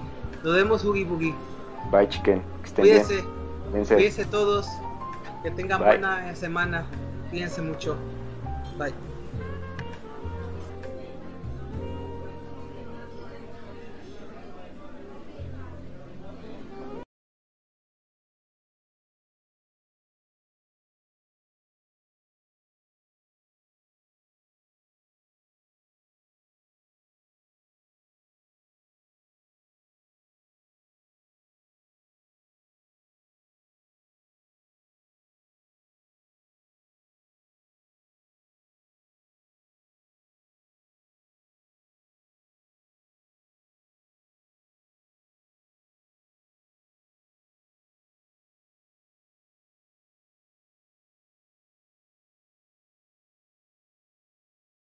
[0.43, 1.35] nos vemos Boogie Boogie.
[1.91, 2.43] Bye, chicken.
[2.75, 3.23] Cuídense.
[3.73, 4.67] Cuídense todos.
[5.43, 6.87] Que tengan buena semana.
[7.31, 7.97] Cuídense mucho.
[8.79, 8.95] Bye.